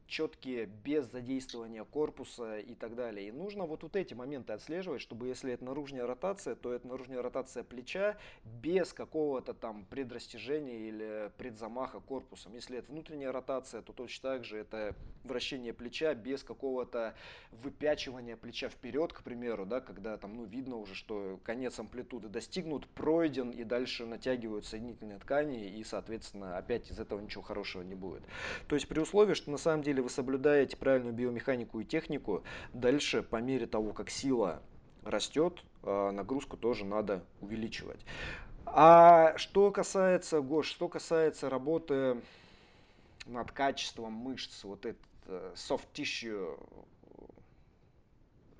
четкие, 0.06 0.66
без 0.66 1.10
задействования 1.10 1.84
корпуса 1.84 2.58
и 2.58 2.74
так 2.74 2.94
далее. 2.94 3.28
И 3.28 3.32
нужно 3.32 3.66
вот, 3.66 3.82
вот 3.82 3.96
эти 3.96 4.14
моменты 4.14 4.52
отслеживать, 4.52 5.00
чтобы 5.00 5.28
если 5.28 5.52
это 5.52 5.64
наружная 5.64 6.06
ротация, 6.06 6.54
то 6.54 6.72
это 6.72 6.86
наружная 6.86 7.22
ротация 7.22 7.64
плеча 7.64 8.16
без 8.44 8.92
какого-то 8.92 9.54
там 9.54 9.84
предрастяжения 9.86 10.88
или 10.88 11.32
предзамаха 11.38 12.00
корпусом. 12.00 12.54
Если 12.54 12.78
это 12.78 12.90
внутренняя 12.90 13.32
ротация, 13.32 13.82
то 13.82 13.92
точно 13.92 14.30
так 14.30 14.44
же 14.44 14.58
это 14.58 14.94
вращение 15.24 15.72
плеча 15.72 16.14
без 16.14 16.42
какого-то 16.42 17.14
выпячивания 17.50 18.36
плеча 18.36 18.68
вперед, 18.68 19.12
к 19.12 19.22
примеру, 19.22 19.66
да, 19.66 19.80
когда 19.80 20.16
там 20.16 20.36
ну, 20.36 20.44
видно 20.44 20.76
уже, 20.76 20.94
что 20.94 21.38
конец 21.42 21.78
амплитуды 21.78 22.28
достигнут, 22.28 22.86
пройден 22.88 23.50
и 23.50 23.64
дальше 23.64 24.06
натягивают 24.06 24.66
соединительные 24.66 25.18
ткани 25.18 25.68
и, 25.68 25.84
соответственно, 25.84 26.56
опять 26.56 26.90
из 26.90 26.98
этого 26.98 27.20
ничего 27.20 27.42
хорошего 27.42 27.82
не 27.82 27.94
будет. 27.94 28.22
То 28.68 28.74
есть 28.74 28.88
при 28.88 29.00
условии, 29.00 29.34
что 29.34 29.50
на 29.50 29.58
самом 29.58 29.82
деле 29.82 29.93
деле 29.94 30.02
вы 30.02 30.10
соблюдаете 30.10 30.76
правильную 30.76 31.14
биомеханику 31.14 31.80
и 31.80 31.84
технику, 31.84 32.44
дальше 32.72 33.22
по 33.22 33.36
мере 33.36 33.66
того, 33.66 33.92
как 33.92 34.10
сила 34.10 34.62
растет, 35.04 35.62
а, 35.82 36.10
нагрузку 36.10 36.56
тоже 36.56 36.84
надо 36.84 37.24
увеличивать. 37.40 38.00
А 38.66 39.36
что 39.36 39.70
касается, 39.70 40.40
Гош, 40.40 40.66
что 40.66 40.88
касается 40.88 41.48
работы 41.48 42.20
над 43.26 43.52
качеством 43.52 44.12
мышц, 44.12 44.64
вот 44.64 44.86
это 44.86 44.98
э, 45.26 45.52
soft 45.54 45.86
tissue, 45.92 46.58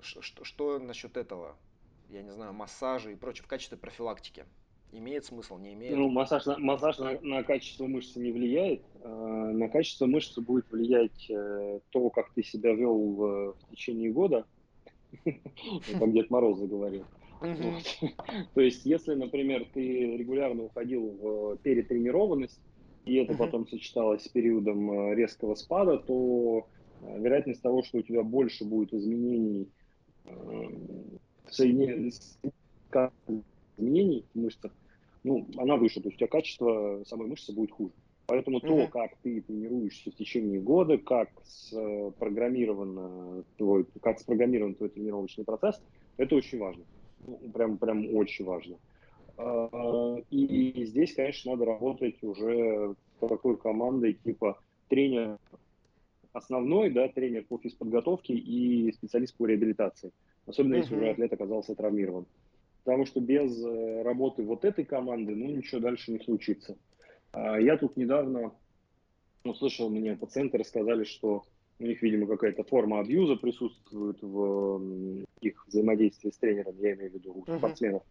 что, 0.01 0.43
что 0.43 0.79
насчет 0.79 1.17
этого? 1.17 1.55
Я 2.09 2.21
не 2.21 2.31
знаю, 2.31 2.53
массажа 2.53 3.09
и 3.09 3.15
прочее 3.15 3.43
в 3.43 3.47
качестве 3.47 3.77
профилактики. 3.77 4.45
Имеет 4.95 5.25
смысл, 5.25 5.57
не 5.57 5.73
имеет? 5.73 5.97
Ну, 5.97 6.09
массаж, 6.09 6.45
массаж 6.57 6.99
на, 6.99 7.19
на 7.21 7.43
качество 7.43 7.85
мышцы 7.85 8.17
не 8.19 8.31
влияет. 8.31 8.81
А 9.03 9.51
на 9.51 9.67
качество 9.67 10.05
мышцы 10.05 10.39
будет 10.39 10.71
влиять 10.71 11.29
э, 11.29 11.79
то, 11.89 12.09
как 12.09 12.31
ты 12.33 12.43
себя 12.43 12.73
вел 12.73 12.97
в, 12.97 13.53
в 13.53 13.69
течение 13.71 14.11
года. 14.11 14.45
Как 15.25 16.11
Дед 16.13 16.29
Мороз 16.29 16.59
заговорил. 16.59 17.05
То 18.53 18.61
есть, 18.61 18.85
если, 18.85 19.15
например, 19.15 19.67
ты 19.73 20.17
регулярно 20.17 20.63
уходил 20.63 21.09
в 21.21 21.57
перетренированность, 21.57 22.59
и 23.05 23.15
это 23.15 23.35
потом 23.35 23.67
сочеталось 23.67 24.23
с 24.23 24.29
периодом 24.29 24.91
э, 24.91 25.15
резкого 25.15 25.55
спада, 25.55 25.97
то 25.97 26.67
э, 27.01 27.19
вероятность 27.19 27.61
того, 27.61 27.83
что 27.83 27.97
у 27.97 28.01
тебя 28.01 28.23
больше 28.23 28.63
будет 28.63 28.93
изменений 28.93 29.67
изменений 33.77 34.25
в 34.33 34.39
мышцах, 34.39 34.71
ну, 35.25 35.47
она 35.57 35.75
выше, 35.75 36.01
то 36.01 36.07
есть 36.07 36.17
у 36.17 36.19
тебя 36.19 36.27
качество 36.27 37.03
самой 37.05 37.27
мышцы 37.27 37.51
будет 37.51 37.71
хуже. 37.71 37.93
Поэтому 38.27 38.59
mm-hmm. 38.59 38.85
то, 38.85 38.87
как 38.87 39.15
ты 39.23 39.41
тренируешься 39.41 40.11
в 40.11 40.15
течение 40.15 40.59
года, 40.59 40.99
как 40.99 41.29
спрограммирован 41.43 43.43
твой, 43.57 43.87
как 44.01 44.19
спрограммирован 44.19 44.75
твой 44.75 44.89
тренировочный 44.89 45.43
процесс, 45.43 45.81
это 46.17 46.35
очень 46.35 46.59
важно. 46.59 46.83
Ну, 47.25 47.39
прям, 47.53 47.77
прям 47.77 48.15
очень 48.15 48.45
важно. 48.45 48.77
А, 49.37 50.17
и 50.29 50.85
здесь, 50.85 51.15
конечно, 51.15 51.53
надо 51.53 51.65
работать 51.65 52.23
уже 52.23 52.95
с 53.19 53.27
такой 53.27 53.57
командой 53.57 54.13
типа 54.13 54.59
тренер 54.89 55.39
основной, 56.33 56.91
да, 56.91 57.07
тренер 57.07 57.45
по 57.45 57.57
физподготовке 57.57 58.33
и 58.33 58.91
специалист 58.91 59.35
по 59.35 59.47
реабилитации. 59.47 60.11
Особенно 60.45 60.75
mm-hmm. 60.75 60.79
если 60.79 60.95
уже 60.95 61.09
атлет 61.09 61.33
оказался 61.33 61.73
травмирован. 61.73 62.27
Потому 62.85 63.05
что 63.07 63.19
без 63.19 63.51
э, 63.65 64.03
работы 64.03 64.43
вот 64.43 64.63
этой 64.63 64.85
команды, 64.85 65.35
ну, 65.35 65.47
ничего 65.47 65.81
дальше 65.81 66.11
не 66.11 66.19
случится. 66.19 66.77
А 67.31 67.59
я 67.59 67.77
тут 67.77 67.97
недавно 67.97 68.53
услышал, 69.43 69.89
мне 69.89 70.15
пациенты 70.15 70.59
рассказали, 70.59 71.03
что 71.03 71.43
у 71.79 71.83
них, 71.83 72.01
видимо, 72.01 72.27
какая-то 72.27 72.63
форма 72.63 72.99
абьюза 72.99 73.35
присутствует 73.35 74.21
в 74.21 75.25
их 75.41 75.67
взаимодействии 75.67 76.29
с 76.29 76.37
тренером, 76.37 76.75
я 76.79 76.93
имею 76.93 77.11
в 77.11 77.13
виду 77.15 77.33
у 77.33 77.57
спортсменов. 77.57 78.03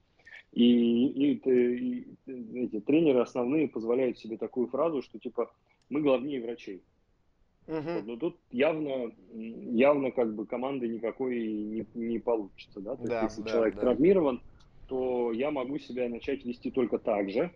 И, 0.52 1.06
и, 1.06 1.32
и, 1.34 2.16
и 2.26 2.66
эти 2.66 2.80
тренеры 2.80 3.20
основные 3.20 3.68
позволяют 3.68 4.18
себе 4.18 4.36
такую 4.36 4.66
фразу, 4.66 5.02
что 5.02 5.18
типа 5.18 5.52
мы 5.88 6.00
главнее 6.00 6.42
врачей. 6.42 6.82
Uh-huh. 7.66 8.02
Но 8.04 8.16
тут 8.16 8.36
явно, 8.50 9.12
явно 9.32 10.10
как 10.10 10.34
бы 10.34 10.46
команды 10.46 10.86
никакой 10.86 11.42
не, 11.46 11.86
не 11.94 12.18
получится, 12.18 12.80
да. 12.80 12.96
То 12.96 13.04
да, 13.04 13.22
есть, 13.22 13.38
если 13.38 13.42
да, 13.42 13.50
человек 13.50 13.74
да. 13.76 13.80
травмирован, 13.80 14.42
то 14.86 15.32
я 15.32 15.50
могу 15.50 15.78
себя 15.78 16.08
начать 16.08 16.44
вести 16.44 16.70
только 16.70 16.98
так 16.98 17.30
же, 17.30 17.50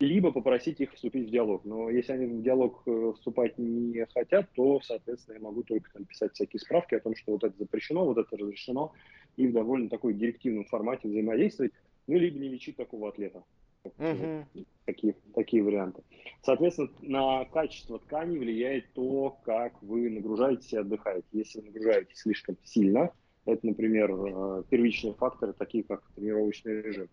либо 0.00 0.30
попросить 0.30 0.80
их 0.80 0.92
вступить 0.94 1.28
в 1.28 1.30
диалог. 1.30 1.64
Но 1.64 1.90
если 1.90 2.12
они 2.12 2.26
в 2.26 2.42
диалог 2.42 2.82
э, 2.86 3.12
вступать 3.16 3.58
не 3.58 4.06
хотят, 4.14 4.48
то, 4.54 4.80
соответственно, 4.82 5.36
я 5.36 5.40
могу 5.40 5.62
только 5.64 5.90
там, 5.92 6.04
писать 6.04 6.34
всякие 6.34 6.60
справки 6.60 6.94
о 6.94 7.00
том, 7.00 7.16
что 7.16 7.32
вот 7.32 7.44
это 7.44 7.56
запрещено, 7.58 8.04
вот 8.04 8.18
это 8.18 8.36
разрешено, 8.36 8.92
и 9.36 9.46
в 9.48 9.52
довольно 9.52 9.88
такой 9.88 10.14
директивном 10.14 10.64
формате 10.66 11.08
взаимодействовать, 11.08 11.72
ну, 12.06 12.16
либо 12.16 12.38
не 12.38 12.48
лечить 12.48 12.76
такого 12.76 13.08
атлета. 13.08 13.42
Угу. 13.84 14.64
Такие, 14.84 15.14
такие 15.34 15.62
варианты. 15.62 16.02
Соответственно, 16.42 16.90
на 17.02 17.44
качество 17.46 17.98
ткани 17.98 18.38
влияет 18.38 18.92
то, 18.92 19.38
как 19.44 19.80
вы 19.82 20.10
нагружаетесь 20.10 20.72
и 20.72 20.76
отдыхаете. 20.76 21.26
Если 21.32 21.60
вы 21.60 21.66
нагружаетесь 21.66 22.18
слишком 22.18 22.56
сильно, 22.64 23.12
это, 23.48 23.66
например, 23.66 24.10
э, 24.12 24.62
первичные 24.68 25.14
факторы, 25.14 25.52
такие 25.52 25.84
как 25.84 26.02
тренировочный 26.14 26.82
режим, 26.82 27.08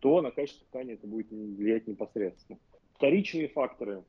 то 0.00 0.20
на 0.20 0.30
качество 0.30 0.66
ткани 0.66 0.94
это 0.94 1.06
будет 1.06 1.30
влиять 1.30 1.86
непосредственно. 1.86 2.58
Вторичные 2.94 3.48
факторы, 3.48 4.02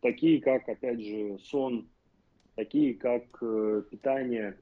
такие 0.00 0.40
как, 0.40 0.68
опять 0.68 1.00
же, 1.00 1.38
сон, 1.38 1.88
такие 2.56 2.94
как 2.94 3.24
э, 3.40 3.82
питание, 3.90 4.58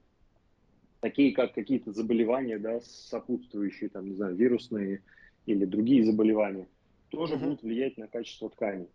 такие 1.01 1.33
как 1.33 1.55
какие-то 1.55 1.93
заболевания, 1.93 2.59
да, 2.59 2.81
сопутствующие, 2.81 3.91
там, 3.91 4.09
не 4.09 4.15
знаю, 4.15 4.37
вирусные 4.37 5.03
или 5.47 5.65
другие 5.65 6.05
заболевания, 6.05 6.69
тоже 7.09 7.35
uh-huh. 7.35 7.41
будут 7.41 7.63
влиять 7.63 7.97
на 7.99 8.07
качество 8.07 8.51
ткани. 8.51 8.87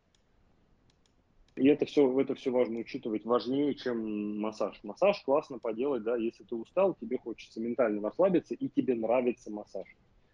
И 1.56 1.68
это 1.68 1.86
все, 1.86 2.20
это 2.20 2.36
все 2.36 2.52
важно 2.52 2.80
учитывать, 2.80 3.24
важнее, 3.24 3.74
чем 3.76 4.40
массаж. 4.40 4.78
Массаж 4.84 5.22
классно 5.24 5.58
поделать, 5.58 6.04
да, 6.04 6.18
если 6.18 6.44
ты 6.44 6.54
устал, 6.54 6.96
тебе 7.00 7.18
хочется 7.18 7.62
ментально 7.62 8.02
расслабиться, 8.02 8.54
и 8.54 8.68
тебе 8.68 8.96
нравится 8.96 9.50
массаж. 9.50 9.88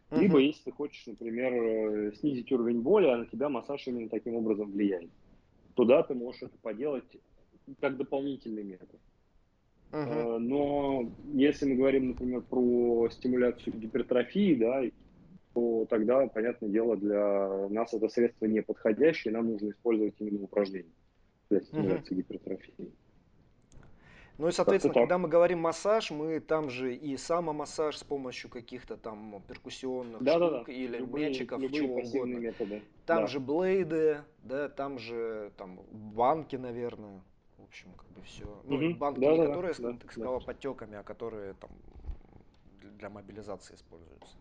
Uh-huh. 0.09 0.19
Либо 0.19 0.39
если 0.39 0.63
ты 0.63 0.71
хочешь, 0.71 1.05
например, 1.05 1.53
э, 1.53 2.11
снизить 2.13 2.51
уровень 2.51 2.81
боли, 2.81 3.05
а 3.05 3.17
на 3.17 3.27
тебя 3.27 3.49
массаж 3.49 3.87
именно 3.87 4.09
таким 4.09 4.33
образом 4.33 4.71
влияет. 4.71 5.11
Туда 5.75 6.01
ты 6.01 6.15
можешь 6.15 6.41
это 6.41 6.57
поделать 6.59 7.05
как 7.79 7.97
дополнительный 7.97 8.63
метод. 8.63 8.99
Uh-huh. 9.91 10.39
Но 10.39 11.11
если 11.33 11.67
мы 11.67 11.75
говорим, 11.75 12.09
например, 12.09 12.41
про 12.41 13.09
стимуляцию 13.11 13.77
гипертрофии, 13.77 14.55
да, 14.55 14.81
то 15.53 15.85
тогда, 15.87 16.25
понятное 16.25 16.69
дело, 16.69 16.97
для 16.97 17.67
нас 17.69 17.93
это 17.93 18.09
средство 18.09 18.47
не 18.47 18.63
подходящее, 18.63 19.33
нам 19.33 19.51
нужно 19.51 19.69
использовать 19.69 20.15
именно 20.19 20.45
упражнения 20.45 20.89
для 21.51 21.61
стимуляции 21.61 22.13
uh-huh. 22.13 22.17
гипертрофии. 22.17 22.91
Ну 24.37 24.47
и, 24.47 24.51
соответственно, 24.51 24.93
когда 24.93 25.17
мы 25.17 25.27
говорим 25.27 25.59
массаж, 25.59 26.09
мы 26.09 26.39
там 26.39 26.69
же 26.69 26.95
и 26.95 27.15
самомассаж 27.15 27.97
с 27.97 28.03
помощью 28.03 28.49
каких-то 28.49 28.97
там 28.97 29.43
перкуссионных 29.47 30.23
да, 30.23 30.37
штук 30.37 30.65
да, 30.65 30.73
или 30.73 30.97
любые, 30.97 31.29
мячиков, 31.29 31.61
любые 31.61 31.83
чего 31.83 31.95
угодно. 31.97 32.37
Методы. 32.37 32.81
Там 33.05 33.21
да. 33.21 33.27
же 33.27 33.39
блейды, 33.39 34.21
да, 34.41 34.69
там 34.69 34.97
же 34.97 35.51
там 35.57 35.81
банки, 35.91 36.55
наверное. 36.55 37.21
В 37.57 37.63
общем, 37.65 37.91
как 37.93 38.07
бы 38.09 38.21
все. 38.23 38.45
Ну, 38.63 38.77
угу. 38.77 38.97
банки, 38.97 39.19
да, 39.19 39.31
не 39.31 39.37
да, 39.37 39.45
которые 39.45 39.73
да, 39.73 39.77
с, 39.77 39.79
да, 39.79 40.09
с 40.09 40.15
кровоподтеками, 40.15 40.97
а 40.97 41.03
которые 41.03 41.53
там 41.53 41.69
для 42.81 43.09
мобилизации 43.11 43.75
используются. 43.75 44.35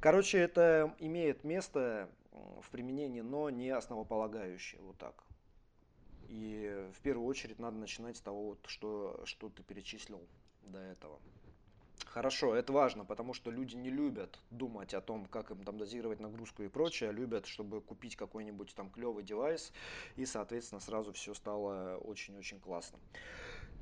Короче, 0.00 0.38
это 0.38 0.94
имеет 0.98 1.44
место 1.44 2.10
в 2.60 2.70
применении, 2.70 3.22
но 3.22 3.48
не 3.48 3.70
основополагающее, 3.70 4.82
вот 4.82 4.98
так. 4.98 5.14
И 6.28 6.88
в 6.96 7.00
первую 7.00 7.26
очередь 7.26 7.58
надо 7.58 7.76
начинать 7.76 8.16
с 8.16 8.20
того, 8.20 8.56
что, 8.66 9.20
что 9.24 9.48
ты 9.48 9.62
перечислил 9.62 10.20
до 10.62 10.78
этого. 10.78 11.18
Хорошо, 12.06 12.54
это 12.54 12.72
важно, 12.72 13.04
потому 13.04 13.34
что 13.34 13.50
люди 13.50 13.74
не 13.76 13.90
любят 13.90 14.38
думать 14.50 14.94
о 14.94 15.00
том, 15.00 15.26
как 15.26 15.50
им 15.50 15.64
там 15.64 15.78
дозировать 15.78 16.20
нагрузку 16.20 16.62
и 16.62 16.68
прочее, 16.68 17.10
а 17.10 17.12
любят, 17.12 17.46
чтобы 17.46 17.80
купить 17.80 18.14
какой-нибудь 18.14 18.72
там 18.74 18.90
клевый 18.90 19.24
девайс, 19.24 19.72
и, 20.16 20.24
соответственно, 20.24 20.80
сразу 20.80 21.12
все 21.12 21.34
стало 21.34 21.96
очень-очень 21.96 22.60
классно. 22.60 22.98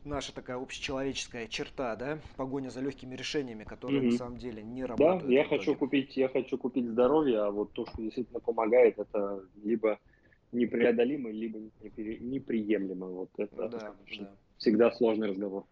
Наша 0.05 0.35
такая 0.35 0.57
общечеловеческая 0.57 1.47
черта, 1.47 1.95
да, 1.95 2.19
погоня 2.37 2.71
за 2.71 2.81
легкими 2.81 3.15
решениями, 3.15 3.65
которые 3.65 4.03
mm-hmm. 4.03 4.13
на 4.13 4.19
самом 4.19 4.37
деле 4.39 4.63
не 4.63 4.85
работают. 4.85 5.27
Да, 5.27 5.33
я 5.33 5.45
хочу 5.45 5.75
купить, 5.77 6.17
я 6.17 6.29
хочу 6.29 6.59
купить 6.59 6.89
здоровье, 6.89 7.41
а 7.41 7.51
вот 7.51 7.73
то, 7.73 7.87
что 7.87 8.03
действительно 8.03 8.41
помогает, 8.41 8.99
это 8.99 9.45
либо 9.63 10.01
непреодолимо, 10.53 11.31
либо 11.31 11.59
неприемлемо. 11.59 13.07
Вот 13.07 13.31
это 13.37 13.69
да, 13.69 13.69
да. 13.69 13.95
всегда 14.59 14.91
сложный 14.93 15.29
разговор. 15.29 15.65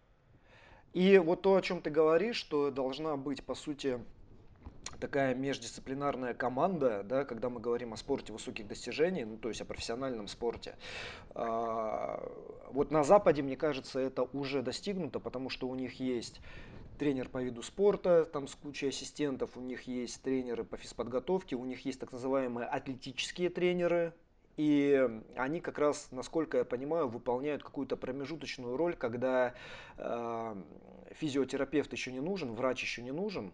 И 0.92 1.18
вот 1.18 1.42
то, 1.42 1.54
о 1.54 1.62
чем 1.62 1.80
ты 1.80 1.90
говоришь, 1.90 2.36
что 2.36 2.70
должна 2.70 3.16
быть, 3.16 3.44
по 3.44 3.54
сути, 3.54 4.00
такая 4.98 5.34
междисциплинарная 5.34 6.34
команда, 6.34 7.02
да, 7.04 7.24
когда 7.24 7.48
мы 7.48 7.60
говорим 7.60 7.92
о 7.92 7.96
спорте 7.96 8.32
высоких 8.32 8.66
достижений, 8.66 9.24
ну, 9.24 9.36
то 9.36 9.48
есть 9.48 9.60
о 9.60 9.64
профессиональном 9.64 10.26
спорте. 10.26 10.74
А, 11.34 12.28
вот 12.72 12.90
на 12.90 13.04
Западе, 13.04 13.42
мне 13.42 13.56
кажется, 13.56 14.00
это 14.00 14.24
уже 14.24 14.62
достигнуто, 14.62 15.20
потому 15.20 15.48
что 15.48 15.68
у 15.68 15.74
них 15.76 16.00
есть 16.00 16.40
тренер 16.98 17.28
по 17.28 17.42
виду 17.42 17.62
спорта, 17.62 18.24
там 18.24 18.46
с 18.46 18.54
кучей 18.54 18.88
ассистентов, 18.88 19.56
у 19.56 19.60
них 19.60 19.82
есть 19.82 20.20
тренеры 20.22 20.64
по 20.64 20.76
физподготовке, 20.76 21.56
у 21.56 21.64
них 21.64 21.84
есть 21.84 22.00
так 22.00 22.12
называемые 22.12 22.66
атлетические 22.66 23.48
тренеры, 23.48 24.12
и 24.56 25.08
они 25.36 25.60
как 25.60 25.78
раз, 25.78 26.08
насколько 26.10 26.58
я 26.58 26.64
понимаю, 26.64 27.08
выполняют 27.08 27.62
какую-то 27.62 27.96
промежуточную 27.96 28.76
роль, 28.76 28.96
когда 28.96 29.54
э, 29.96 30.62
физиотерапевт 31.12 31.92
еще 31.92 32.12
не 32.12 32.20
нужен, 32.20 32.52
врач 32.52 32.82
еще 32.82 33.02
не 33.02 33.12
нужен. 33.12 33.52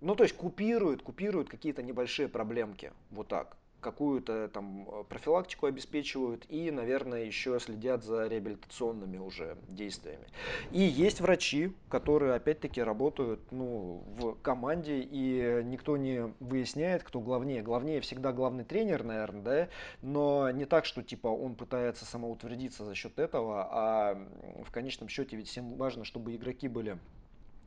Ну, 0.00 0.14
то 0.14 0.24
есть 0.24 0.36
купируют, 0.36 1.02
купируют 1.02 1.48
какие-то 1.48 1.82
небольшие 1.82 2.28
проблемки. 2.28 2.92
Вот 3.10 3.28
так 3.28 3.56
какую-то 3.86 4.48
там 4.48 4.88
э, 4.88 5.04
профилактику 5.08 5.66
обеспечивают 5.66 6.44
и, 6.48 6.72
наверное, 6.72 7.22
еще 7.22 7.60
следят 7.60 8.02
за 8.02 8.26
реабилитационными 8.26 9.18
уже 9.18 9.56
действиями. 9.68 10.26
И 10.72 10.80
есть 10.80 11.20
врачи, 11.20 11.72
которые 11.88 12.34
опять-таки 12.34 12.82
работают 12.82 13.40
ну, 13.52 14.02
в 14.18 14.34
команде, 14.42 14.98
и 14.98 15.62
никто 15.62 15.96
не 15.96 16.34
выясняет, 16.40 17.04
кто 17.04 17.20
главнее. 17.20 17.62
Главнее 17.62 18.00
всегда 18.00 18.32
главный 18.32 18.64
тренер, 18.64 19.04
наверное, 19.04 19.42
да, 19.42 19.68
но 20.02 20.50
не 20.50 20.64
так, 20.64 20.84
что 20.84 21.04
типа 21.04 21.28
он 21.28 21.54
пытается 21.54 22.04
самоутвердиться 22.04 22.84
за 22.84 22.96
счет 22.96 23.20
этого, 23.20 23.68
а 23.70 24.18
в 24.66 24.72
конечном 24.72 25.08
счете 25.08 25.36
ведь 25.36 25.46
всем 25.46 25.76
важно, 25.76 26.04
чтобы 26.04 26.34
игроки 26.34 26.66
были 26.66 26.98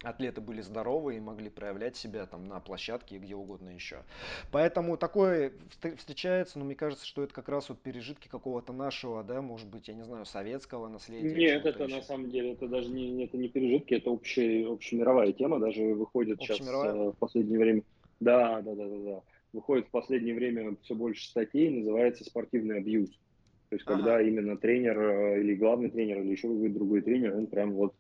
атлеты 0.03 0.41
были 0.41 0.61
здоровы 0.61 1.17
и 1.17 1.19
могли 1.19 1.49
проявлять 1.49 1.95
себя 1.95 2.25
там 2.25 2.45
на 2.45 2.59
площадке 2.59 3.17
и 3.17 3.19
где 3.19 3.35
угодно 3.35 3.69
еще. 3.69 4.03
Поэтому 4.51 4.97
такое 4.97 5.53
встречается, 5.97 6.59
но 6.59 6.65
мне 6.65 6.75
кажется, 6.75 7.05
что 7.05 7.23
это 7.23 7.33
как 7.33 7.49
раз 7.49 7.69
вот 7.69 7.79
пережитки 7.79 8.27
какого-то 8.27 8.73
нашего, 8.73 9.23
да, 9.23 9.41
может 9.41 9.67
быть, 9.67 9.87
я 9.87 9.93
не 9.93 10.03
знаю, 10.03 10.25
советского 10.25 10.87
наследия. 10.87 11.35
Нет, 11.35 11.65
это 11.65 11.83
еще. 11.83 11.95
на 11.95 12.01
самом 12.01 12.29
деле, 12.29 12.53
это 12.53 12.67
даже 12.67 12.89
не, 12.89 13.23
это 13.23 13.37
не 13.37 13.49
пережитки, 13.49 13.95
это 13.95 14.09
общая, 14.09 14.67
общемировая 14.71 15.31
тема, 15.33 15.59
даже 15.59 15.83
выходит 15.93 16.41
сейчас 16.41 16.61
э, 16.61 17.11
в 17.11 17.15
последнее 17.17 17.59
время. 17.59 17.83
Да, 18.19 18.61
да, 18.61 18.75
да, 18.75 18.87
да, 18.87 18.97
да. 18.97 19.21
Выходит 19.51 19.87
в 19.87 19.91
последнее 19.91 20.35
время 20.35 20.75
все 20.83 20.95
больше 20.95 21.27
статей, 21.27 21.69
называется 21.69 22.23
спортивный 22.23 22.77
абьюз. 22.77 23.09
То 23.69 23.75
есть, 23.75 23.85
ага. 23.87 23.97
когда 23.97 24.21
именно 24.21 24.57
тренер 24.57 24.99
э, 24.99 25.41
или 25.41 25.55
главный 25.55 25.89
тренер, 25.89 26.21
или 26.21 26.31
еще 26.31 26.47
какой-то 26.47 26.73
другой 26.73 27.01
тренер, 27.01 27.35
он 27.35 27.47
прям 27.47 27.73
вот 27.73 27.93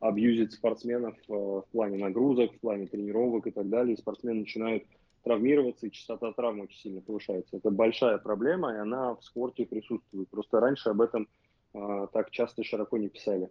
абьюзить 0.00 0.52
спортсменов 0.52 1.16
э, 1.28 1.32
в 1.32 1.64
плане 1.72 1.98
нагрузок, 1.98 2.52
в 2.52 2.60
плане 2.60 2.86
тренировок 2.86 3.46
и 3.46 3.50
так 3.50 3.68
далее. 3.68 3.94
И 3.94 4.00
спортсмены 4.00 4.40
начинают 4.40 4.84
травмироваться, 5.22 5.86
и 5.86 5.90
частота 5.90 6.32
травм 6.32 6.60
очень 6.60 6.78
сильно 6.78 7.00
повышается. 7.00 7.56
Это 7.56 7.70
большая 7.70 8.18
проблема, 8.18 8.74
и 8.74 8.78
она 8.78 9.14
в 9.14 9.24
спорте 9.24 9.64
присутствует. 9.64 10.28
Просто 10.28 10.60
раньше 10.60 10.90
об 10.90 11.00
этом 11.00 11.28
э, 11.74 12.06
так 12.12 12.30
часто 12.30 12.62
и 12.62 12.64
широко 12.64 12.98
не 12.98 13.08
писали. 13.08 13.50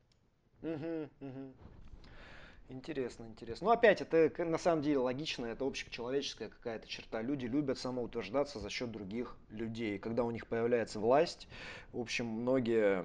Угу, 0.61 1.09
угу. 1.19 1.53
Интересно, 2.69 3.25
интересно. 3.25 3.67
Ну, 3.67 3.71
опять, 3.73 4.01
это 4.01 4.45
на 4.45 4.57
самом 4.57 4.81
деле 4.81 4.97
логично, 4.97 5.45
это 5.45 5.65
общечеловеческая 5.65 6.49
какая-то 6.49 6.87
черта. 6.87 7.21
Люди 7.21 7.45
любят 7.45 7.77
самоутверждаться 7.77 8.59
за 8.59 8.69
счет 8.69 8.89
других 8.89 9.35
людей. 9.49 9.99
Когда 9.99 10.23
у 10.23 10.31
них 10.31 10.47
появляется 10.47 10.99
власть, 10.99 11.47
в 11.91 11.99
общем, 11.99 12.25
многие 12.25 13.03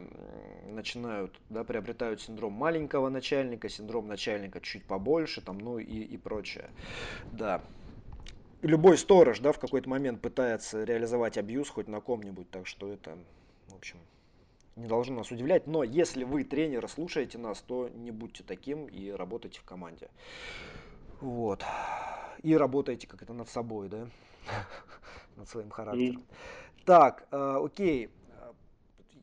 начинают, 0.71 1.39
да, 1.51 1.65
приобретают 1.65 2.21
синдром 2.21 2.53
маленького 2.53 3.09
начальника, 3.09 3.69
синдром 3.69 4.07
начальника 4.07 4.61
чуть 4.61 4.85
побольше, 4.85 5.43
там, 5.43 5.59
ну 5.59 5.79
и, 5.79 5.85
и 5.85 6.17
прочее. 6.17 6.71
Да. 7.33 7.61
Любой 8.63 8.97
сторож, 8.97 9.41
да, 9.41 9.53
в 9.53 9.59
какой-то 9.59 9.89
момент 9.89 10.21
пытается 10.21 10.85
реализовать 10.85 11.37
абьюз 11.37 11.69
хоть 11.69 11.89
на 11.89 12.01
ком-нибудь, 12.01 12.51
так 12.51 12.67
что 12.67 12.93
это, 12.93 13.19
в 13.67 13.75
общем, 13.75 13.99
не 14.79 14.87
должно 14.87 15.17
нас 15.17 15.31
удивлять. 15.31 15.67
Но 15.67 15.83
если 15.83 16.25
вы 16.25 16.45
тренеры 16.45 16.89
слушаете 16.89 17.39
нас, 17.39 17.61
то 17.61 17.89
не 17.89 18.11
будьте 18.11 18.45
таким 18.45 18.87
и 18.87 19.11
работайте 19.11 19.61
в 19.61 19.65
команде. 19.65 20.09
Вот. 21.21 21.65
И 22.43 22.57
работайте 22.57 23.07
как 23.07 23.23
это 23.23 23.33
над 23.33 23.49
собой, 23.49 23.89
да? 23.89 24.09
над 25.37 25.49
своим 25.49 25.71
характером. 25.71 26.25
Так, 26.85 27.27
э, 27.31 27.61
окей. 27.63 28.11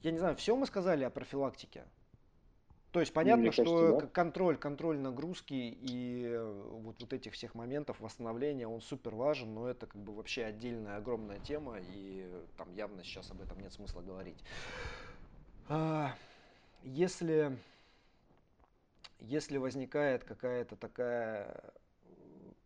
Я 0.03 0.11
не 0.11 0.19
знаю, 0.19 0.35
все 0.35 0.55
мы 0.55 0.67
сказали 0.67 1.03
о 1.03 1.09
профилактике? 1.09 1.83
То 2.91 3.01
есть 3.01 3.11
понятно, 3.11 3.41
Мне 3.41 3.51
что 3.51 3.63
кажется, 3.63 4.05
да. 4.05 4.07
контроль, 4.13 4.55
контроль 4.55 4.99
нагрузки 4.99 5.53
и 5.53 6.27
э, 6.27 6.63
вот, 6.79 6.95
вот 7.01 7.11
этих 7.11 7.33
всех 7.33 7.53
моментов 7.53 7.99
восстановления, 7.99 8.69
он 8.69 8.79
супер 8.79 9.15
важен, 9.15 9.53
но 9.53 9.67
это 9.67 9.85
как 9.85 10.01
бы 10.01 10.13
вообще 10.13 10.45
отдельная 10.45 10.95
огромная 10.95 11.39
тема, 11.39 11.77
и 11.77 12.25
там 12.55 12.71
явно 12.73 13.03
сейчас 13.03 13.31
об 13.31 13.41
этом 13.41 13.59
нет 13.59 13.73
смысла 13.73 14.01
говорить. 14.01 14.41
А, 15.67 16.13
если, 16.83 17.57
если 19.19 19.57
возникает 19.57 20.23
какая-то 20.23 20.75
такая 20.75 21.73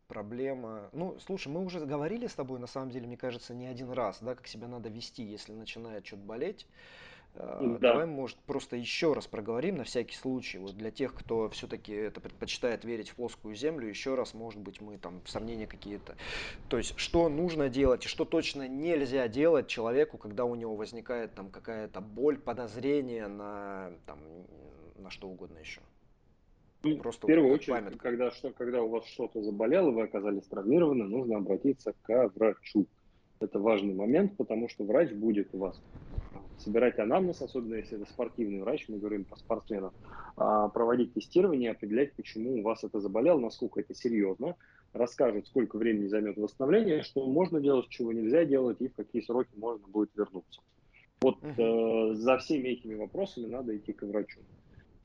проблема. 0.08 0.90
Ну, 0.92 1.18
слушай, 1.26 1.48
мы 1.48 1.64
уже 1.64 1.86
говорили 1.86 2.28
с 2.28 2.34
тобой, 2.34 2.60
на 2.60 2.68
самом 2.68 2.90
деле, 2.90 3.08
мне 3.08 3.16
кажется, 3.16 3.54
не 3.54 3.68
один 3.68 3.92
раз, 3.92 4.18
да, 4.22 4.36
как 4.36 4.48
себя 4.48 4.68
надо 4.68 4.90
вести, 4.90 5.24
если 5.24 5.54
начинает 5.54 6.06
что-то 6.06 6.24
болеть. 6.24 6.66
Да. 7.36 7.78
Давай, 7.80 8.06
может, 8.06 8.38
просто 8.40 8.76
еще 8.76 9.14
раз 9.14 9.28
проговорим 9.28 9.78
на 9.78 9.84
всякий 9.86 10.16
случай. 10.16 10.58
Вот 10.58 10.76
для 10.76 10.92
тех, 10.92 11.14
кто 11.14 11.48
все-таки 11.50 11.94
это 11.94 12.20
предпочитает 12.20 12.84
верить 12.84 13.10
в 13.10 13.16
плоскую 13.16 13.56
землю, 13.56 13.88
еще 13.88 14.16
раз, 14.16 14.34
может 14.34 14.60
быть, 14.60 14.82
мы 14.82 14.98
там 14.98 15.22
сомнения 15.26 15.68
какие-то. 15.68 16.16
То 16.68 16.78
есть, 16.78 16.98
что 16.98 17.30
нужно 17.30 17.70
делать 17.70 18.06
и 18.06 18.10
что 18.10 18.26
точно 18.26 18.68
нельзя 18.68 19.28
делать 19.28 19.68
человеку, 19.68 20.18
когда 20.18 20.44
у 20.44 20.56
него 20.56 20.76
возникает 20.76 21.34
там 21.34 21.50
какая-то 21.50 22.02
боль, 22.02 22.38
подозрение 22.38 23.28
на, 23.28 23.92
там, 24.06 24.20
на 24.98 25.10
что 25.10 25.30
угодно 25.30 25.60
еще. 25.60 25.82
Ну, 26.84 26.98
Просто 26.98 27.26
в 27.26 27.28
первую 27.28 27.54
очередь, 27.54 27.76
памятка. 27.78 28.00
когда, 28.00 28.32
что, 28.32 28.52
когда 28.52 28.82
у 28.82 28.90
вас 28.90 29.06
что-то 29.06 29.42
заболело, 29.42 29.92
вы 29.92 30.04
оказались 30.04 30.46
травмированы, 30.48 31.06
нужно 31.06 31.38
обратиться 31.38 31.94
к 32.04 32.32
врачу. 32.36 32.86
Это 33.42 33.60
важный 33.60 33.94
момент, 33.94 34.36
потому 34.38 34.68
что 34.70 34.84
врач 34.84 35.12
будет 35.12 35.54
у 35.54 35.60
вас 35.60 35.82
собирать 36.60 37.00
анамнез, 37.00 37.42
особенно 37.42 37.76
если 37.76 37.98
это 38.00 38.10
спортивный 38.10 38.62
врач, 38.62 38.86
мы 38.88 38.98
говорим 38.98 39.26
про 39.26 39.38
спортсменов, 39.38 39.94
а, 40.38 40.70
проводить 40.70 41.14
тестирование, 41.14 41.72
определять, 41.72 42.14
почему 42.14 42.60
у 42.60 42.62
вас 42.62 42.84
это 42.84 43.00
заболело, 43.00 43.40
насколько 43.40 43.80
это 43.80 43.94
серьезно, 43.94 44.56
расскажет, 44.94 45.48
сколько 45.48 45.78
времени 45.78 46.08
займет 46.08 46.38
восстановление, 46.38 47.04
что 47.04 47.26
можно 47.26 47.60
делать, 47.60 47.90
чего 47.90 48.12
нельзя 48.12 48.46
делать 48.46 48.78
и 48.82 48.88
в 48.88 48.96
какие 48.96 49.22
сроки 49.22 49.52
можно 49.56 49.88
будет 49.88 50.10
вернуться. 50.16 50.62
Вот 51.22 51.38
э, 51.44 52.14
за 52.14 52.38
всеми 52.38 52.70
этими 52.70 52.96
вопросами 52.96 53.48
надо 53.48 53.76
идти 53.76 53.92
к 53.92 54.04
врачу. 54.04 54.40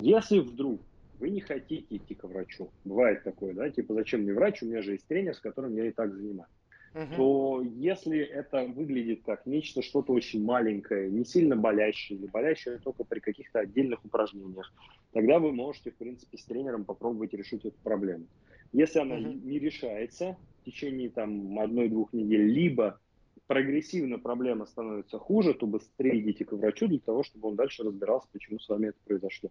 Если 0.01 0.39
вдруг 0.39 0.81
вы 1.19 1.31
не 1.31 1.41
хотите 1.41 1.85
идти 1.91 2.15
к 2.15 2.25
врачу, 2.25 2.71
бывает 2.85 3.25
такое, 3.25 3.55
да, 3.55 3.69
типа 3.71 3.95
зачем 3.95 4.23
мне 4.23 4.33
врач, 4.33 4.63
у 4.63 4.67
меня 4.67 4.83
же 4.83 4.93
есть 4.93 5.07
тренер, 5.07 5.35
с 5.35 5.41
которым 5.41 5.75
я 5.75 5.87
и 5.87 5.91
так 5.91 6.15
занимаюсь 6.15 6.51
угу. 6.95 7.15
то 7.17 7.63
если 7.63 8.19
это 8.19 8.65
выглядит 8.67 9.23
как 9.25 9.47
нечто, 9.47 9.83
что-то 9.83 10.13
очень 10.13 10.45
маленькое, 10.45 11.11
не 11.11 11.25
сильно 11.25 11.57
болящее, 11.57 12.19
или 12.19 12.27
болящее 12.27 12.79
только 12.79 13.05
при 13.05 13.21
каких-то 13.21 13.61
отдельных 13.61 14.05
упражнениях, 14.05 14.73
тогда 15.13 15.39
вы 15.39 15.53
можете, 15.53 15.91
в 15.91 15.97
принципе, 15.97 16.39
с 16.39 16.45
тренером 16.45 16.85
попробовать 16.85 17.35
решить 17.35 17.65
эту 17.65 17.77
проблему. 17.83 18.27
Если 18.73 18.99
она 18.99 19.17
угу. 19.17 19.39
не 19.45 19.59
решается 19.59 20.37
в 20.61 20.65
течение 20.65 21.11
там 21.11 21.59
одной-двух 21.59 22.13
недель, 22.13 22.47
либо 22.47 22.99
прогрессивно 23.47 24.19
проблема 24.19 24.67
становится 24.67 25.19
хуже, 25.19 25.55
то 25.55 25.67
быстрее 25.67 26.21
идите 26.21 26.45
к 26.45 26.53
врачу 26.53 26.89
для 26.89 26.99
того, 26.99 27.23
чтобы 27.23 27.49
он 27.49 27.57
дальше 27.57 27.83
разбирался, 27.83 28.27
почему 28.33 28.59
с 28.59 28.69
вами 28.69 28.89
это 28.89 28.99
произошло. 29.05 29.51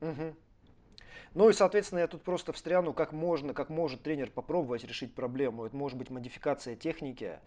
Угу. 0.00 0.34
Ну 1.34 1.48
и, 1.48 1.52
соответственно, 1.52 2.00
я 2.00 2.06
тут 2.06 2.22
просто 2.22 2.52
встряну, 2.52 2.92
как 2.92 3.12
можно, 3.12 3.54
как 3.54 3.68
может 3.68 4.02
тренер 4.02 4.30
попробовать 4.30 4.84
решить 4.84 5.14
проблему. 5.14 5.64
Это 5.64 5.76
может 5.76 5.96
быть 5.96 6.10
модификация 6.10 6.76
техники 6.76 7.38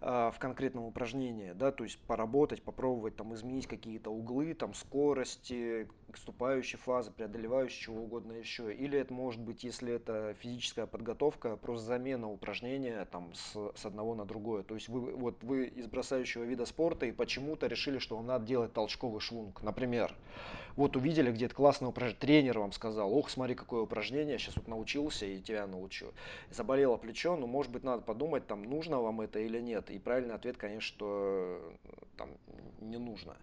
э, 0.00 0.30
в 0.34 0.36
конкретном 0.38 0.84
упражнении, 0.84 1.52
да, 1.52 1.70
то 1.70 1.84
есть 1.84 1.98
поработать, 2.00 2.62
попробовать 2.62 3.16
там 3.16 3.34
изменить 3.34 3.66
какие-то 3.66 4.10
углы, 4.10 4.54
там 4.54 4.74
скорости, 4.74 5.88
вступающей 6.14 6.78
фазы, 6.78 7.10
преодолевающей 7.10 7.80
чего 7.80 8.02
угодно 8.02 8.32
еще. 8.32 8.74
Или 8.74 8.98
это 8.98 9.12
может 9.12 9.40
быть, 9.40 9.64
если 9.64 9.94
это 9.94 10.34
физическая 10.40 10.86
подготовка, 10.86 11.56
просто 11.56 11.86
замена 11.86 12.30
упражнения 12.30 13.04
там 13.06 13.32
с, 13.34 13.72
с 13.74 13.86
одного 13.86 14.14
на 14.14 14.24
другое. 14.24 14.62
То 14.62 14.74
есть 14.74 14.88
вы, 14.88 15.12
вот 15.14 15.42
вы 15.42 15.66
из 15.66 15.86
бросающего 15.86 16.44
вида 16.44 16.66
спорта 16.66 17.06
и 17.06 17.12
почему-то 17.12 17.66
решили, 17.66 17.98
что 17.98 18.20
надо 18.22 18.46
делать 18.46 18.72
толчковый 18.72 19.20
шлунг, 19.20 19.62
например. 19.62 20.14
Вот 20.76 20.96
увидели 20.96 21.32
где-то 21.32 21.54
классное 21.54 21.88
упражнение, 21.88 22.20
тренер 22.20 22.58
вам 22.60 22.72
сказал, 22.72 23.12
ох, 23.12 23.30
смотри, 23.30 23.54
какое 23.54 23.82
упражнение, 23.82 24.38
сейчас 24.38 24.56
вот 24.56 24.68
научился 24.68 25.26
и 25.26 25.40
тебя 25.40 25.66
научу. 25.66 26.06
Заболело 26.50 26.96
плечо, 26.96 27.36
ну, 27.36 27.46
может 27.46 27.72
быть, 27.72 27.82
надо 27.82 28.02
подумать, 28.02 28.46
там, 28.46 28.62
нужно 28.62 29.00
вам 29.00 29.20
это 29.20 29.40
или 29.40 29.60
нет. 29.60 29.90
И 29.90 29.98
правильный 29.98 30.34
ответ, 30.34 30.56
конечно, 30.56 30.86
что 30.86 31.60
там 32.16 32.30
не 32.80 32.98
нужно. 32.98 33.36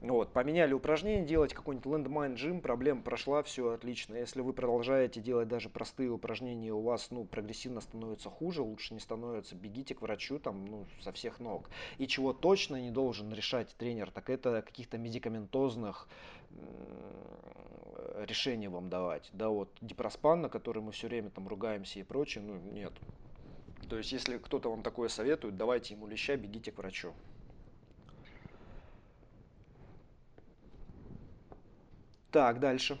Вот, 0.00 0.32
поменяли 0.32 0.72
упражнение, 0.72 1.24
делать 1.24 1.52
какой-нибудь 1.52 1.86
landmine 2.02 2.34
джим, 2.34 2.60
проблема 2.60 3.02
прошла, 3.02 3.42
все 3.42 3.70
отлично. 3.70 4.14
Если 4.14 4.40
вы 4.40 4.52
продолжаете 4.52 5.20
делать 5.20 5.48
даже 5.48 5.68
простые 5.68 6.10
упражнения, 6.10 6.72
у 6.72 6.80
вас, 6.80 7.10
ну, 7.10 7.24
прогрессивно 7.24 7.80
становится 7.80 8.30
хуже, 8.30 8.62
лучше 8.62 8.94
не 8.94 9.00
становится, 9.00 9.54
бегите 9.54 9.94
к 9.94 10.02
врачу, 10.02 10.38
там, 10.38 10.64
ну, 10.64 10.86
со 11.00 11.12
всех 11.12 11.40
ног. 11.40 11.70
И 11.98 12.06
чего 12.06 12.32
точно 12.32 12.80
не 12.80 12.90
должен 12.90 13.32
решать 13.32 13.74
тренер, 13.76 14.10
так 14.10 14.30
это 14.30 14.62
каких-то 14.62 14.98
медикаментозных 14.98 16.08
решение 18.26 18.68
вам 18.68 18.88
давать. 18.88 19.28
Да, 19.32 19.48
вот 19.48 19.70
дипроспан, 19.80 20.42
на 20.42 20.48
который 20.48 20.82
мы 20.82 20.92
все 20.92 21.08
время 21.08 21.30
там 21.30 21.48
ругаемся 21.48 22.00
и 22.00 22.02
прочее, 22.02 22.42
ну 22.44 22.56
нет. 22.72 22.92
То 23.88 23.96
есть, 23.96 24.12
если 24.12 24.38
кто-то 24.38 24.70
вам 24.70 24.82
такое 24.82 25.08
советует, 25.08 25.56
давайте 25.56 25.94
ему 25.94 26.06
леща, 26.06 26.36
бегите 26.36 26.72
к 26.72 26.78
врачу. 26.78 27.14
Так, 32.30 32.60
дальше. 32.60 32.98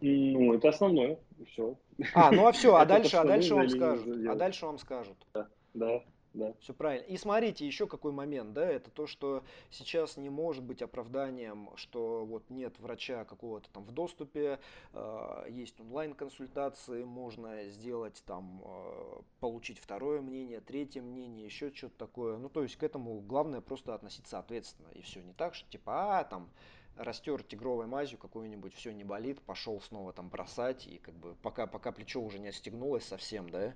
Ну, 0.00 0.54
это 0.54 0.68
основное, 0.68 1.18
все. 1.46 1.76
А, 2.14 2.32
ну 2.32 2.46
а 2.46 2.52
все, 2.52 2.74
а 2.74 2.84
дальше, 2.86 3.16
а 3.16 3.24
дальше 3.24 3.54
вам 3.54 3.68
скажут. 3.68 4.26
А 4.28 4.34
дальше 4.34 4.66
вам 4.66 4.78
скажут. 4.78 5.16
Да, 5.32 5.48
да. 5.74 6.02
Да. 6.34 6.54
Все 6.60 6.72
правильно. 6.72 7.04
И 7.04 7.16
смотрите, 7.18 7.66
еще 7.66 7.86
какой 7.86 8.10
момент, 8.10 8.54
да, 8.54 8.64
это 8.64 8.90
то, 8.90 9.06
что 9.06 9.44
сейчас 9.70 10.16
не 10.16 10.30
может 10.30 10.64
быть 10.64 10.80
оправданием, 10.80 11.68
что 11.76 12.24
вот 12.24 12.48
нет 12.48 12.78
врача 12.78 13.24
какого-то 13.24 13.68
там 13.70 13.84
в 13.84 13.92
доступе, 13.92 14.58
э, 14.94 15.46
есть 15.50 15.78
онлайн-консультации, 15.80 17.04
можно 17.04 17.68
сделать 17.68 18.22
там, 18.26 18.62
э, 18.64 19.20
получить 19.40 19.78
второе 19.78 20.22
мнение, 20.22 20.60
третье 20.60 21.02
мнение, 21.02 21.44
еще 21.44 21.70
что-то 21.70 21.98
такое. 21.98 22.38
Ну, 22.38 22.48
то 22.48 22.62
есть 22.62 22.76
к 22.76 22.82
этому 22.82 23.20
главное 23.20 23.60
просто 23.60 23.94
относиться 23.94 24.38
ответственно. 24.38 24.88
И 24.94 25.02
все 25.02 25.20
не 25.20 25.34
так, 25.34 25.54
что 25.54 25.68
типа, 25.68 26.20
а, 26.20 26.24
там, 26.24 26.48
растер 26.96 27.42
тигровой 27.42 27.86
мазью 27.86 28.18
какую-нибудь, 28.18 28.74
все 28.74 28.92
не 28.92 29.04
болит, 29.04 29.40
пошел 29.40 29.80
снова 29.80 30.12
там 30.12 30.28
бросать, 30.28 30.86
и 30.86 30.98
как 30.98 31.14
бы 31.14 31.34
пока, 31.42 31.66
пока 31.66 31.92
плечо 31.92 32.20
уже 32.20 32.38
не 32.38 32.48
остегнулось 32.48 33.04
совсем, 33.04 33.48
да, 33.50 33.74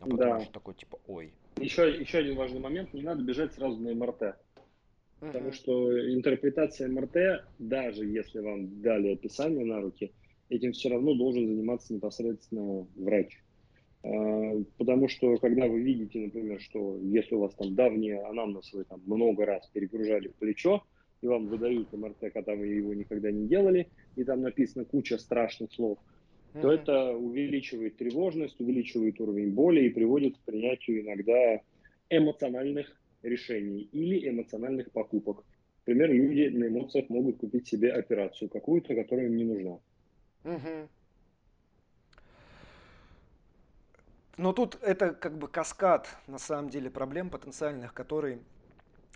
а 0.00 0.04
потом 0.04 0.18
да. 0.18 0.36
уже 0.38 0.50
такой 0.50 0.74
типа, 0.74 0.98
ой, 1.06 1.32
еще, 1.58 1.88
еще 1.90 2.18
один 2.18 2.36
важный 2.36 2.60
момент, 2.60 2.92
не 2.92 3.02
надо 3.02 3.22
бежать 3.22 3.54
сразу 3.54 3.78
на 3.80 3.94
МРТ. 3.94 4.36
Потому 5.20 5.50
что 5.52 6.14
интерпретация 6.14 6.88
МРТ, 6.88 7.46
даже 7.58 8.04
если 8.04 8.40
вам 8.40 8.82
дали 8.82 9.14
описание 9.14 9.64
на 9.64 9.80
руки, 9.80 10.12
этим 10.50 10.72
все 10.72 10.90
равно 10.90 11.14
должен 11.14 11.46
заниматься 11.46 11.94
непосредственно 11.94 12.86
врач. 12.96 13.42
А, 14.02 14.62
потому 14.76 15.08
что 15.08 15.36
когда 15.38 15.66
вы 15.66 15.80
видите, 15.80 16.20
например, 16.20 16.60
что 16.60 16.98
если 16.98 17.34
у 17.34 17.40
вас 17.40 17.54
там 17.54 17.74
давние 17.74 18.20
анамнез, 18.24 18.70
вы 18.74 18.84
там 18.84 19.00
много 19.06 19.46
раз 19.46 19.66
перегружали 19.68 20.28
плечо, 20.28 20.84
и 21.26 21.28
вам 21.28 21.46
выдают 21.48 21.92
МРТ, 21.92 22.32
когда 22.32 22.54
вы 22.54 22.66
его 22.66 22.94
никогда 22.94 23.30
не 23.30 23.46
делали, 23.46 23.88
и 24.16 24.24
там 24.24 24.42
написано 24.42 24.84
куча 24.84 25.18
страшных 25.18 25.72
слов– 25.72 25.98
то 26.60 26.72
это 26.72 27.12
увеличивает 27.12 27.96
тревожность, 27.96 28.60
увеличивает 28.60 29.20
уровень 29.20 29.52
боли 29.52 29.82
и 29.82 29.90
приводит 29.90 30.36
к 30.38 30.40
принятию 30.40 31.02
иногда 31.02 31.60
эмоциональных 32.08 32.96
решений 33.22 33.88
или 33.92 34.28
эмоциональных 34.28 34.90
покупок. 34.90 35.44
Например, 35.80 36.12
люди 36.12 36.48
на 36.48 36.68
эмоциях 36.68 37.08
могут 37.08 37.38
купить 37.38 37.68
себе 37.68 37.92
операцию 37.92 38.48
какую-то, 38.48 38.94
которая 38.94 39.26
им 39.26 39.36
не 39.36 39.44
нужна. 39.44 39.78
Угу. 40.44 40.88
Но 44.38 44.52
тут 44.52 44.78
это 44.82 45.12
как 45.12 45.38
бы 45.38 45.48
каскад, 45.48 46.08
на 46.26 46.38
самом 46.38 46.70
деле, 46.70 46.90
проблем 46.90 47.30
потенциальных, 47.30 47.94
которые 47.94 48.38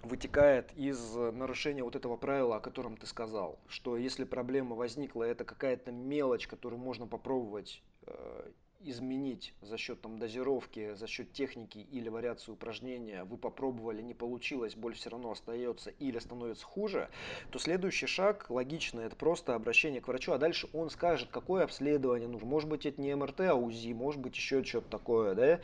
вытекает 0.03 0.73
из 0.77 1.15
нарушения 1.15 1.83
вот 1.85 1.97
этого 1.97 2.17
правила, 2.17 2.57
о 2.57 2.61
котором 2.61 2.97
ты 2.97 3.07
сказал, 3.07 3.59
что 3.69 3.97
если 3.97 4.25
проблема 4.25 4.77
возникла, 4.77 5.25
это 5.25 5.45
какая-то 5.45 5.93
мелочь, 5.93 6.47
которую 6.47 6.81
можно 6.81 7.07
попробовать 7.07 7.83
э, 8.07 8.51
изменить 8.83 9.55
за 9.61 9.77
счет 9.77 10.01
там, 10.01 10.19
дозировки, 10.19 10.95
за 10.95 11.07
счет 11.07 11.33
техники 11.33 11.79
или 11.79 12.09
вариации 12.09 12.53
упражнения, 12.53 13.25
вы 13.25 13.37
попробовали, 13.37 14.01
не 14.01 14.15
получилось, 14.15 14.75
боль 14.75 14.95
все 14.95 15.11
равно 15.11 15.33
остается 15.33 15.91
или 15.91 16.19
становится 16.19 16.65
хуже, 16.65 17.11
то 17.51 17.59
следующий 17.59 18.07
шаг, 18.07 18.47
логично, 18.49 19.01
это 19.01 19.17
просто 19.17 19.55
обращение 19.55 20.01
к 20.01 20.09
врачу, 20.09 20.33
а 20.33 20.39
дальше 20.39 20.69
он 20.73 20.91
скажет, 20.91 21.29
какое 21.31 21.65
обследование 21.65 22.29
нужно. 22.29 22.49
Может 22.49 22.69
быть, 22.69 22.87
это 22.87 23.01
не 23.01 23.15
МРТ, 23.15 23.41
а 23.41 23.55
УЗИ, 23.55 23.93
может 23.93 24.21
быть, 24.21 24.35
еще 24.35 24.65
что-то 24.65 24.89
такое, 24.89 25.35
да? 25.35 25.61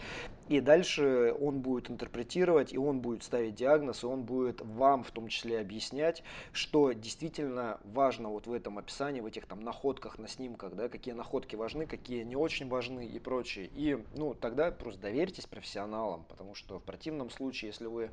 И 0.49 0.61
дальше 0.61 1.35
он 1.41 1.61
будет 1.61 1.91
интерпретировать, 1.91 2.73
и 2.73 2.79
он 2.79 3.01
будет 3.01 3.25
ставить 3.25 3.57
диагноз, 3.57 4.05
и 4.05 4.07
он 4.07 4.23
будет 4.23 4.61
вам 4.61 5.03
в 5.03 5.11
том 5.11 5.29
числе 5.29 5.59
объяснять, 5.59 6.23
что 6.53 6.93
действительно 6.93 7.81
важно 7.85 8.29
вот 8.29 8.47
в 8.47 8.53
этом 8.53 8.79
описании, 8.79 9.21
в 9.21 9.27
этих 9.27 9.47
там 9.47 9.61
находках 9.61 10.19
на 10.19 10.29
снимках, 10.29 10.75
да, 10.75 10.89
какие 10.89 11.15
находки 11.15 11.57
важны, 11.57 11.87
какие 11.87 12.23
не 12.23 12.37
очень 12.37 12.69
важны, 12.69 13.07
и 13.07 13.19
прочее. 13.19 13.71
И 13.75 13.99
ну, 14.15 14.35
тогда 14.35 14.71
просто 14.71 15.01
доверьтесь 15.01 15.47
профессионалам, 15.47 16.25
потому 16.29 16.55
что 16.55 16.79
в 16.79 16.83
противном 16.85 17.31
случае, 17.31 17.71
если 17.71 17.87
вы 17.87 18.11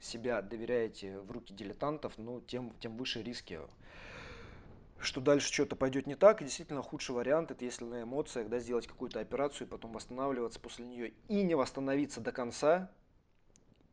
себя 0.00 0.42
доверяете 0.42 1.18
в 1.20 1.30
руки 1.30 1.52
дилетантов, 1.52 2.14
ну, 2.16 2.40
тем, 2.46 2.72
тем 2.80 2.96
выше 2.96 3.22
риски. 3.22 3.60
Что 4.98 5.20
дальше 5.20 5.52
что-то 5.52 5.76
пойдет 5.76 6.06
не 6.06 6.14
так. 6.14 6.40
И 6.40 6.44
действительно 6.44 6.82
худший 6.82 7.14
вариант 7.14 7.50
это 7.50 7.64
если 7.64 7.84
на 7.84 8.02
эмоциях 8.02 8.48
да, 8.48 8.58
сделать 8.58 8.86
какую-то 8.86 9.20
операцию, 9.20 9.68
потом 9.68 9.92
восстанавливаться 9.92 10.60
после 10.60 10.86
нее 10.86 11.14
и 11.28 11.42
не 11.42 11.54
восстановиться 11.54 12.20
до 12.20 12.32
конца. 12.32 12.90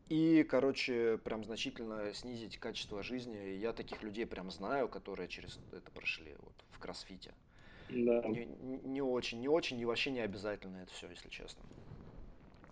И, 0.10 0.44
короче, 0.44 1.18
прям 1.20 1.44
значительно 1.46 2.14
снизить 2.14 2.58
качество 2.58 3.02
жизни. 3.02 3.38
Я 3.56 3.72
таких 3.72 4.04
людей 4.04 4.26
прям 4.26 4.52
знаю, 4.52 4.90
которые 4.90 5.30
через 5.30 5.58
это 5.72 5.90
прошли 5.92 6.36
вот, 6.40 6.54
в 6.72 6.80
кроссфите. 6.80 7.34
Да. 7.90 8.22
Не, 8.28 8.46
не 8.46 9.02
очень, 9.02 9.40
не 9.40 9.48
очень 9.48 9.80
и 9.80 9.86
вообще 9.86 10.12
не 10.12 10.20
обязательно 10.20 10.78
это 10.78 10.92
все, 10.94 11.10
если 11.10 11.30
честно. 11.30 11.64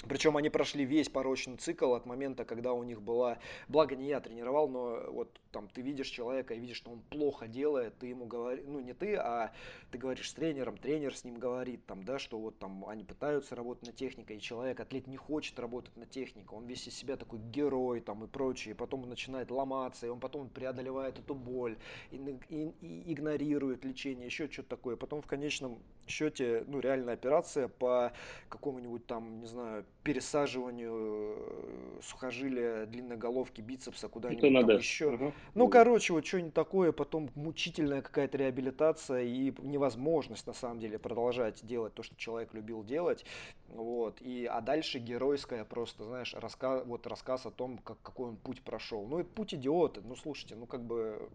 Причем 0.08 0.38
они 0.38 0.50
прошли 0.50 0.86
весь 0.86 1.10
порочный 1.10 1.58
цикл 1.58 1.94
от 1.94 2.06
момента, 2.06 2.46
когда 2.46 2.72
у 2.72 2.84
них 2.84 3.02
была, 3.02 3.38
благо 3.68 3.98
не 3.98 4.08
я 4.08 4.22
тренировал, 4.22 4.70
но 4.70 5.04
вот 5.12 5.40
там 5.52 5.68
ты 5.68 5.82
видишь 5.82 6.08
человека 6.08 6.54
и 6.54 6.60
видишь, 6.60 6.78
что 6.78 6.92
он 6.92 7.02
плохо 7.02 7.48
делает, 7.48 7.98
ты 8.00 8.08
ему 8.08 8.26
говоришь, 8.26 8.64
ну 8.66 8.80
не 8.80 8.94
ты, 8.94 9.16
а 9.16 9.52
ты 9.92 9.98
говоришь 9.98 10.30
с 10.30 10.34
тренером, 10.34 10.78
тренер 10.78 11.16
с 11.16 11.26
ним 11.26 11.38
говорит, 11.38 11.86
там, 11.86 12.04
да, 12.04 12.18
что 12.18 12.40
вот 12.40 12.58
там 12.60 12.86
они 12.88 13.04
пытаются 13.04 13.56
работать 13.56 13.88
на 13.88 13.92
технике, 13.92 14.36
и 14.36 14.40
человек, 14.40 14.80
атлет 14.80 15.06
не 15.08 15.18
хочет 15.18 15.60
работать 15.60 15.96
на 15.98 16.06
технике, 16.06 16.48
он 16.52 16.66
весь 16.66 16.88
из 16.88 16.96
себя 16.96 17.18
такой 17.18 17.40
герой 17.40 18.00
там 18.00 18.24
и 18.24 18.28
прочее, 18.28 18.76
и 18.76 18.78
потом 18.78 19.04
он 19.04 19.10
начинает 19.10 19.52
ломаться, 19.52 20.06
и 20.06 20.10
он 20.10 20.22
потом 20.22 20.48
преодолевает 20.48 21.20
эту 21.20 21.36
боль, 21.36 21.78
и, 22.12 22.16
и, 22.48 22.72
и 22.80 23.14
игнорирует 23.14 23.84
лечение, 23.84 24.28
еще 24.28 24.50
что-то 24.50 24.70
такое, 24.70 24.96
потом 24.96 25.22
в 25.22 25.28
конечном 25.28 25.80
счете, 26.10 26.64
ну 26.68 26.80
реальная 26.80 27.14
операция 27.14 27.68
по 27.68 28.12
какому-нибудь 28.50 29.06
там, 29.06 29.40
не 29.40 29.48
знаю, 29.48 29.86
пересаживанию 30.04 31.36
э, 31.38 32.00
сухожилия 32.02 32.86
длинной 32.86 33.18
головки 33.18 33.62
бицепса 33.62 34.08
куда-нибудь 34.08 34.42
там 34.42 34.78
еще. 34.78 35.14
Угу. 35.14 35.34
Ну, 35.56 35.68
короче, 35.68 36.14
вот 36.14 36.26
что-нибудь 36.26 36.54
такое, 36.54 36.92
потом 36.92 37.30
мучительная 37.36 38.02
какая-то 38.02 38.38
реабилитация 38.38 39.24
и 39.24 39.54
невозможность 39.62 40.48
на 40.48 40.54
самом 40.54 40.80
деле 40.80 40.98
продолжать 40.98 41.66
делать 41.66 41.94
то, 41.94 42.04
что 42.04 42.16
человек 42.16 42.54
любил 42.54 42.84
делать. 42.84 43.26
Вот. 43.70 44.22
И, 44.22 44.46
а 44.46 44.62
дальше 44.62 45.00
геройская 45.00 45.64
просто, 45.64 46.04
знаешь, 46.06 46.34
рассказ, 46.34 46.84
вот 46.86 47.06
рассказ 47.08 47.46
о 47.46 47.52
том, 47.52 47.78
как, 47.80 48.02
какой 48.02 48.30
он 48.30 48.38
путь 48.38 48.62
прошел. 48.62 49.06
Ну, 49.06 49.20
это 49.20 49.30
путь 49.30 49.54
идиота. 49.54 50.02
Ну, 50.02 50.16
слушайте, 50.16 50.56
ну 50.56 50.66
как 50.66 50.82
бы 50.82 51.30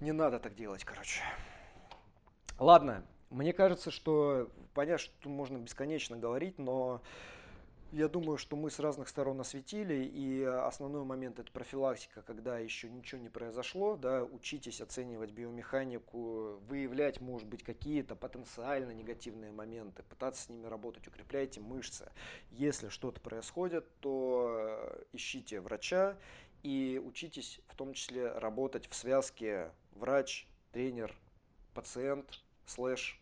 не 0.00 0.12
надо 0.12 0.38
так 0.38 0.54
делать, 0.54 0.84
короче. 0.84 1.22
Ладно, 2.58 3.06
мне 3.30 3.52
кажется, 3.52 3.92
что 3.92 4.50
понятно, 4.74 4.98
что 4.98 5.28
можно 5.28 5.58
бесконечно 5.58 6.16
говорить, 6.16 6.58
но 6.58 7.00
я 7.92 8.08
думаю, 8.08 8.36
что 8.36 8.56
мы 8.56 8.68
с 8.68 8.80
разных 8.80 9.08
сторон 9.08 9.40
осветили, 9.40 10.04
и 10.04 10.42
основной 10.42 11.04
момент 11.04 11.38
это 11.38 11.52
профилактика, 11.52 12.20
когда 12.22 12.58
еще 12.58 12.90
ничего 12.90 13.20
не 13.20 13.28
произошло, 13.28 13.96
да, 13.96 14.24
учитесь 14.24 14.80
оценивать 14.80 15.30
биомеханику, 15.30 16.58
выявлять, 16.68 17.20
может 17.20 17.46
быть, 17.46 17.62
какие-то 17.62 18.16
потенциально 18.16 18.90
негативные 18.90 19.52
моменты, 19.52 20.02
пытаться 20.02 20.42
с 20.42 20.48
ними 20.48 20.66
работать, 20.66 21.06
укрепляйте 21.06 21.60
мышцы. 21.60 22.10
Если 22.50 22.88
что-то 22.88 23.20
происходит, 23.20 23.86
то 24.00 24.98
ищите 25.12 25.60
врача 25.60 26.16
и 26.64 27.00
учитесь 27.02 27.60
в 27.68 27.76
том 27.76 27.94
числе 27.94 28.32
работать 28.32 28.88
в 28.88 28.96
связке 28.96 29.70
врач, 29.92 30.48
тренер, 30.72 31.14
пациент, 31.72 32.42
слэш 32.68 33.20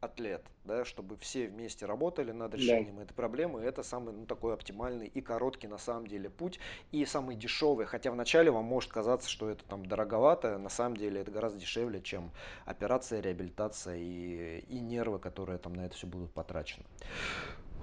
атлет, 0.00 0.42
да, 0.64 0.84
чтобы 0.84 1.16
все 1.16 1.48
вместе 1.48 1.86
работали 1.86 2.30
над 2.30 2.54
решением 2.54 2.96
да. 2.96 3.02
этой 3.02 3.14
проблемы. 3.14 3.60
Это 3.60 3.82
самый 3.82 4.14
ну, 4.14 4.26
такой 4.26 4.54
оптимальный 4.54 5.06
и 5.06 5.20
короткий 5.20 5.68
на 5.68 5.78
самом 5.78 6.06
деле 6.06 6.30
путь, 6.30 6.60
и 6.92 7.04
самый 7.04 7.36
дешевый. 7.36 7.86
Хотя 7.86 8.10
вначале 8.10 8.50
вам 8.50 8.64
может 8.64 8.90
казаться, 8.90 9.28
что 9.28 9.48
это 9.48 9.64
там 9.64 9.86
дороговато, 9.86 10.58
на 10.58 10.68
самом 10.68 10.96
деле 10.96 11.20
это 11.20 11.30
гораздо 11.30 11.58
дешевле, 11.58 12.00
чем 12.00 12.30
операция, 12.64 13.20
реабилитация 13.20 13.96
и, 13.96 14.60
и 14.68 14.80
нервы, 14.80 15.18
которые 15.18 15.58
там 15.58 15.74
на 15.74 15.86
это 15.86 15.94
все 15.94 16.06
будут 16.06 16.32
потрачены. 16.32 16.84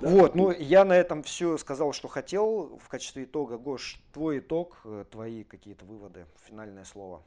Да. 0.01 0.10
Вот, 0.10 0.36
ну 0.36 0.51
я 0.51 0.86
на 0.86 0.93
этом 0.93 1.24
все 1.24 1.58
сказал, 1.58 1.93
что 1.93 2.08
хотел. 2.08 2.78
В 2.78 2.89
качестве 2.89 3.26
итога, 3.26 3.58
Гош, 3.58 3.99
твой 4.12 4.39
итог, 4.39 4.82
э, 4.86 5.06
твои 5.10 5.43
какие-то 5.43 5.86
выводы, 5.86 6.26
финальное 6.45 6.84
слово. 6.84 7.24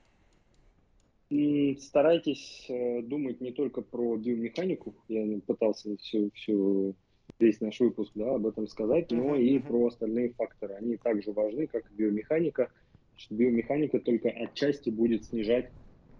Старайтесь 1.28 2.66
э, 2.68 3.02
думать 3.02 3.40
не 3.40 3.50
только 3.50 3.82
про 3.82 4.16
биомеханику, 4.16 4.94
я 5.08 5.26
пытался 5.44 5.96
всю, 5.96 6.30
всю, 6.34 6.94
весь 7.40 7.60
наш 7.60 7.80
выпуск 7.80 8.12
да, 8.14 8.36
об 8.36 8.46
этом 8.46 8.68
сказать, 8.68 9.10
но 9.10 9.34
uh-huh, 9.34 9.42
и 9.42 9.58
uh-huh. 9.58 9.66
про 9.66 9.86
остальные 9.86 10.34
факторы. 10.34 10.74
Они 10.74 10.96
также 10.96 11.32
важны, 11.32 11.66
как 11.66 11.90
и 11.90 11.94
биомеханика. 11.94 12.70
Что 13.16 13.34
биомеханика 13.34 13.98
только 13.98 14.28
отчасти 14.28 14.90
будет 14.90 15.24
снижать 15.24 15.70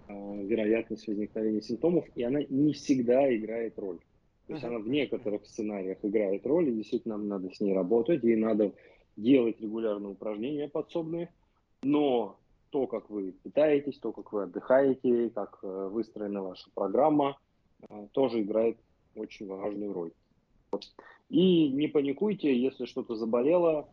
э, 0.09 0.43
вероятность 0.43 1.07
возникновения 1.07 1.63
симптомов, 1.63 2.05
и 2.17 2.25
она 2.25 2.41
не 2.49 2.73
всегда 2.73 3.33
играет 3.33 3.79
роль. 3.79 3.99
То 4.49 4.55
есть 4.55 4.65
uh-huh. 4.65 4.69
она 4.69 4.79
в 4.81 4.89
некоторых 4.89 5.47
сценариях 5.47 5.99
играет 6.03 6.45
роль, 6.47 6.71
и 6.71 6.75
действительно 6.75 7.17
нам 7.17 7.29
надо 7.29 7.55
с 7.55 7.61
ней 7.61 7.75
работать, 7.75 8.25
и 8.25 8.35
надо 8.35 8.73
делать 9.17 9.61
регулярные 9.61 10.11
упражнения 10.11 10.69
подсобные, 10.69 11.31
но 11.85 12.41
то, 12.71 12.87
как 12.87 13.11
вы 13.11 13.33
питаетесь, 13.33 13.99
то, 13.99 14.13
как 14.13 14.33
вы 14.33 14.45
отдыхаете, 14.45 15.31
как 15.31 15.59
э, 15.63 15.89
выстроена 15.91 16.43
ваша 16.43 16.71
программа, 16.75 17.39
э, 17.89 18.09
тоже 18.13 18.43
играет 18.43 18.79
очень 19.15 19.47
важную 19.47 19.93
роль. 19.93 20.13
И 21.29 21.69
не 21.69 21.89
паникуйте, 21.89 22.57
если 22.57 22.87
что-то 22.87 23.17
заболело, 23.17 23.89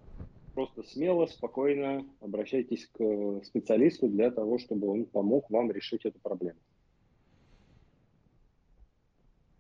просто 0.54 0.84
смело, 0.84 1.26
спокойно 1.26 2.06
обращайтесь 2.20 2.88
к 2.88 3.42
специалисту 3.46 4.08
для 4.08 4.32
того, 4.32 4.60
чтобы 4.60 4.88
он 4.88 5.06
помог 5.06 5.50
вам 5.50 5.72
решить 5.72 6.06
эту 6.06 6.20
проблему. 6.20 6.60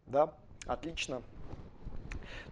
Да, 0.07 0.37
отлично. 0.67 1.23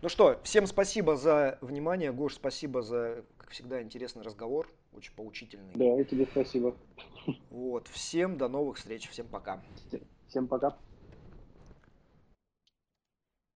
Ну 0.02 0.10
что, 0.10 0.40
всем 0.44 0.66
спасибо 0.66 1.16
за 1.16 1.60
внимание. 1.62 2.12
Гош, 2.12 2.34
спасибо 2.34 2.82
за, 2.82 3.24
как 3.38 3.52
всегда, 3.52 3.84
интересный 3.84 4.24
разговор 4.24 4.68
очень 4.94 5.14
поучительный. 5.14 5.74
Да, 5.76 6.02
и 6.02 6.04
тебе 6.04 6.26
спасибо. 6.26 6.76
Вот, 7.52 7.88
всем 7.88 8.38
до 8.38 8.48
новых 8.48 8.78
встреч, 8.78 9.08
всем 9.10 9.28
пока. 9.28 9.62
Всем 10.28 10.48
пока. 10.48 10.76